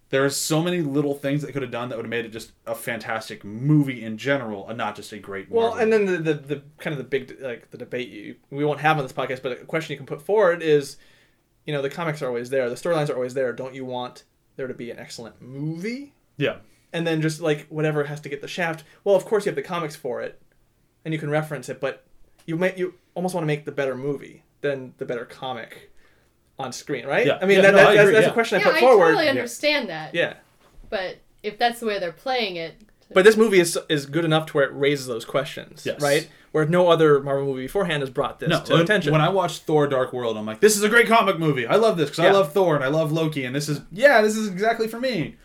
there 0.08 0.24
are 0.24 0.30
so 0.30 0.62
many 0.62 0.80
little 0.80 1.14
things 1.14 1.42
that 1.42 1.52
could 1.52 1.62
have 1.62 1.70
done 1.70 1.88
that 1.88 1.96
would 1.96 2.04
have 2.04 2.10
made 2.10 2.24
it 2.24 2.30
just 2.30 2.52
a 2.66 2.74
fantastic 2.74 3.44
movie 3.44 4.04
in 4.04 4.16
general, 4.16 4.68
and 4.68 4.78
not 4.78 4.96
just 4.96 5.12
a 5.12 5.18
great. 5.18 5.50
Well, 5.50 5.74
and 5.74 5.92
then 5.92 6.06
the, 6.06 6.18
the, 6.18 6.34
the 6.34 6.62
kind 6.78 6.92
of 6.92 6.98
the 6.98 7.04
big 7.04 7.36
like 7.40 7.70
the 7.70 7.78
debate 7.78 8.08
you 8.08 8.36
we 8.50 8.64
won't 8.64 8.80
have 8.80 8.98
on 8.98 9.04
this 9.04 9.12
podcast, 9.12 9.42
but 9.42 9.52
a 9.52 9.56
question 9.64 9.92
you 9.92 9.96
can 9.96 10.06
put 10.06 10.22
forward 10.22 10.62
is, 10.62 10.96
you 11.64 11.72
know, 11.72 11.82
the 11.82 11.90
comics 11.90 12.22
are 12.22 12.28
always 12.28 12.50
there, 12.50 12.68
the 12.68 12.76
storylines 12.76 13.10
are 13.10 13.14
always 13.14 13.34
there. 13.34 13.52
Don't 13.52 13.74
you 13.74 13.84
want 13.84 14.24
there 14.56 14.68
to 14.68 14.74
be 14.74 14.90
an 14.90 14.98
excellent 14.98 15.42
movie? 15.42 16.14
yeah, 16.38 16.56
And 16.92 17.06
then 17.06 17.20
just 17.20 17.40
like 17.40 17.66
whatever 17.68 18.04
has 18.04 18.20
to 18.22 18.28
get 18.28 18.40
the 18.40 18.48
shaft. 18.48 18.84
Well, 19.04 19.16
of 19.16 19.24
course 19.24 19.44
you 19.44 19.50
have 19.50 19.56
the 19.56 19.62
comics 19.62 19.96
for 19.96 20.22
it, 20.22 20.40
and 21.04 21.12
you 21.12 21.20
can 21.20 21.28
reference 21.30 21.68
it, 21.68 21.80
but 21.80 22.04
you 22.46 22.56
may 22.56 22.74
you 22.76 22.94
almost 23.14 23.34
want 23.34 23.42
to 23.42 23.46
make 23.46 23.64
the 23.64 23.72
better 23.72 23.96
movie 23.96 24.44
than 24.60 24.94
the 24.98 25.04
better 25.04 25.24
comic 25.24 25.90
on 26.58 26.72
screen, 26.72 27.04
right? 27.06 27.26
Yeah. 27.26 27.38
I 27.42 27.44
mean, 27.46 27.56
Yeah, 27.56 27.62
that, 27.62 27.70
no, 27.72 27.76
that- 27.78 27.86
I 27.88 27.94
that's, 27.96 28.10
that's 28.12 28.24
yeah. 28.26 28.30
a 28.30 28.32
question 28.32 28.58
I 28.58 28.60
yeah, 28.62 28.66
put 28.68 28.74
I 28.76 28.80
forward. 28.80 29.04
I 29.04 29.10
totally 29.12 29.28
understand 29.28 29.88
that. 29.90 30.14
yeah. 30.14 30.34
But 30.88 31.18
if 31.42 31.58
that's 31.58 31.80
the 31.80 31.86
way 31.86 31.98
they're 31.98 32.12
playing 32.12 32.56
it, 32.56 32.74
But 33.12 33.24
this 33.24 33.36
movie 33.36 33.60
is 33.60 33.78
is 33.88 34.06
good 34.06 34.24
enough 34.24 34.46
to 34.46 34.52
where 34.54 34.64
it 34.64 34.72
raises 34.72 35.06
those 35.06 35.24
questions, 35.24 35.84
Yes. 35.84 36.00
right? 36.00 36.28
Where 36.52 36.64
no 36.66 36.88
other 36.88 37.20
Marvel 37.20 37.46
movie 37.46 37.62
beforehand 37.66 38.00
has 38.02 38.08
brought 38.10 38.38
this 38.40 38.48
no. 38.48 38.62
to 38.62 38.72
When, 38.74 38.82
attention. 38.82 39.12
when 39.12 39.20
I 39.20 39.28
watched 39.28 39.62
Thor: 39.64 39.86
Dark 39.86 40.12
World, 40.12 40.36
I'm 40.38 40.46
like, 40.46 40.60
this 40.60 40.76
is 40.76 40.82
a 40.82 40.88
great 40.88 41.06
comic 41.08 41.38
movie. 41.38 41.66
I 41.66 41.76
love 41.76 41.98
this 41.98 42.08
because 42.10 42.24
I 42.24 42.30
love 42.30 42.52
Thor 42.52 42.74
and 42.74 42.82
I 42.84 42.88
love 42.88 43.12
Loki, 43.12 43.44
and 43.44 43.54
this 43.54 43.68
is 43.68 43.80
yeah, 43.92 44.22
this 44.22 44.36
is 44.36 44.48
exactly 44.48 44.88
for 44.88 44.98
me. 44.98 45.36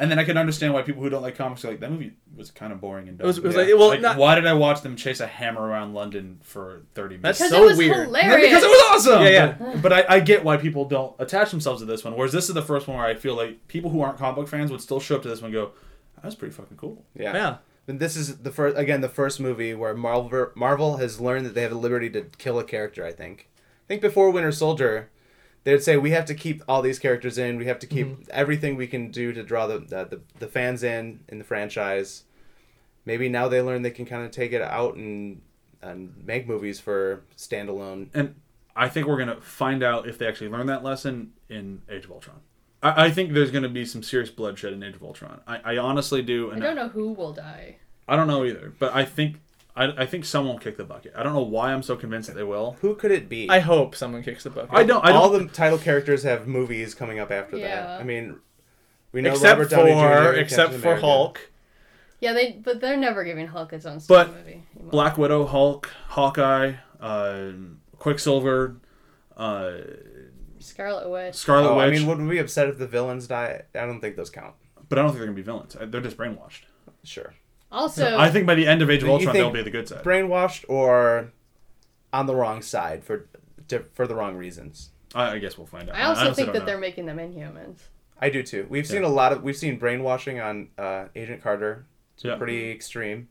And 0.00 0.10
then 0.10 0.18
I 0.18 0.24
can 0.24 0.36
understand 0.38 0.72
why 0.74 0.80
people 0.82 1.02
who 1.02 1.10
don't 1.10 1.20
like 1.22 1.36
comics 1.36 1.64
are 1.64 1.68
like 1.68 1.80
that 1.80 1.90
movie 1.90 2.14
was 2.34 2.50
kind 2.50 2.72
of 2.72 2.80
boring 2.80 3.06
and 3.08 3.18
dumb. 3.18 3.26
It 3.26 3.28
was- 3.28 3.38
it 3.38 3.44
was 3.44 3.54
Yeah. 3.54 3.62
like- 3.62 3.74
well, 3.78 4.00
not- 4.00 4.16
why 4.16 4.34
did 4.34 4.46
I 4.46 4.54
watch 4.54 4.80
them 4.80 4.96
chase 4.96 5.20
a 5.20 5.26
hammer 5.26 5.60
around 5.60 5.92
London 5.94 6.38
for 6.42 6.80
thirty 6.94 7.16
minutes? 7.18 7.38
That's 7.38 7.50
because 7.50 7.58
so 7.58 7.64
it 7.64 7.68
was 7.68 7.78
weird. 7.78 7.96
No, 7.96 8.04
hilarious. 8.18 8.48
because 8.48 8.62
it 8.64 8.68
was 8.68 8.82
awesome. 8.90 9.22
Yeah, 9.22 9.28
yeah. 9.28 9.54
But, 9.58 9.82
but 9.82 9.92
I, 9.92 10.04
I 10.16 10.20
get 10.20 10.42
why 10.42 10.56
people 10.56 10.86
don't 10.86 11.14
attach 11.18 11.50
themselves 11.50 11.82
to 11.82 11.86
this 11.86 12.02
one. 12.02 12.16
Whereas 12.16 12.32
this 12.32 12.48
is 12.48 12.54
the 12.54 12.62
first 12.62 12.88
one 12.88 12.96
where 12.96 13.06
I 13.06 13.14
feel 13.14 13.34
like 13.36 13.68
people 13.68 13.90
who 13.90 14.00
aren't 14.00 14.16
comic 14.18 14.36
book 14.36 14.48
fans 14.48 14.70
would 14.70 14.80
still 14.80 15.00
show 15.00 15.16
up 15.16 15.22
to 15.22 15.28
this 15.28 15.42
one 15.42 15.46
and 15.52 15.54
go, 15.54 15.72
"That 16.16 16.24
was 16.24 16.34
pretty 16.34 16.54
fucking 16.54 16.78
cool." 16.78 17.04
Yeah. 17.14 17.34
yeah. 17.34 17.56
And 17.86 18.00
this 18.00 18.16
is 18.16 18.38
the 18.38 18.50
first 18.52 18.78
again 18.78 19.00
the 19.02 19.08
first 19.08 19.38
movie 19.38 19.74
where 19.74 19.94
Marvel 19.94 20.50
Marvel 20.54 20.96
has 20.96 21.20
learned 21.20 21.44
that 21.44 21.54
they 21.54 21.60
have 21.62 21.72
the 21.72 21.76
liberty 21.76 22.08
to 22.10 22.22
kill 22.38 22.58
a 22.58 22.64
character. 22.64 23.04
I 23.04 23.12
think. 23.12 23.48
I 23.84 23.86
think 23.88 24.00
before 24.02 24.30
Winter 24.30 24.52
Soldier, 24.52 25.10
they'd 25.64 25.82
say 25.82 25.96
we 25.96 26.10
have 26.10 26.24
to 26.26 26.34
keep 26.34 26.62
all 26.68 26.82
these 26.82 26.98
characters 26.98 27.38
in. 27.38 27.58
We 27.58 27.66
have 27.66 27.78
to 27.80 27.86
keep 27.86 28.06
mm-hmm. 28.06 28.22
everything 28.30 28.76
we 28.76 28.86
can 28.86 29.10
do 29.10 29.32
to 29.32 29.42
draw 29.42 29.66
the, 29.66 29.78
the 29.78 30.04
the 30.04 30.20
the 30.38 30.46
fans 30.46 30.82
in 30.82 31.20
in 31.28 31.38
the 31.38 31.44
franchise. 31.44 32.24
Maybe 33.04 33.28
now 33.28 33.48
they 33.48 33.62
learn 33.62 33.82
they 33.82 33.90
can 33.90 34.06
kind 34.06 34.24
of 34.24 34.30
take 34.30 34.52
it 34.52 34.62
out 34.62 34.94
and 34.96 35.42
and 35.82 36.14
make 36.24 36.46
movies 36.46 36.78
for 36.78 37.22
standalone. 37.36 38.08
and 38.14 38.34
I 38.76 38.88
think 38.88 39.06
we're 39.06 39.18
gonna 39.18 39.40
find 39.40 39.82
out 39.82 40.08
if 40.08 40.18
they 40.18 40.26
actually 40.26 40.48
learn 40.48 40.66
that 40.66 40.84
lesson 40.84 41.32
in 41.48 41.82
Age 41.90 42.04
of 42.04 42.12
Ultron. 42.12 42.40
I, 42.82 43.06
I 43.06 43.10
think 43.10 43.32
there's 43.32 43.50
gonna 43.50 43.68
be 43.68 43.84
some 43.84 44.02
serious 44.02 44.30
bloodshed 44.30 44.72
in 44.72 44.82
Age 44.82 44.94
of 44.94 45.02
Ultron. 45.02 45.40
I, 45.46 45.60
I 45.64 45.78
honestly 45.78 46.22
do, 46.22 46.52
I 46.52 46.58
don't 46.58 46.76
know 46.76 46.88
who 46.88 47.12
will 47.12 47.32
die. 47.32 47.76
I 48.06 48.16
don't 48.16 48.26
know 48.26 48.44
either. 48.44 48.72
But 48.78 48.94
I 48.94 49.04
think 49.04 49.40
I, 49.80 50.02
I 50.02 50.06
think 50.06 50.24
someone 50.24 50.54
will 50.54 50.60
kick 50.60 50.76
the 50.76 50.84
bucket. 50.84 51.12
I 51.16 51.22
don't 51.22 51.32
know 51.32 51.42
why 51.42 51.72
I'm 51.72 51.82
so 51.82 51.96
convinced 51.96 52.28
that 52.28 52.34
they 52.36 52.42
will. 52.42 52.76
Who 52.80 52.94
could 52.94 53.10
it 53.10 53.28
be? 53.28 53.48
I 53.48 53.60
hope 53.60 53.94
someone 53.96 54.22
kicks 54.22 54.44
the 54.44 54.50
bucket. 54.50 54.70
I 54.72 54.84
don't. 54.84 55.04
I 55.04 55.12
all 55.12 55.30
don't. 55.32 55.46
the 55.48 55.52
title 55.52 55.78
characters 55.78 56.22
have 56.24 56.46
movies 56.46 56.94
coming 56.94 57.18
up 57.18 57.30
after 57.30 57.56
Yeah. 57.56 57.68
that. 57.82 58.00
I 58.00 58.04
mean, 58.04 58.38
we 59.12 59.22
know 59.22 59.30
except 59.30 59.58
Robert 59.58 59.70
Downey 59.70 59.92
for 59.92 60.32
Jr. 60.34 60.38
except 60.38 60.62
Captain 60.72 60.80
for 60.80 60.88
America. 60.88 61.06
Hulk. 61.06 61.50
Yeah, 62.20 62.34
they 62.34 62.52
but 62.62 62.80
they're 62.80 62.96
never 62.98 63.24
giving 63.24 63.46
Hulk 63.46 63.72
its 63.72 63.86
own 63.86 64.00
But 64.06 64.26
Star 64.28 64.36
movie. 64.36 64.62
Black 64.78 65.16
Widow, 65.16 65.46
Hulk, 65.46 65.88
Hawkeye, 66.08 66.74
uh, 67.00 67.52
Quicksilver, 67.98 68.76
uh, 69.36 69.72
Scarlet 70.58 71.08
Witch. 71.08 71.34
Scarlet 71.34 71.70
Oh, 71.70 71.78
I 71.78 71.86
Witch. 71.88 72.00
mean, 72.00 72.06
would 72.08 72.18
we 72.18 72.28
be 72.34 72.38
upset 72.38 72.68
if 72.68 72.76
the 72.78 72.86
villains 72.86 73.26
die? 73.26 73.62
I 73.74 73.86
don't 73.86 74.00
think 74.00 74.16
those 74.16 74.28
count. 74.30 74.54
but 74.88 74.98
I 74.98 75.02
don't 75.02 75.12
think 75.12 75.18
they're 75.20 75.26
gonna 75.28 75.36
be 75.36 75.42
villains. 75.42 75.76
They're 75.80 76.00
just 76.00 76.16
brainwashed. 76.18 76.62
Sure. 77.04 77.32
Also, 77.72 78.16
I 78.18 78.30
think 78.30 78.46
by 78.46 78.54
the 78.54 78.66
end 78.66 78.82
of 78.82 78.90
Age 78.90 79.02
of 79.02 79.08
Ultron, 79.10 79.32
they'll 79.34 79.50
be 79.50 79.62
the 79.62 79.70
good 79.70 79.88
side. 79.88 80.02
Brainwashed 80.02 80.64
or 80.68 81.32
on 82.12 82.26
the 82.26 82.34
wrong 82.34 82.62
side 82.62 83.04
for 83.04 83.28
di- 83.68 83.78
for 83.92 84.06
the 84.06 84.14
wrong 84.14 84.36
reasons. 84.36 84.90
I, 85.14 85.32
I 85.32 85.38
guess 85.38 85.56
we'll 85.56 85.66
find 85.66 85.88
out. 85.88 85.96
I 85.96 86.02
also 86.02 86.20
honestly 86.22 86.44
think 86.44 86.54
that 86.54 86.60
know. 86.60 86.66
they're 86.66 86.78
making 86.78 87.06
them 87.06 87.18
Inhumans. 87.18 87.78
I 88.20 88.28
do 88.30 88.42
too. 88.42 88.66
We've 88.68 88.86
seen 88.86 89.02
a 89.04 89.08
lot 89.08 89.32
of 89.32 89.42
we've 89.42 89.56
seen 89.56 89.78
brainwashing 89.78 90.40
on 90.40 90.68
uh, 90.78 91.06
Agent 91.14 91.42
Carter. 91.42 91.86
It's 92.14 92.24
Yeah. 92.24 92.36
pretty 92.36 92.70
extreme. 92.70 93.28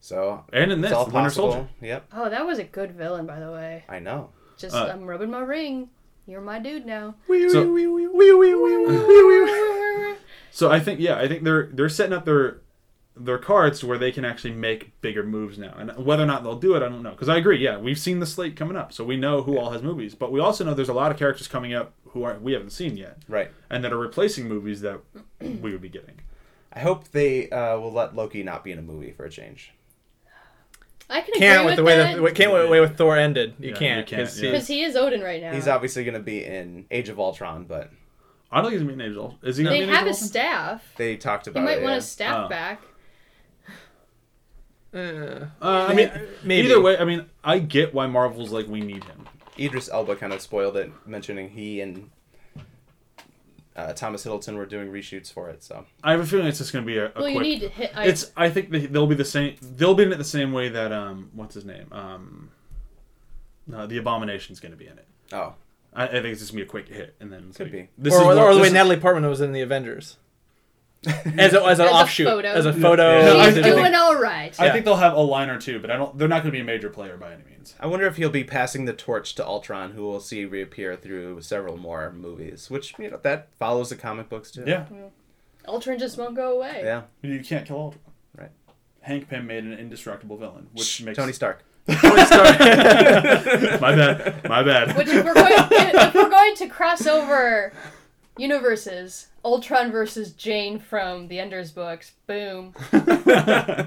So 0.00 0.44
and 0.52 0.70
in 0.72 0.80
this, 0.82 0.92
all 0.92 1.04
Winter 1.06 1.18
possible. 1.20 1.52
Soldier. 1.52 1.68
Yep, 1.80 2.04
Oh, 2.12 2.30
that 2.30 2.46
was 2.46 2.58
a 2.58 2.64
good 2.64 2.92
villain, 2.92 3.26
by 3.26 3.40
the 3.40 3.50
way. 3.50 3.84
I 3.88 3.98
know. 3.98 4.30
Just 4.56 4.74
Uh, 4.76 4.86
I'm 4.92 5.04
rubbing 5.04 5.30
my 5.30 5.40
ring. 5.40 5.88
You're 6.26 6.40
my 6.42 6.58
dude 6.58 6.86
now. 6.86 7.14
So- 7.26 7.76
So 10.52 10.70
I 10.70 10.80
think 10.80 11.00
yeah, 11.00 11.16
I 11.18 11.28
think 11.28 11.44
they're 11.44 11.68
they're 11.72 11.88
setting 11.88 12.12
up 12.12 12.24
their 12.24 12.60
their 13.24 13.38
cards 13.38 13.80
to 13.80 13.86
where 13.86 13.98
they 13.98 14.10
can 14.12 14.24
actually 14.24 14.52
make 14.52 14.98
bigger 15.00 15.22
moves 15.22 15.58
now. 15.58 15.74
And 15.78 15.92
whether 16.04 16.22
or 16.22 16.26
not 16.26 16.42
they'll 16.42 16.58
do 16.58 16.74
it, 16.74 16.82
I 16.82 16.88
don't 16.88 17.02
know. 17.02 17.10
Because 17.10 17.28
I 17.28 17.36
agree, 17.36 17.58
yeah, 17.58 17.76
we've 17.78 17.98
seen 17.98 18.18
the 18.20 18.26
slate 18.26 18.56
coming 18.56 18.76
up, 18.76 18.92
so 18.92 19.04
we 19.04 19.16
know 19.16 19.42
who 19.42 19.58
all 19.58 19.70
has 19.70 19.82
movies. 19.82 20.14
But 20.14 20.32
we 20.32 20.40
also 20.40 20.64
know 20.64 20.74
there's 20.74 20.88
a 20.88 20.94
lot 20.94 21.10
of 21.12 21.18
characters 21.18 21.46
coming 21.48 21.74
up 21.74 21.92
who 22.08 22.22
are 22.24 22.38
we 22.38 22.52
haven't 22.52 22.70
seen 22.70 22.96
yet, 22.96 23.18
Right. 23.28 23.50
and 23.68 23.84
that 23.84 23.92
are 23.92 23.98
replacing 23.98 24.48
movies 24.48 24.80
that 24.80 25.00
we 25.40 25.70
would 25.72 25.82
be 25.82 25.88
getting. 25.88 26.16
I 26.72 26.80
hope 26.80 27.10
they 27.10 27.48
uh, 27.50 27.78
will 27.78 27.92
let 27.92 28.14
Loki 28.16 28.42
not 28.42 28.64
be 28.64 28.72
in 28.72 28.78
a 28.78 28.82
movie 28.82 29.12
for 29.12 29.24
a 29.24 29.30
change. 29.30 29.72
I 31.08 31.20
can 31.22 31.34
Can't 31.34 31.60
agree 31.60 31.64
with 31.64 31.66
with 31.72 31.76
the 31.76 31.82
way 31.84 31.96
that 31.96 32.22
that 32.22 32.34
can't 32.36 32.52
with 32.52 32.62
the 32.62 32.68
way 32.68 32.80
with 32.80 32.96
Thor 32.96 33.16
ended. 33.16 33.54
You 33.58 33.70
Yeah, 33.70 33.76
can't. 33.76 33.98
you 34.10 34.16
can't, 34.16 34.28
'cause 34.28 34.40
yeah. 34.40 34.50
because 34.52 34.68
he 34.68 34.82
is 34.84 34.94
Odin 34.94 35.20
right 35.22 35.42
now. 35.42 35.52
He's 35.52 35.66
obviously 35.66 36.04
going 36.04 36.14
to 36.14 36.20
be 36.20 36.44
in 36.44 36.86
Age 36.90 37.08
of 37.08 37.18
Ultron, 37.18 37.64
but 37.64 37.90
I 38.52 38.60
don't 38.60 38.70
think 38.70 38.80
he's 38.80 38.82
gonna 38.82 38.96
be 38.96 39.04
in 39.04 39.10
Age 39.12 39.16
of 39.16 39.34
Is 39.42 39.56
he 39.56 39.64
gonna 39.64 39.74
they 39.74 39.80
be 39.80 39.88
in 39.88 39.88
have 39.90 40.06
Age 40.06 40.12
of 40.14 40.18
his 40.18 40.28
staff. 40.28 40.92
they 40.96 41.16
talked 41.16 41.46
about 41.48 41.60
He 41.60 41.64
might 41.66 41.78
it. 41.78 41.82
want 41.82 41.90
yeah. 41.92 41.94
his 41.96 42.08
staff 42.08 42.46
Oh. 42.46 42.48
back. 42.48 42.80
Uh, 44.92 45.46
I 45.62 45.94
mean, 45.94 46.10
maybe. 46.44 46.66
either 46.68 46.80
way, 46.80 46.98
I 46.98 47.04
mean, 47.04 47.26
I 47.44 47.58
get 47.60 47.94
why 47.94 48.06
Marvel's 48.06 48.50
like 48.50 48.66
we 48.66 48.80
need 48.80 49.04
him. 49.04 49.26
Idris 49.58 49.88
Elba 49.92 50.16
kind 50.16 50.32
of 50.32 50.40
spoiled 50.40 50.76
it, 50.76 50.90
mentioning 51.06 51.50
he 51.50 51.80
and 51.80 52.10
uh, 53.76 53.92
Thomas 53.92 54.24
Hiddleston 54.24 54.56
were 54.56 54.66
doing 54.66 54.88
reshoots 54.88 55.32
for 55.32 55.48
it. 55.48 55.62
So 55.62 55.86
I 56.02 56.10
have 56.12 56.20
a 56.20 56.26
feeling 56.26 56.46
it's 56.46 56.58
just 56.58 56.72
gonna 56.72 56.84
be 56.86 56.98
a, 56.98 57.06
a 57.06 57.12
Well, 57.14 57.22
quick. 57.22 57.34
you 57.34 57.40
need 57.40 57.60
to 57.60 57.68
hit. 57.68 57.92
I, 57.96 58.06
It's. 58.06 58.32
I 58.36 58.50
think 58.50 58.70
they, 58.70 58.86
they'll 58.86 59.06
be 59.06 59.14
the 59.14 59.24
same. 59.24 59.56
They'll 59.76 59.94
be 59.94 60.02
in 60.04 60.12
it 60.12 60.18
the 60.18 60.24
same 60.24 60.52
way 60.52 60.68
that 60.70 60.92
um, 60.92 61.30
what's 61.34 61.54
his 61.54 61.64
name? 61.64 61.86
Um, 61.92 62.50
uh, 63.72 63.86
the 63.86 63.98
Abomination's 63.98 64.58
going 64.60 64.72
to 64.72 64.78
be 64.78 64.86
in 64.88 64.98
it. 64.98 65.06
oh, 65.32 65.54
I, 65.94 66.04
I 66.04 66.08
think 66.08 66.26
it's 66.26 66.40
just 66.40 66.52
gonna 66.52 66.64
be 66.64 66.66
a 66.66 66.70
quick 66.70 66.88
hit, 66.88 67.14
and 67.20 67.32
then 67.32 67.46
it's 67.48 67.56
Could 67.56 67.66
like, 67.66 67.72
be. 67.72 67.88
This 67.98 68.14
or, 68.14 68.16
is 68.16 68.22
or 68.22 68.26
what- 68.26 68.34
the 68.34 68.48
this 68.54 68.60
way 68.62 68.66
is- 68.68 68.72
Natalie 68.72 68.96
Portman 68.96 69.28
was 69.28 69.40
in 69.40 69.52
the 69.52 69.60
Avengers. 69.60 70.16
As, 71.38 71.54
a, 71.54 71.64
as 71.64 71.78
an 71.78 71.86
As 71.86 71.90
a 71.90 71.90
offshoot, 71.90 72.26
photo. 72.26 72.48
as 72.48 72.66
a 72.66 72.74
photo. 72.74 73.20
Yeah, 73.20 73.32
I 73.40 73.44
he's 73.46 73.54
think- 73.54 73.64
doing 73.66 73.94
all 73.94 74.16
right. 74.16 74.54
I 74.60 74.70
think 74.70 74.84
they'll 74.84 74.96
have 74.96 75.14
a 75.14 75.20
line 75.20 75.48
or 75.48 75.58
two, 75.58 75.78
but 75.80 75.90
I 75.90 75.96
don't. 75.96 76.18
They're 76.18 76.28
not 76.28 76.42
going 76.42 76.52
to 76.52 76.56
be 76.56 76.60
a 76.60 76.64
major 76.64 76.90
player 76.90 77.16
by 77.16 77.32
any 77.32 77.42
means. 77.44 77.74
I 77.80 77.86
wonder 77.86 78.06
if 78.06 78.16
he'll 78.18 78.28
be 78.28 78.44
passing 78.44 78.84
the 78.84 78.92
torch 78.92 79.34
to 79.36 79.46
Ultron, 79.46 79.92
who 79.92 80.06
we'll 80.06 80.20
see 80.20 80.44
reappear 80.44 80.96
through 80.96 81.40
several 81.40 81.78
more 81.78 82.12
movies, 82.12 82.68
which 82.68 82.92
you 82.98 83.10
know 83.10 83.18
that 83.22 83.48
follows 83.58 83.88
the 83.88 83.96
comic 83.96 84.28
books 84.28 84.50
too. 84.50 84.64
Yeah, 84.66 84.84
Ultron 85.66 85.98
just 85.98 86.18
won't 86.18 86.36
go 86.36 86.58
away. 86.58 86.82
yeah. 86.84 87.02
you 87.22 87.40
can't 87.40 87.66
kill 87.66 87.78
Ultron. 87.78 88.02
Right. 88.36 88.50
Hank 89.00 89.28
Pym 89.30 89.46
made 89.46 89.64
an 89.64 89.72
indestructible 89.72 90.36
villain, 90.36 90.68
which 90.74 91.00
makes 91.02 91.16
Tony 91.16 91.32
Stark. 91.32 91.64
Tony 91.90 92.24
Stark. 92.26 92.58
my 92.58 93.94
bad. 93.96 94.46
My 94.46 94.62
bad. 94.62 94.94
Which 94.98 95.08
if 95.08 95.24
we're 95.24 95.32
going 95.32 95.48
if 95.50 96.14
we're 96.14 96.28
going 96.28 96.54
to 96.56 96.68
cross 96.68 97.06
over 97.06 97.72
universes, 98.36 99.28
Ultron 99.44 99.90
versus 99.90 100.32
Jane 100.32 100.78
from 100.78 101.28
the 101.28 101.38
Ender's 101.38 101.72
books. 101.72 102.12
Boom. 102.26 102.74
uh, 102.92 103.84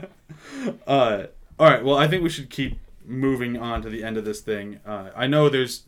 all 1.60 1.70
right. 1.70 1.84
Well, 1.84 1.98
I 1.98 2.08
think 2.08 2.24
we 2.24 2.30
should 2.30 2.50
keep 2.50 2.80
moving 3.06 3.58
on 3.58 3.82
to 3.82 3.90
the 3.90 4.04
end 4.04 4.18
of 4.18 4.26
this 4.26 4.42
thing. 4.42 4.80
Uh, 4.86 5.10
I 5.16 5.28
know 5.28 5.50
there's 5.50 5.84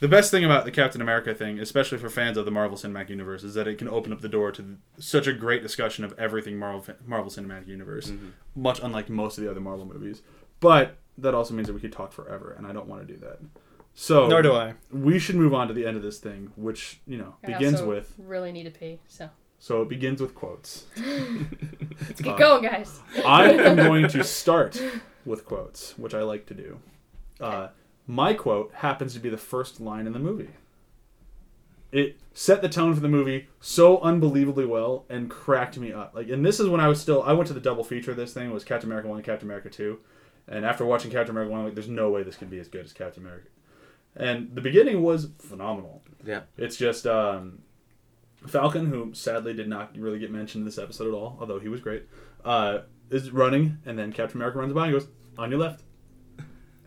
the 0.00 0.08
best 0.08 0.30
thing 0.30 0.44
about 0.44 0.64
the 0.64 0.70
Captain 0.70 1.00
America 1.00 1.34
thing, 1.34 1.58
especially 1.58 1.98
for 1.98 2.08
fans 2.08 2.36
of 2.36 2.44
the 2.44 2.50
Marvel 2.50 2.76
Cinematic 2.76 3.08
Universe, 3.08 3.42
is 3.42 3.54
that 3.54 3.66
it 3.66 3.78
can 3.78 3.88
open 3.88 4.12
up 4.12 4.20
the 4.20 4.28
door 4.28 4.52
to 4.52 4.76
such 4.98 5.26
a 5.26 5.32
great 5.32 5.62
discussion 5.62 6.04
of 6.04 6.14
everything 6.18 6.58
Marvel 6.58 6.94
Marvel 7.04 7.30
Cinematic 7.30 7.66
Universe, 7.66 8.12
much 8.54 8.80
unlike 8.82 9.08
most 9.08 9.38
of 9.38 9.44
the 9.44 9.50
other 9.50 9.60
Marvel 9.60 9.86
movies. 9.86 10.22
But 10.60 10.96
that 11.18 11.34
also 11.34 11.54
means 11.54 11.66
that 11.66 11.74
we 11.74 11.80
could 11.80 11.92
talk 11.92 12.12
forever, 12.12 12.54
and 12.56 12.66
I 12.66 12.72
don't 12.72 12.88
want 12.88 13.06
to 13.06 13.12
do 13.12 13.18
that. 13.20 13.38
So 13.98 14.26
Nor 14.28 14.42
do 14.42 14.52
I. 14.52 14.74
we 14.92 15.18
should 15.18 15.36
move 15.36 15.54
on 15.54 15.68
to 15.68 15.74
the 15.74 15.86
end 15.86 15.96
of 15.96 16.02
this 16.02 16.18
thing, 16.18 16.52
which 16.54 17.00
you 17.06 17.16
know 17.16 17.34
I 17.42 17.46
begins 17.46 17.76
also 17.80 17.88
with. 17.88 18.14
really 18.18 18.52
need 18.52 18.64
to 18.64 18.70
pee. 18.70 18.98
So 19.08 19.30
So 19.58 19.80
it 19.82 19.88
begins 19.88 20.20
with 20.20 20.34
quotes. 20.34 20.84
let's 20.96 22.20
get 22.20 22.34
Uh, 22.34 22.36
going, 22.36 22.62
guys. 22.62 23.00
I 23.24 23.50
am 23.52 23.76
going 23.76 24.06
to 24.08 24.22
start 24.22 24.80
with 25.24 25.46
quotes, 25.46 25.96
which 25.98 26.12
I 26.14 26.22
like 26.22 26.44
to 26.46 26.54
do. 26.54 26.78
Uh, 27.40 27.68
my 28.06 28.34
quote 28.34 28.70
happens 28.74 29.14
to 29.14 29.18
be 29.18 29.30
the 29.30 29.38
first 29.38 29.80
line 29.80 30.06
in 30.06 30.12
the 30.12 30.18
movie. 30.18 30.50
It 31.90 32.18
set 32.34 32.60
the 32.60 32.68
tone 32.68 32.92
for 32.94 33.00
the 33.00 33.08
movie 33.08 33.48
so 33.60 33.98
unbelievably 34.00 34.66
well 34.66 35.06
and 35.08 35.30
cracked 35.30 35.78
me 35.78 35.90
up. 35.92 36.14
Like, 36.14 36.28
and 36.28 36.44
this 36.44 36.60
is 36.60 36.68
when 36.68 36.80
I 36.80 36.88
was 36.88 37.00
still. 37.00 37.22
I 37.22 37.32
went 37.32 37.46
to 37.48 37.54
the 37.54 37.60
double 37.60 37.82
feature. 37.84 38.10
of 38.10 38.18
This 38.18 38.34
thing 38.34 38.50
it 38.50 38.52
was 38.52 38.64
Captain 38.64 38.90
America 38.90 39.08
One, 39.08 39.16
and 39.18 39.24
Captain 39.24 39.46
America 39.48 39.70
Two, 39.70 40.00
and 40.48 40.66
after 40.66 40.84
watching 40.84 41.10
Captain 41.10 41.30
America 41.30 41.50
One, 41.50 41.60
I'm 41.60 41.66
like, 41.66 41.74
there's 41.74 41.88
no 41.88 42.10
way 42.10 42.22
this 42.22 42.36
can 42.36 42.48
be 42.48 42.58
as 42.58 42.68
good 42.68 42.84
as 42.84 42.92
Captain 42.92 43.22
America. 43.22 43.48
And 44.16 44.50
the 44.54 44.60
beginning 44.60 45.02
was 45.02 45.28
phenomenal. 45.38 46.02
Yeah. 46.24 46.42
It's 46.56 46.76
just 46.76 47.06
um, 47.06 47.58
Falcon, 48.46 48.86
who 48.86 49.12
sadly 49.14 49.52
did 49.54 49.68
not 49.68 49.96
really 49.96 50.18
get 50.18 50.30
mentioned 50.30 50.62
in 50.62 50.64
this 50.66 50.78
episode 50.78 51.08
at 51.08 51.14
all, 51.14 51.36
although 51.40 51.58
he 51.58 51.68
was 51.68 51.80
great, 51.80 52.04
uh, 52.44 52.78
is 53.10 53.30
running, 53.30 53.78
and 53.86 53.98
then 53.98 54.12
Captain 54.12 54.38
America 54.38 54.58
runs 54.58 54.72
by 54.72 54.86
and 54.88 54.92
goes, 54.94 55.08
on 55.38 55.50
your 55.50 55.60
left. 55.60 55.82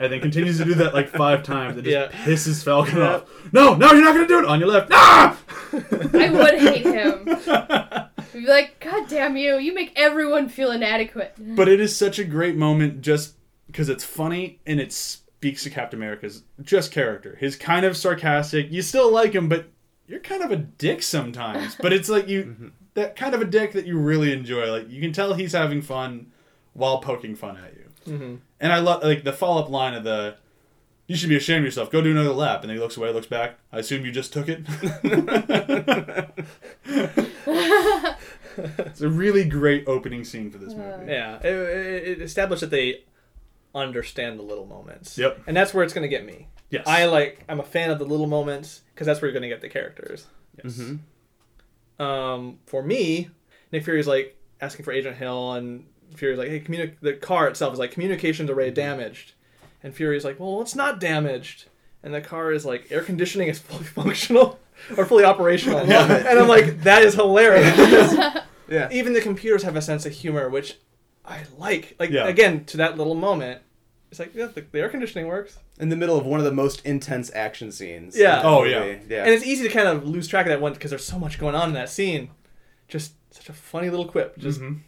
And 0.01 0.13
then 0.13 0.21
continues 0.21 0.57
to 0.59 0.65
do 0.65 0.73
that 0.75 0.93
like 0.93 1.09
five 1.09 1.43
times. 1.43 1.75
and 1.75 1.83
just 1.85 1.93
Yeah. 2.13 2.19
pisses 2.25 2.63
Falcon 2.63 3.01
off. 3.01 3.29
No, 3.51 3.75
no, 3.75 3.91
you're 3.91 4.03
not 4.05 4.13
going 4.15 4.27
to 4.27 4.33
do 4.33 4.39
it. 4.39 4.45
On 4.45 4.57
your 4.59 4.69
left. 4.69 4.89
Ah! 4.93 5.37
I 5.71 6.29
would 6.31 6.59
hate 6.59 6.85
him. 6.85 7.25
I'd 7.27 8.09
be 8.33 8.45
like, 8.47 8.79
God 8.79 9.07
damn 9.09 9.35
you! 9.37 9.57
You 9.57 9.73
make 9.75 9.91
everyone 9.97 10.47
feel 10.49 10.71
inadequate. 10.71 11.33
But 11.37 11.67
it 11.67 11.79
is 11.81 11.95
such 11.95 12.17
a 12.17 12.23
great 12.23 12.55
moment 12.55 13.01
just 13.01 13.35
because 13.67 13.87
it's 13.89 14.03
funny 14.03 14.61
and 14.65 14.79
it 14.79 15.19
speaks 15.39 15.63
to 15.63 15.69
Captain 15.69 15.97
America's 15.97 16.43
just 16.61 16.91
character. 16.91 17.37
His 17.39 17.55
kind 17.55 17.85
of 17.85 17.95
sarcastic. 17.95 18.73
You 18.73 18.81
still 18.81 19.09
like 19.09 19.31
him, 19.31 19.47
but 19.47 19.69
you're 20.05 20.19
kind 20.19 20.43
of 20.43 20.51
a 20.51 20.57
dick 20.57 21.01
sometimes. 21.01 21.75
But 21.75 21.93
it's 21.93 22.09
like 22.09 22.27
you 22.27 22.73
that 22.95 23.15
kind 23.15 23.33
of 23.33 23.41
a 23.41 23.45
dick 23.45 23.71
that 23.71 23.87
you 23.87 23.97
really 23.97 24.33
enjoy. 24.33 24.69
Like 24.69 24.89
you 24.89 24.99
can 24.99 25.13
tell 25.13 25.35
he's 25.35 25.53
having 25.53 25.81
fun 25.81 26.33
while 26.73 26.99
poking 26.99 27.37
fun 27.37 27.55
at 27.55 27.73
you. 27.73 28.13
Mm-hmm. 28.13 28.35
And 28.59 28.73
I 28.73 28.79
love 28.79 29.01
like 29.01 29.23
the 29.23 29.31
follow 29.31 29.61
up 29.61 29.69
line 29.69 29.93
of 29.93 30.03
the. 30.03 30.35
You 31.07 31.15
should 31.15 31.29
be 31.29 31.37
ashamed 31.37 31.59
of 31.59 31.65
yourself. 31.65 31.89
Go 31.89 32.01
do 32.01 32.11
another 32.11 32.33
lap. 32.33 32.59
And 32.61 32.69
then 32.69 32.75
he 32.75 32.83
looks 32.83 32.97
away, 32.97 33.13
looks 33.13 33.25
back. 33.25 33.59
I 33.71 33.79
assume 33.79 34.05
you 34.05 34.11
just 34.11 34.33
took 34.33 34.49
it. 34.49 34.65
it's 38.57 39.01
a 39.01 39.09
really 39.09 39.45
great 39.45 39.87
opening 39.87 40.25
scene 40.25 40.51
for 40.51 40.57
this 40.57 40.73
movie. 40.73 41.11
Yeah, 41.11 41.37
it, 41.37 41.45
it 41.45 42.07
it 42.07 42.21
established 42.21 42.59
that 42.61 42.71
they 42.71 43.03
understand 43.75 44.39
the 44.39 44.43
little 44.43 44.65
moments. 44.65 45.17
Yep. 45.17 45.41
And 45.47 45.55
that's 45.55 45.73
where 45.73 45.83
it's 45.83 45.93
going 45.93 46.03
to 46.03 46.09
get 46.09 46.25
me. 46.25 46.47
Yes. 46.69 46.85
I 46.87 47.05
like. 47.05 47.43
I'm 47.49 47.59
a 47.59 47.63
fan 47.63 47.89
of 47.89 47.99
the 47.99 48.05
little 48.05 48.27
moments 48.27 48.81
because 48.93 49.07
that's 49.07 49.21
where 49.21 49.29
you're 49.29 49.39
going 49.39 49.49
to 49.49 49.53
get 49.55 49.61
the 49.61 49.69
characters. 49.69 50.27
Yes. 50.63 50.75
Mm-hmm. 50.77 52.01
Um, 52.01 52.59
for 52.65 52.81
me, 52.83 53.29
Nick 53.71 53.83
Fury's 53.83 54.07
like 54.07 54.37
asking 54.61 54.85
for 54.85 54.91
Agent 54.91 55.17
Hill 55.17 55.53
and 55.53 55.85
Fury's 56.15 56.37
like, 56.37 56.49
"Hey, 56.49 56.59
communi- 56.59 56.95
the 57.01 57.13
car 57.13 57.47
itself 57.47 57.73
is 57.73 57.79
like 57.79 57.91
communications 57.91 58.49
array 58.49 58.71
damaged," 58.71 59.33
and 59.83 59.93
Fury's 59.93 60.23
like, 60.23 60.39
"Well, 60.39 60.61
it's 60.61 60.75
not 60.75 60.99
damaged," 60.99 61.65
and 62.03 62.13
the 62.13 62.21
car 62.21 62.51
is 62.51 62.65
like, 62.65 62.91
"Air 62.91 63.01
conditioning 63.03 63.47
is 63.47 63.59
fully 63.59 63.83
functional 63.85 64.59
or 64.97 65.05
fully 65.05 65.25
operational," 65.25 65.79
and 65.91 65.91
I'm 66.39 66.47
like, 66.47 66.81
"That 66.83 67.01
is 67.03 67.13
hilarious." 67.15 68.15
Yeah. 68.71 68.87
even 68.91 69.13
the 69.13 69.21
computers 69.21 69.63
have 69.63 69.75
a 69.75 69.81
sense 69.81 70.05
of 70.05 70.11
humor, 70.11 70.47
which 70.47 70.77
I 71.29 71.43
like. 71.57 71.95
Like 71.99 72.09
Yeah. 72.09 72.27
again, 72.27 72.65
to 72.65 72.77
that 72.77 72.97
little 72.97 73.15
moment, 73.15 73.61
it's 74.11 74.19
like, 74.19 74.33
yeah, 74.33 74.47
the, 74.47 74.61
the 74.71 74.79
air 74.79 74.89
conditioning 74.89 75.27
works, 75.27 75.59
In 75.79 75.89
the 75.89 75.95
middle 75.95 76.17
of 76.17 76.25
one 76.25 76.39
of 76.39 76.45
the 76.45 76.51
most 76.51 76.83
intense 76.85 77.31
action 77.35 77.71
scenes. 77.71 78.17
Yeah. 78.17 78.41
the 78.41 78.47
Oh, 78.47 78.59
movie. 78.63 78.71
yeah. 78.71 78.95
Yeah. 79.07 79.23
and 79.25 79.33
it's 79.33 79.45
easy 79.45 79.63
to 79.67 79.69
kind 79.73 79.87
of 79.87 80.07
lose 80.07 80.27
track 80.27 80.45
of 80.47 80.49
that 80.49 80.59
one 80.61 80.73
because 80.73 80.89
there's 80.89 81.05
so 81.05 81.19
much 81.19 81.37
going 81.39 81.53
on 81.55 81.67
in 81.69 81.73
that 81.75 81.89
scene. 81.89 82.31
Just 82.87 83.13
such 83.31 83.47
a 83.49 83.53
funny 83.53 83.89
little 83.91 84.07
quip, 84.07 84.35
just 84.39 84.59
Mhm. 84.59 84.79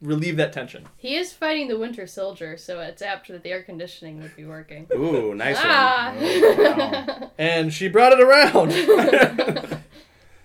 relieve 0.00 0.36
that 0.36 0.52
tension. 0.52 0.86
He 0.96 1.16
is 1.16 1.32
fighting 1.32 1.66
the 1.68 1.76
Winter 1.78 2.06
Soldier, 2.06 2.56
so 2.56 2.78
it's 2.80 3.02
apt 3.02 3.26
that 3.28 3.42
the 3.42 3.50
air 3.50 3.62
conditioning 3.64 4.20
would 4.22 4.36
be 4.36 4.44
working. 4.44 4.86
Ooh, 4.94 5.34
nice 5.34 5.56
one. 5.56 5.64
ah! 5.66 6.14
Oh, 6.16 7.30
And 7.38 7.72
she 7.74 7.88
brought 7.88 8.12
it 8.12 8.20
around. 8.20 8.70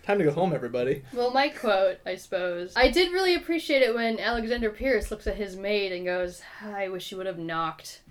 Time 0.06 0.20
to 0.20 0.24
go 0.24 0.32
home, 0.32 0.54
everybody. 0.54 1.04
well, 1.14 1.32
my 1.32 1.48
quote, 1.50 1.98
I 2.06 2.16
suppose. 2.16 2.74
I 2.76 2.90
did 2.92 3.12
really 3.12 3.34
appreciate 3.34 3.82
it 3.82 3.96
when 3.96 4.20
Alexander 4.20 4.70
Pierce 4.70 5.10
looks 5.10 5.26
at 5.26 5.36
his 5.36 5.56
maid 5.56 5.92
and 5.92 6.06
goes, 6.06 6.42
I 6.64 6.90
wish 6.90 7.12
you 7.12 7.18
would 7.18 7.26
have 7.26 7.40
knocked. 7.40 8.02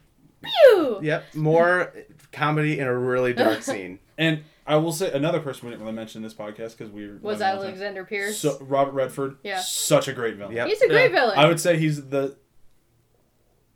Pew! 0.43 0.99
Yep. 1.03 1.35
More 1.37 1.93
comedy 2.33 2.79
in 2.81 2.87
a 2.89 2.99
really 2.99 3.33
dark 3.33 3.63
scene. 3.63 4.01
And 4.19 4.43
I 4.67 4.77
will 4.77 4.93
say 4.93 5.13
another 5.13 5.39
person 5.41 5.67
we 5.67 5.71
didn't 5.73 5.85
really 5.85 5.95
mention 5.97 6.19
in 6.19 6.23
this 6.25 6.35
podcast 6.35 6.77
because 6.77 6.91
we 6.91 7.07
Was 7.09 7.39
went 7.39 7.43
on 7.43 7.57
time. 7.59 7.59
Alexander 7.67 8.05
Pierce? 8.05 8.39
So, 8.39 8.59
Robert 8.61 8.93
Redford. 8.93 9.37
Yeah. 9.45 9.61
Such 9.61 10.09
a 10.09 10.13
great 10.13 10.37
villain. 10.37 10.55
Yep. 10.57 10.67
He's 10.69 10.83
a 10.83 10.89
great 10.89 11.13
Yeah. 11.13 11.21
villain. 11.21 11.39
I 11.39 11.47
would 11.47 11.61
say 11.61 11.79
he's 11.79 12.09
the 12.09 12.37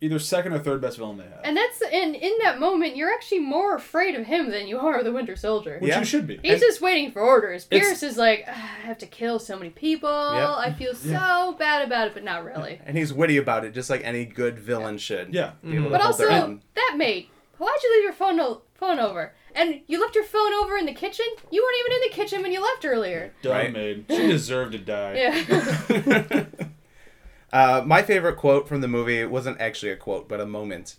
either 0.00 0.18
second 0.18 0.52
or 0.52 0.58
third 0.58 0.80
best 0.80 0.96
villain 0.96 1.16
they 1.18 1.24
have. 1.24 1.40
and 1.44 1.56
that's 1.56 1.82
and 1.82 2.14
in 2.14 2.32
that 2.42 2.58
moment, 2.60 2.96
you're 2.96 3.12
actually 3.12 3.40
more 3.40 3.74
afraid 3.74 4.14
of 4.14 4.26
him 4.26 4.50
than 4.50 4.66
you 4.68 4.78
are 4.78 4.98
of 4.98 5.04
the 5.04 5.12
Winter 5.12 5.34
Soldier. 5.36 5.78
Which 5.80 5.88
Yeah. 5.90 5.98
you 6.00 6.04
should 6.04 6.26
be. 6.26 6.38
He's 6.42 6.52
And- 6.52 6.60
just 6.60 6.80
waiting 6.80 7.10
for 7.10 7.20
orders. 7.20 7.64
Pierce 7.64 8.02
is 8.02 8.16
like, 8.16 8.44
"Ah, 8.46 8.76
I 8.82 8.86
have 8.86 8.98
to 8.98 9.06
kill 9.06 9.38
so 9.38 9.56
many 9.56 9.70
people. 9.70 10.08
I 10.08 10.72
feel 10.78 10.94
so 10.94 11.56
bad 11.58 11.86
about 11.86 12.08
it, 12.08 12.14
but 12.14 12.24
not 12.24 12.44
really. 12.44 12.80
And 12.86 12.96
he's 12.96 13.12
witty 13.12 13.36
about 13.36 13.64
it, 13.64 13.72
just 13.74 13.90
like 13.90 14.02
any 14.04 14.24
good 14.24 14.58
villain 14.58 14.98
should. 14.98 15.34
Yeah. 15.34 15.52
Be 15.64 15.74
able 15.76 15.84
to 15.86 15.90
But 15.90 16.00
also, 16.02 16.28
that 16.28 16.94
maid, 16.96 17.28
why'd 17.58 17.82
you 17.82 17.94
leave 17.96 18.04
your 18.04 18.12
phone 18.12 18.38
o- 18.40 18.62
phone 18.74 18.98
over? 18.98 19.34
And 19.54 19.80
you 19.88 20.00
left 20.00 20.14
your 20.14 20.22
phone 20.24 20.52
over 20.52 20.76
in 20.76 20.86
the 20.86 20.92
kitchen? 20.94 21.26
You 21.50 21.60
weren't 21.64 21.78
even 21.80 21.92
in 22.04 22.08
the 22.10 22.14
kitchen 22.14 22.42
when 22.42 22.52
you 22.52 22.62
left 22.62 22.84
earlier. 22.84 23.32
Dumb 23.42 23.52
Right. 23.52 23.72
maid. 23.72 24.04
She 24.08 24.28
deserved 24.28 24.72
to 24.72 24.78
die. 24.78 25.14
Yeah. 25.16 26.44
Uh, 27.52 27.82
my 27.84 28.02
favorite 28.02 28.36
quote 28.36 28.68
from 28.68 28.80
the 28.80 28.88
movie 28.88 29.24
wasn't 29.24 29.60
actually 29.60 29.92
a 29.92 29.96
quote, 29.96 30.28
but 30.28 30.40
a 30.40 30.46
moment. 30.46 30.96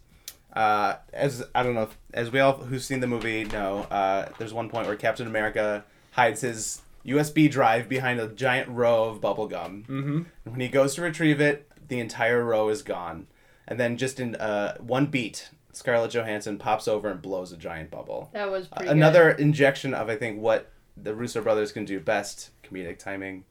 Uh, 0.53 0.95
as 1.13 1.43
I 1.53 1.61
don't 1.63 1.75
know, 1.75 1.83
if, 1.83 1.97
as 2.13 2.31
we 2.31 2.39
all 2.39 2.53
who've 2.53 2.83
seen 2.83 3.01
the 3.01 3.07
movie 3.07 3.43
know, 3.45 3.81
uh, 3.91 4.29
there's 4.39 4.53
one 4.53 4.69
point 4.69 4.87
where 4.87 4.95
Captain 4.95 5.27
America 5.27 5.85
hides 6.11 6.41
his 6.41 6.81
USB 7.05 7.49
drive 7.49 7.87
behind 7.87 8.19
a 8.19 8.27
giant 8.27 8.67
row 8.69 9.05
of 9.05 9.21
bubble 9.21 9.47
gum. 9.47 9.83
Mm-hmm. 9.87 10.17
And 10.17 10.25
when 10.45 10.59
he 10.59 10.67
goes 10.67 10.95
to 10.95 11.01
retrieve 11.01 11.39
it, 11.39 11.69
the 11.87 11.99
entire 11.99 12.43
row 12.43 12.69
is 12.69 12.81
gone. 12.81 13.27
And 13.67 13.79
then 13.79 13.97
just 13.97 14.19
in 14.19 14.35
uh, 14.35 14.77
one 14.79 15.05
beat, 15.05 15.49
Scarlett 15.71 16.11
Johansson 16.11 16.57
pops 16.57 16.87
over 16.87 17.09
and 17.09 17.21
blows 17.21 17.51
a 17.51 17.57
giant 17.57 17.91
bubble. 17.91 18.29
that 18.33 18.49
was 18.49 18.67
pretty 18.67 18.91
Another 18.91 19.29
injection 19.29 19.93
of 19.93 20.09
I 20.09 20.15
think 20.15 20.41
what 20.41 20.71
the 20.97 21.13
Russo 21.13 21.41
brothers 21.41 21.71
can 21.71 21.85
do 21.85 21.99
best: 21.99 22.49
comedic 22.63 22.97
timing. 22.97 23.45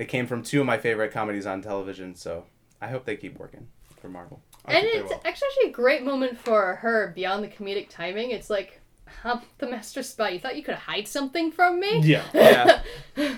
Yeah. 0.00 0.06
They 0.06 0.10
came 0.10 0.26
from 0.26 0.42
two 0.42 0.60
of 0.60 0.66
my 0.66 0.78
favorite 0.78 1.12
comedies 1.12 1.46
on 1.46 1.62
television, 1.62 2.14
so 2.14 2.44
I 2.80 2.88
hope 2.88 3.04
they 3.04 3.16
keep 3.16 3.38
working 3.38 3.68
for 4.00 4.08
Marvel. 4.08 4.40
I 4.64 4.74
and 4.74 4.86
it's 4.86 5.12
actually 5.24 5.68
a 5.68 5.70
great 5.70 6.02
moment 6.02 6.38
for 6.38 6.76
her 6.76 7.12
beyond 7.14 7.44
the 7.44 7.48
comedic 7.48 7.88
timing. 7.88 8.30
It's 8.30 8.48
like, 8.50 8.80
I'm 9.24 9.40
the 9.58 9.68
master 9.68 10.02
spy. 10.02 10.30
You 10.30 10.38
thought 10.38 10.56
you 10.56 10.62
could 10.62 10.74
hide 10.76 11.06
something 11.08 11.52
from 11.52 11.80
me? 11.80 12.00
Yeah. 12.00 12.22
Yeah. 13.16 13.36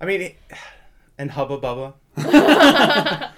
I 0.00 0.04
mean, 0.04 0.22
it, 0.22 0.36
and 1.18 1.30
Hubba 1.30 1.58
Bubba. 1.58 1.94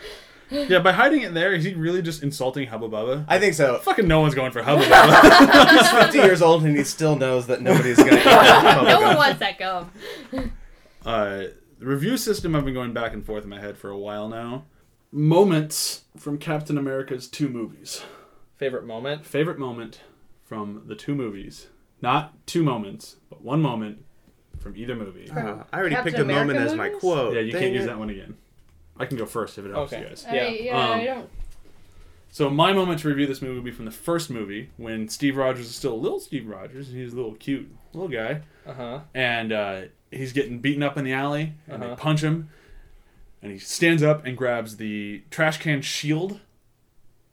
Yeah, 0.50 0.78
by 0.80 0.92
hiding 0.92 1.22
it 1.22 1.34
there, 1.34 1.52
is 1.52 1.64
he 1.64 1.74
really 1.74 2.00
just 2.02 2.22
insulting 2.22 2.68
Hubba 2.68 2.88
Bubba? 2.88 3.24
I 3.28 3.40
think 3.40 3.54
so. 3.54 3.78
Fucking 3.78 4.06
no 4.06 4.20
one's 4.20 4.34
going 4.34 4.52
for 4.52 4.62
Hubba 4.62 4.82
Bubba. 4.84 5.70
He's 5.78 5.90
50 5.90 6.18
years 6.18 6.42
old 6.42 6.64
and 6.64 6.76
he 6.76 6.84
still 6.84 7.16
knows 7.16 7.46
that 7.48 7.60
nobody's 7.62 7.96
gonna 7.96 8.12
eat 8.16 8.24
that 8.24 8.84
no 8.84 9.00
one 9.00 9.16
wants 9.16 9.40
that 9.40 9.58
gum. 9.58 9.90
uh, 11.04 11.44
the 11.84 11.90
review 11.90 12.16
system 12.16 12.56
I've 12.56 12.64
been 12.64 12.72
going 12.74 12.92
back 12.94 13.12
and 13.12 13.24
forth 13.24 13.44
in 13.44 13.50
my 13.50 13.60
head 13.60 13.76
for 13.76 13.90
a 13.90 13.98
while 13.98 14.26
now. 14.28 14.64
Moments 15.12 16.04
from 16.16 16.38
Captain 16.38 16.78
America's 16.78 17.28
two 17.28 17.48
movies. 17.48 18.02
Favorite 18.56 18.86
moment? 18.86 19.26
Favorite 19.26 19.58
moment 19.58 20.00
from 20.42 20.84
the 20.86 20.94
two 20.94 21.14
movies. 21.14 21.66
Not 22.00 22.46
two 22.46 22.62
moments, 22.64 23.16
but 23.28 23.42
one 23.42 23.60
moment 23.60 24.02
from 24.58 24.76
either 24.76 24.94
movie. 24.96 25.30
Uh, 25.30 25.64
I 25.72 25.78
already 25.78 25.94
Captain 25.94 26.12
picked 26.14 26.22
a 26.22 26.24
moment 26.24 26.52
America 26.52 26.70
as 26.72 26.74
my 26.76 26.86
movies? 26.88 27.00
quote. 27.00 27.34
Yeah, 27.34 27.40
you 27.40 27.52
Dang 27.52 27.60
can't 27.60 27.74
use 27.74 27.84
that 27.86 27.98
one 27.98 28.08
again. 28.10 28.36
I 28.96 29.04
can 29.06 29.18
go 29.18 29.26
first 29.26 29.58
if 29.58 29.66
it 29.66 29.72
helps 29.72 29.92
Okay. 29.92 30.02
you 30.02 30.08
guys. 30.08 30.24
I, 30.28 30.34
Yeah. 30.34 30.48
yeah, 30.48 30.78
Um, 30.90 31.00
I 31.00 31.04
don't. 31.04 31.30
So 32.30 32.48
my 32.50 32.72
moment 32.72 33.00
to 33.00 33.08
review 33.08 33.26
this 33.26 33.42
movie 33.42 33.56
would 33.56 33.64
be 33.64 33.70
from 33.72 33.84
the 33.84 33.90
first 33.90 34.30
movie 34.30 34.70
when 34.78 35.08
Steve 35.08 35.36
Rogers 35.36 35.66
is 35.66 35.74
still 35.76 35.92
a 35.92 35.94
little 35.94 36.18
Steve 36.18 36.48
Rogers. 36.48 36.88
And 36.88 36.98
he's 36.98 37.12
a 37.12 37.16
little 37.16 37.34
cute 37.34 37.70
little 37.92 38.08
guy, 38.08 38.40
Uh 38.66 38.72
huh. 38.72 39.00
and 39.14 39.52
uh, 39.52 39.82
he's 40.14 40.32
getting 40.32 40.58
beaten 40.60 40.82
up 40.82 40.96
in 40.96 41.04
the 41.04 41.12
alley, 41.12 41.54
and 41.66 41.82
Uh-huh. 41.82 41.94
they 41.94 42.00
punch 42.00 42.22
him, 42.22 42.48
and 43.42 43.52
he 43.52 43.58
stands 43.58 44.02
up 44.02 44.24
and 44.26 44.36
grabs 44.36 44.76
the 44.76 45.22
trash 45.30 45.58
can 45.58 45.82
shield, 45.82 46.40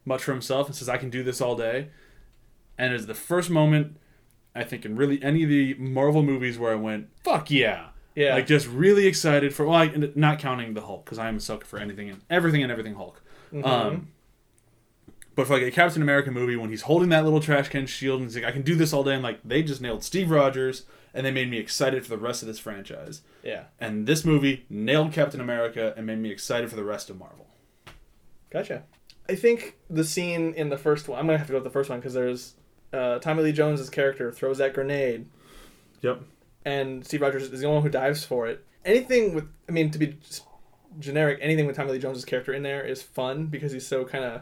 much 0.05 0.23
for 0.23 0.31
himself, 0.31 0.67
and 0.67 0.75
says, 0.75 0.89
"I 0.89 0.97
can 0.97 1.09
do 1.09 1.23
this 1.23 1.39
all 1.41 1.55
day." 1.55 1.87
And 2.77 2.93
it's 2.93 3.05
the 3.05 3.13
first 3.13 3.49
moment, 3.49 3.97
I 4.55 4.63
think, 4.63 4.85
in 4.85 4.95
really 4.95 5.21
any 5.23 5.43
of 5.43 5.49
the 5.49 5.75
Marvel 5.75 6.23
movies 6.23 6.57
where 6.57 6.71
I 6.71 6.75
went, 6.75 7.07
"Fuck 7.23 7.51
yeah!" 7.51 7.87
Yeah. 8.15 8.33
Like 8.35 8.47
just 8.47 8.67
really 8.67 9.05
excited 9.07 9.53
for 9.55 9.65
well, 9.65 9.89
not 10.15 10.37
counting 10.39 10.73
the 10.73 10.81
Hulk 10.81 11.05
because 11.05 11.17
I 11.19 11.29
am 11.29 11.37
a 11.37 11.39
sucker 11.39 11.65
for 11.65 11.79
anything 11.79 12.09
and 12.09 12.21
everything 12.29 12.61
and 12.61 12.69
everything 12.71 12.95
Hulk. 12.95 13.21
Mhm. 13.53 13.65
Um, 13.65 14.07
but 15.35 15.47
for 15.47 15.53
like 15.53 15.63
a 15.63 15.71
Captain 15.71 16.01
America 16.01 16.29
movie, 16.29 16.57
when 16.57 16.69
he's 16.71 16.81
holding 16.81 17.07
that 17.09 17.23
little 17.23 17.39
trash 17.39 17.69
can 17.69 17.85
shield 17.85 18.19
and 18.19 18.29
he's 18.29 18.35
like, 18.35 18.43
"I 18.45 18.51
can 18.51 18.63
do 18.63 18.75
this 18.75 18.91
all 18.91 19.03
day," 19.03 19.13
and 19.13 19.23
like 19.23 19.39
they 19.45 19.63
just 19.63 19.79
nailed 19.81 20.03
Steve 20.03 20.29
Rogers, 20.29 20.85
and 21.13 21.25
they 21.25 21.31
made 21.31 21.49
me 21.49 21.57
excited 21.57 22.03
for 22.03 22.09
the 22.09 22.17
rest 22.17 22.41
of 22.41 22.47
this 22.47 22.59
franchise. 22.59 23.21
yeah. 23.43 23.65
And 23.79 24.07
this 24.07 24.23
movie 24.25 24.65
nailed 24.69 25.11
Captain 25.13 25.41
America 25.41 25.93
and 25.97 26.05
made 26.05 26.19
me 26.19 26.31
excited 26.31 26.69
for 26.69 26.75
the 26.75 26.83
rest 26.83 27.09
of 27.09 27.17
Marvel. 27.19 27.47
Gotcha. 28.49 28.83
I 29.29 29.35
think 29.35 29.77
the 29.89 30.03
scene 30.03 30.53
in 30.55 30.69
the 30.69 30.77
first 30.77 31.07
one. 31.07 31.19
I'm 31.19 31.25
gonna 31.25 31.37
have 31.37 31.47
to 31.47 31.51
go 31.53 31.57
with 31.57 31.63
the 31.63 31.69
first 31.69 31.89
one 31.89 31.99
because 31.99 32.13
there's 32.13 32.55
uh, 32.91 33.19
Tommy 33.19 33.43
Lee 33.43 33.51
Jones's 33.53 33.89
character 33.89 34.31
throws 34.31 34.57
that 34.57 34.73
grenade, 34.73 35.27
Yep. 36.01 36.21
and 36.65 37.05
Steve 37.05 37.21
Rogers 37.21 37.43
is 37.43 37.49
the 37.61 37.65
only 37.67 37.75
one 37.77 37.83
who 37.83 37.89
dives 37.89 38.25
for 38.25 38.47
it. 38.47 38.65
Anything 38.83 39.33
with, 39.33 39.45
I 39.69 39.71
mean, 39.71 39.91
to 39.91 39.97
be 39.99 40.17
generic, 40.99 41.39
anything 41.41 41.65
with 41.67 41.75
Tommy 41.77 41.91
Lee 41.93 41.99
Jones's 41.99 42.25
character 42.25 42.53
in 42.53 42.63
there 42.63 42.83
is 42.83 43.01
fun 43.01 43.45
because 43.45 43.71
he's 43.71 43.87
so 43.87 44.03
kind 44.03 44.23
of 44.25 44.41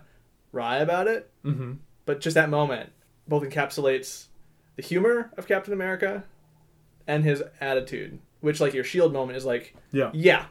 wry 0.52 0.78
about 0.78 1.08
it. 1.08 1.30
Mm-hmm. 1.46 1.74
But 2.06 2.22
just 2.22 2.34
that 2.36 2.50
moment 2.50 2.92
both 3.28 3.44
encapsulates 3.44 4.28
the 4.76 4.82
humor 4.82 5.30
of 5.38 5.46
Captain 5.48 5.74
America 5.74 6.24
and 7.10 7.24
his 7.26 7.42
attitude, 7.60 8.20
which 8.40 8.62
like 8.62 8.74
your 8.74 8.84
shield 8.84 9.12
moment 9.12 9.36
is 9.36 9.44
like, 9.46 9.76
Yeah. 9.92 10.12
yeah, 10.14 10.46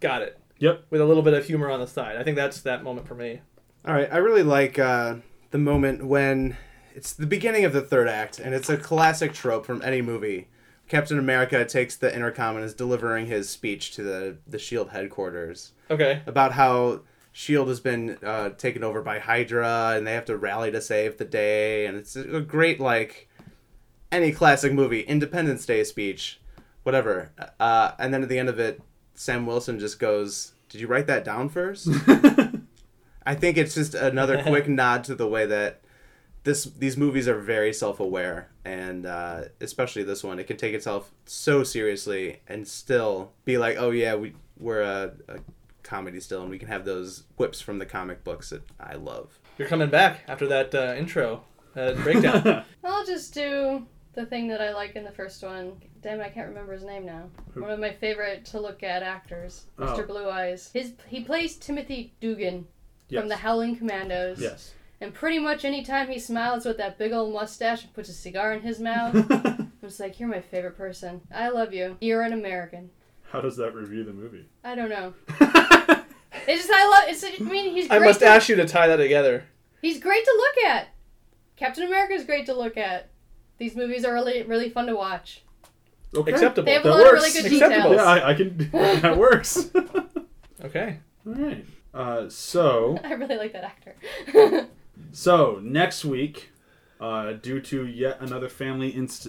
got 0.00 0.20
it, 0.22 0.38
Yep. 0.58 0.84
with 0.90 1.00
a 1.00 1.04
little 1.04 1.22
bit 1.22 1.32
of 1.34 1.46
humor 1.46 1.70
on 1.70 1.80
the 1.80 1.86
side. 1.86 2.16
I 2.16 2.22
think 2.22 2.36
that's 2.36 2.60
that 2.60 2.84
moment 2.84 3.08
for 3.08 3.14
me. 3.14 3.40
All 3.86 3.94
right, 3.94 4.08
I 4.12 4.18
really 4.18 4.42
like 4.42 4.78
uh, 4.78 5.16
the 5.50 5.58
moment 5.58 6.06
when 6.06 6.56
it's 6.94 7.12
the 7.14 7.26
beginning 7.26 7.64
of 7.64 7.72
the 7.72 7.80
third 7.80 8.06
act, 8.06 8.38
and 8.38 8.54
it's 8.54 8.68
a 8.68 8.76
classic 8.76 9.32
trope 9.32 9.64
from 9.66 9.82
any 9.82 10.02
movie. 10.02 10.48
Captain 10.88 11.18
America 11.18 11.64
takes 11.64 11.96
the 11.96 12.14
intercom 12.14 12.56
and 12.56 12.64
is 12.64 12.74
delivering 12.74 13.26
his 13.26 13.48
speech 13.48 13.92
to 13.92 14.02
the 14.02 14.36
the 14.46 14.58
Shield 14.58 14.90
headquarters 14.90 15.72
Okay. 15.90 16.20
about 16.26 16.52
how 16.52 17.00
Shield 17.32 17.68
has 17.68 17.80
been 17.80 18.18
uh, 18.22 18.50
taken 18.50 18.84
over 18.84 19.00
by 19.00 19.18
Hydra, 19.18 19.94
and 19.96 20.06
they 20.06 20.12
have 20.12 20.26
to 20.26 20.36
rally 20.36 20.70
to 20.70 20.80
save 20.82 21.16
the 21.16 21.24
day, 21.24 21.86
and 21.86 21.96
it's 21.96 22.14
a 22.16 22.40
great 22.40 22.78
like 22.80 23.28
any 24.14 24.32
classic 24.32 24.72
movie 24.72 25.00
Independence 25.00 25.66
Day 25.66 25.84
speech, 25.84 26.40
whatever. 26.82 27.32
Uh, 27.58 27.92
and 27.98 28.14
then 28.14 28.22
at 28.22 28.28
the 28.28 28.38
end 28.38 28.48
of 28.48 28.58
it, 28.58 28.80
Sam 29.14 29.46
Wilson 29.46 29.78
just 29.78 29.98
goes, 29.98 30.52
"Did 30.68 30.80
you 30.80 30.86
write 30.86 31.06
that 31.06 31.24
down 31.24 31.48
first? 31.48 31.88
I 33.26 33.34
think 33.34 33.56
it's 33.56 33.74
just 33.74 33.94
another 33.94 34.42
quick 34.46 34.68
nod 34.68 35.04
to 35.04 35.14
the 35.14 35.26
way 35.26 35.46
that 35.46 35.80
this 36.44 36.64
these 36.64 36.96
movies 36.96 37.26
are 37.26 37.38
very 37.38 37.72
self 37.72 38.00
aware, 38.00 38.48
and 38.64 39.06
uh, 39.06 39.44
especially 39.60 40.02
this 40.04 40.22
one, 40.22 40.38
it 40.38 40.46
can 40.46 40.56
take 40.56 40.74
itself 40.74 41.12
so 41.26 41.64
seriously 41.64 42.40
and 42.46 42.68
still 42.68 43.32
be 43.44 43.58
like, 43.58 43.76
oh 43.78 43.90
yeah, 43.90 44.14
we 44.14 44.34
we're 44.58 44.82
a, 44.82 45.12
a 45.28 45.38
comedy 45.82 46.20
still, 46.20 46.42
and 46.42 46.50
we 46.50 46.58
can 46.58 46.68
have 46.68 46.84
those 46.84 47.24
whips 47.36 47.60
from 47.60 47.78
the 47.78 47.86
comic 47.86 48.24
books 48.24 48.50
that 48.50 48.62
I 48.78 48.94
love. 48.94 49.38
You're 49.58 49.68
coming 49.68 49.90
back 49.90 50.20
after 50.28 50.46
that 50.48 50.74
uh, 50.74 50.94
intro 50.96 51.44
uh, 51.76 51.92
breakdown. 51.94 52.64
I'll 52.84 53.06
just 53.06 53.32
do 53.34 53.86
the 54.14 54.26
thing 54.26 54.48
that 54.48 54.60
I 54.60 54.72
like 54.72 54.96
in 54.96 55.04
the 55.04 55.12
first 55.12 55.42
one. 55.42 55.72
Damn 56.02 56.20
it, 56.20 56.24
I 56.24 56.28
can't 56.28 56.48
remember 56.48 56.72
his 56.72 56.84
name 56.84 57.06
now. 57.06 57.24
Who? 57.52 57.62
One 57.62 57.70
of 57.70 57.78
my 57.80 57.92
favorite 57.92 58.44
to 58.46 58.60
look 58.60 58.82
at 58.82 59.02
actors, 59.02 59.64
Oh. 59.78 59.86
Mr. 59.86 60.06
Blue 60.06 60.28
Eyes. 60.28 60.70
His 60.72 60.92
he 61.08 61.20
plays 61.22 61.56
Timothy 61.56 62.14
Dugan 62.20 62.66
Yes. 63.08 63.20
from 63.20 63.28
the 63.28 63.36
Howling 63.36 63.76
Commandos. 63.76 64.40
Yes. 64.40 64.72
And 65.00 65.12
pretty 65.12 65.38
much 65.38 65.64
anytime 65.64 66.08
he 66.08 66.18
smiles 66.18 66.64
with 66.64 66.76
that 66.78 66.98
big 66.98 67.12
old 67.12 67.32
mustache 67.34 67.82
and 67.84 67.92
puts 67.92 68.08
a 68.08 68.12
cigar 68.12 68.52
in 68.52 68.60
his 68.62 68.80
mouth, 68.80 69.14
I'm 69.30 69.72
just 69.82 70.00
like, 70.00 70.18
you're 70.18 70.28
my 70.28 70.40
favorite 70.40 70.76
person. 70.76 71.20
I 71.32 71.48
love 71.50 71.74
you. 71.74 71.96
You're 72.00 72.22
an 72.22 72.32
American. 72.32 72.90
How 73.30 73.40
does 73.40 73.56
that 73.56 73.74
review 73.74 74.04
the 74.04 74.12
movie? 74.12 74.46
I 74.62 74.74
don't 74.74 74.88
know. 74.90 75.14
It's 76.46 76.66
just 76.66 76.70
I 76.74 76.88
love. 76.88 77.04
It's. 77.08 77.24
I 77.40 77.42
mean, 77.44 77.72
he's. 77.72 77.86
I 77.90 77.98
Great 77.98 78.08
must 78.08 78.20
to, 78.20 78.26
ask 78.26 78.48
you 78.48 78.56
to 78.56 78.66
tie 78.66 78.88
that 78.88 78.96
together. 78.96 79.44
He's 79.80 80.00
great 80.00 80.24
to 80.24 80.34
look 80.36 80.70
at. 80.70 80.88
Captain 81.56 81.84
America 81.86 82.12
is 82.12 82.24
great 82.24 82.46
to 82.46 82.54
look 82.54 82.76
at. 82.76 83.08
These 83.58 83.76
movies 83.76 84.04
are 84.04 84.12
really, 84.12 84.42
really 84.42 84.68
fun 84.70 84.86
to 84.86 84.96
watch. 84.96 85.42
Okay. 86.14 86.32
Acceptable. 86.32 86.66
They 86.66 86.72
have 86.74 86.84
a 86.84 86.88
That 86.88 86.94
lot 86.94 87.00
works. 87.12 87.12
of 87.38 87.44
really 87.44 87.50
good 87.50 87.52
Acceptable. 87.62 87.90
details. 87.90 88.06
Yeah, 88.06 88.12
I, 88.12 88.30
I 88.30 88.34
can. 88.34 88.70
that 89.02 89.16
works. 89.18 89.70
Okay. 90.64 90.98
All 91.26 91.34
right. 91.34 91.66
Uh, 91.92 92.28
so 92.30 92.98
I 93.04 93.12
really 93.12 93.36
like 93.36 93.52
that 93.52 93.64
actor. 93.64 94.68
so 95.12 95.60
next 95.62 96.04
week, 96.04 96.50
uh, 97.00 97.32
due 97.34 97.60
to 97.60 97.86
yet 97.86 98.16
another 98.20 98.48
family 98.48 98.94
inst- 98.94 99.28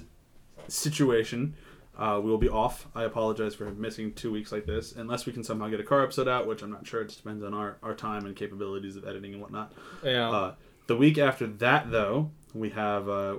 situation, 0.69 1.55
uh, 1.97 2.19
we 2.23 2.30
will 2.30 2.38
be 2.38 2.47
off. 2.47 2.88
I 2.95 3.03
apologize 3.03 3.53
for 3.55 3.69
missing 3.71 4.13
two 4.13 4.32
weeks 4.32 4.51
like 4.53 4.65
this, 4.65 4.93
unless 4.93 5.26
we 5.26 5.34
can 5.34 5.43
somehow 5.43 5.67
get 5.67 5.80
a 5.80 5.84
car 5.84 6.03
episode 6.03 6.28
out, 6.30 6.47
which 6.47 6.61
I'm 6.61 6.71
not 6.71 6.88
sure. 6.88 7.01
It 7.01 7.05
just 7.07 7.17
depends 7.23 7.43
on 7.43 7.53
our, 7.53 7.78
our 7.84 7.93
time 7.95 8.26
and 8.26 8.36
capabilities 8.36 8.95
of 8.95 9.05
editing 9.05 9.34
and 9.34 9.41
whatnot. 9.41 9.73
Yeah. 10.03 10.30
Uh, 10.30 10.55
the 10.88 10.95
week 10.95 11.17
after 11.17 11.47
that, 11.47 11.91
though, 11.91 12.32
we 12.53 12.69
have 12.69 13.09
uh, 13.09 13.36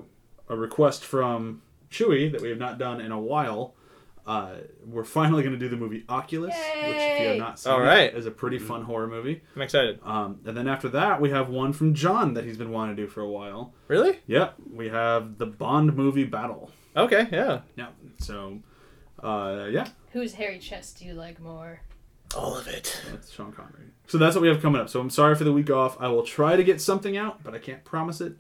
a 0.49 0.57
request 0.57 1.05
from 1.05 1.63
Chewy 1.91 2.31
that 2.33 2.41
we 2.41 2.49
have 2.51 2.59
not 2.59 2.79
done 2.79 3.01
in 3.01 3.13
a 3.13 3.19
while. 3.21 3.75
Uh, 4.27 4.55
we're 4.85 5.05
finally 5.05 5.45
going 5.45 5.53
to 5.53 5.59
do 5.59 5.69
the 5.69 5.77
movie 5.77 6.05
Oculus, 6.09 6.53
which 6.53 6.97
if 6.97 7.21
you 7.21 7.29
have 7.29 7.39
not 7.39 7.61
seen, 7.61 7.73
All 7.73 7.81
right. 7.81 8.13
is 8.13 8.27
a 8.27 8.31
pretty 8.33 8.59
fun 8.59 8.83
horror 8.83 9.07
movie. 9.07 9.41
I'm 9.55 9.63
excited. 9.63 10.01
Um, 10.03 10.41
and 10.45 10.57
then 10.57 10.67
after 10.67 10.89
that, 10.89 11.21
we 11.21 11.31
have 11.31 11.49
one 11.49 11.73
from 11.73 11.95
John 11.95 12.35
that 12.35 12.45
he's 12.45 12.57
been 12.57 12.73
wanting 12.73 12.97
to 12.97 13.03
do 13.03 13.09
for 13.09 13.21
a 13.21 13.29
while. 13.29 13.73
Really? 13.87 14.19
Yep, 14.27 14.55
we 14.73 14.89
have 14.89 15.39
the 15.39 15.47
Bond 15.47 15.95
movie 15.95 16.25
Battle. 16.25 16.73
Okay. 16.97 17.29
Yeah. 17.31 17.61
Yeah, 17.77 17.89
so 18.19 18.59
uh, 19.23 19.67
yeah, 19.71 19.87
Whose 20.13 20.35
hairy 20.35 20.59
chest 20.59 20.99
do 20.99 21.05
you 21.05 21.15
like 21.15 21.41
more? 21.41 21.81
All 22.37 22.57
of 22.57 22.67
it. 22.67 23.01
that's 23.13 23.31
Sean 23.31 23.53
Connery. 23.53 23.85
So 24.09 24.19
that's 24.19 24.35
what 24.35 24.43
we 24.43 24.49
have 24.49 24.61
coming 24.61 24.81
up. 24.81 24.89
So 24.89 25.01
I'm 25.01 25.11
sorry 25.11 25.37
for 25.37 25.45
the 25.45 25.53
week 25.53 25.71
off. 25.71 25.97
I 26.01 26.09
will 26.09 26.25
try 26.25 26.57
to 26.57 26.65
get 26.65 26.81
something 26.81 27.17
out, 27.17 27.45
but 27.45 27.55
I 27.55 27.59
can't 27.59 27.85
promise 27.85 28.21
it. 28.21 28.33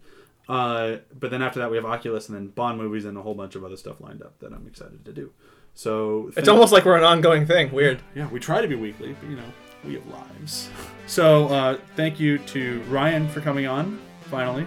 Uh, 0.48 0.96
but 1.18 1.30
then 1.30 1.42
after 1.42 1.58
that, 1.60 1.70
we 1.70 1.76
have 1.76 1.84
Oculus 1.86 2.28
and 2.28 2.36
then 2.36 2.48
Bond 2.48 2.78
movies 2.78 3.04
and 3.04 3.16
a 3.18 3.22
whole 3.22 3.34
bunch 3.34 3.56
of 3.56 3.64
other 3.64 3.76
stuff 3.76 4.00
lined 4.00 4.22
up 4.22 4.38
that 4.40 4.52
I'm 4.52 4.66
excited 4.66 5.04
to 5.04 5.12
do. 5.12 5.32
So 5.74 6.30
It's 6.36 6.48
almost 6.48 6.72
like 6.72 6.84
we're 6.84 6.96
an 6.96 7.04
ongoing 7.04 7.46
thing. 7.46 7.72
Weird. 7.72 8.00
Yeah, 8.14 8.28
we 8.28 8.38
try 8.40 8.60
to 8.60 8.68
be 8.68 8.76
weekly, 8.76 9.14
but 9.20 9.28
you 9.28 9.36
know, 9.36 9.44
we 9.84 9.94
have 9.94 10.06
lives. 10.06 10.68
So 11.08 11.46
uh, 11.48 11.78
thank 11.94 12.18
you 12.18 12.38
to 12.38 12.80
Ryan 12.88 13.28
for 13.28 13.40
coming 13.40 13.68
on. 13.68 14.00
Finally, 14.22 14.66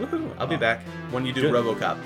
Woohoo! 0.00 0.34
I'll 0.36 0.48
be 0.48 0.56
back 0.56 0.80
when 1.12 1.24
you 1.24 1.32
do 1.32 1.42
Good. 1.42 1.52
RoboCop. 1.54 1.96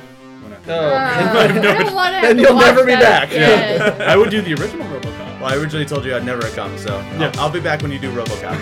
When 0.42 0.52
I- 0.52 0.56
Oh. 0.68 0.90
Uh, 0.90 1.48
I 1.48 1.48
don't 1.62 1.94
want 1.94 2.14
to. 2.14 2.20
Then 2.20 2.38
you'll 2.38 2.56
never 2.56 2.84
be 2.84 2.92
back. 2.92 3.32
Yeah. 3.32 4.04
I 4.06 4.18
would 4.18 4.28
do 4.28 4.42
the 4.42 4.52
original 4.52 4.86
RoboCop. 4.88 5.40
Well, 5.40 5.46
I 5.46 5.56
originally 5.56 5.86
told 5.86 6.04
you 6.04 6.14
I'd 6.14 6.26
never 6.26 6.42
come, 6.50 6.76
so 6.76 6.98
Yeah. 6.98 7.32
I'll, 7.36 7.40
I'll 7.44 7.50
be 7.50 7.60
back 7.60 7.80
when 7.80 7.90
you 7.90 7.98
do 7.98 8.12
RoboCop. 8.12 8.54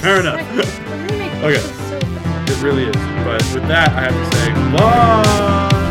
Fair 0.00 0.20
enough. 0.20 0.40
The 0.56 0.96
remake 1.12 1.32
Okay. 1.44 2.21
It 2.52 2.62
really 2.62 2.84
is. 2.84 2.96
But 3.24 3.42
with 3.54 3.66
that, 3.68 3.92
I 3.96 4.02
have 4.02 4.12
to 4.12 4.36
say 4.36 4.52
bye. 4.76 5.81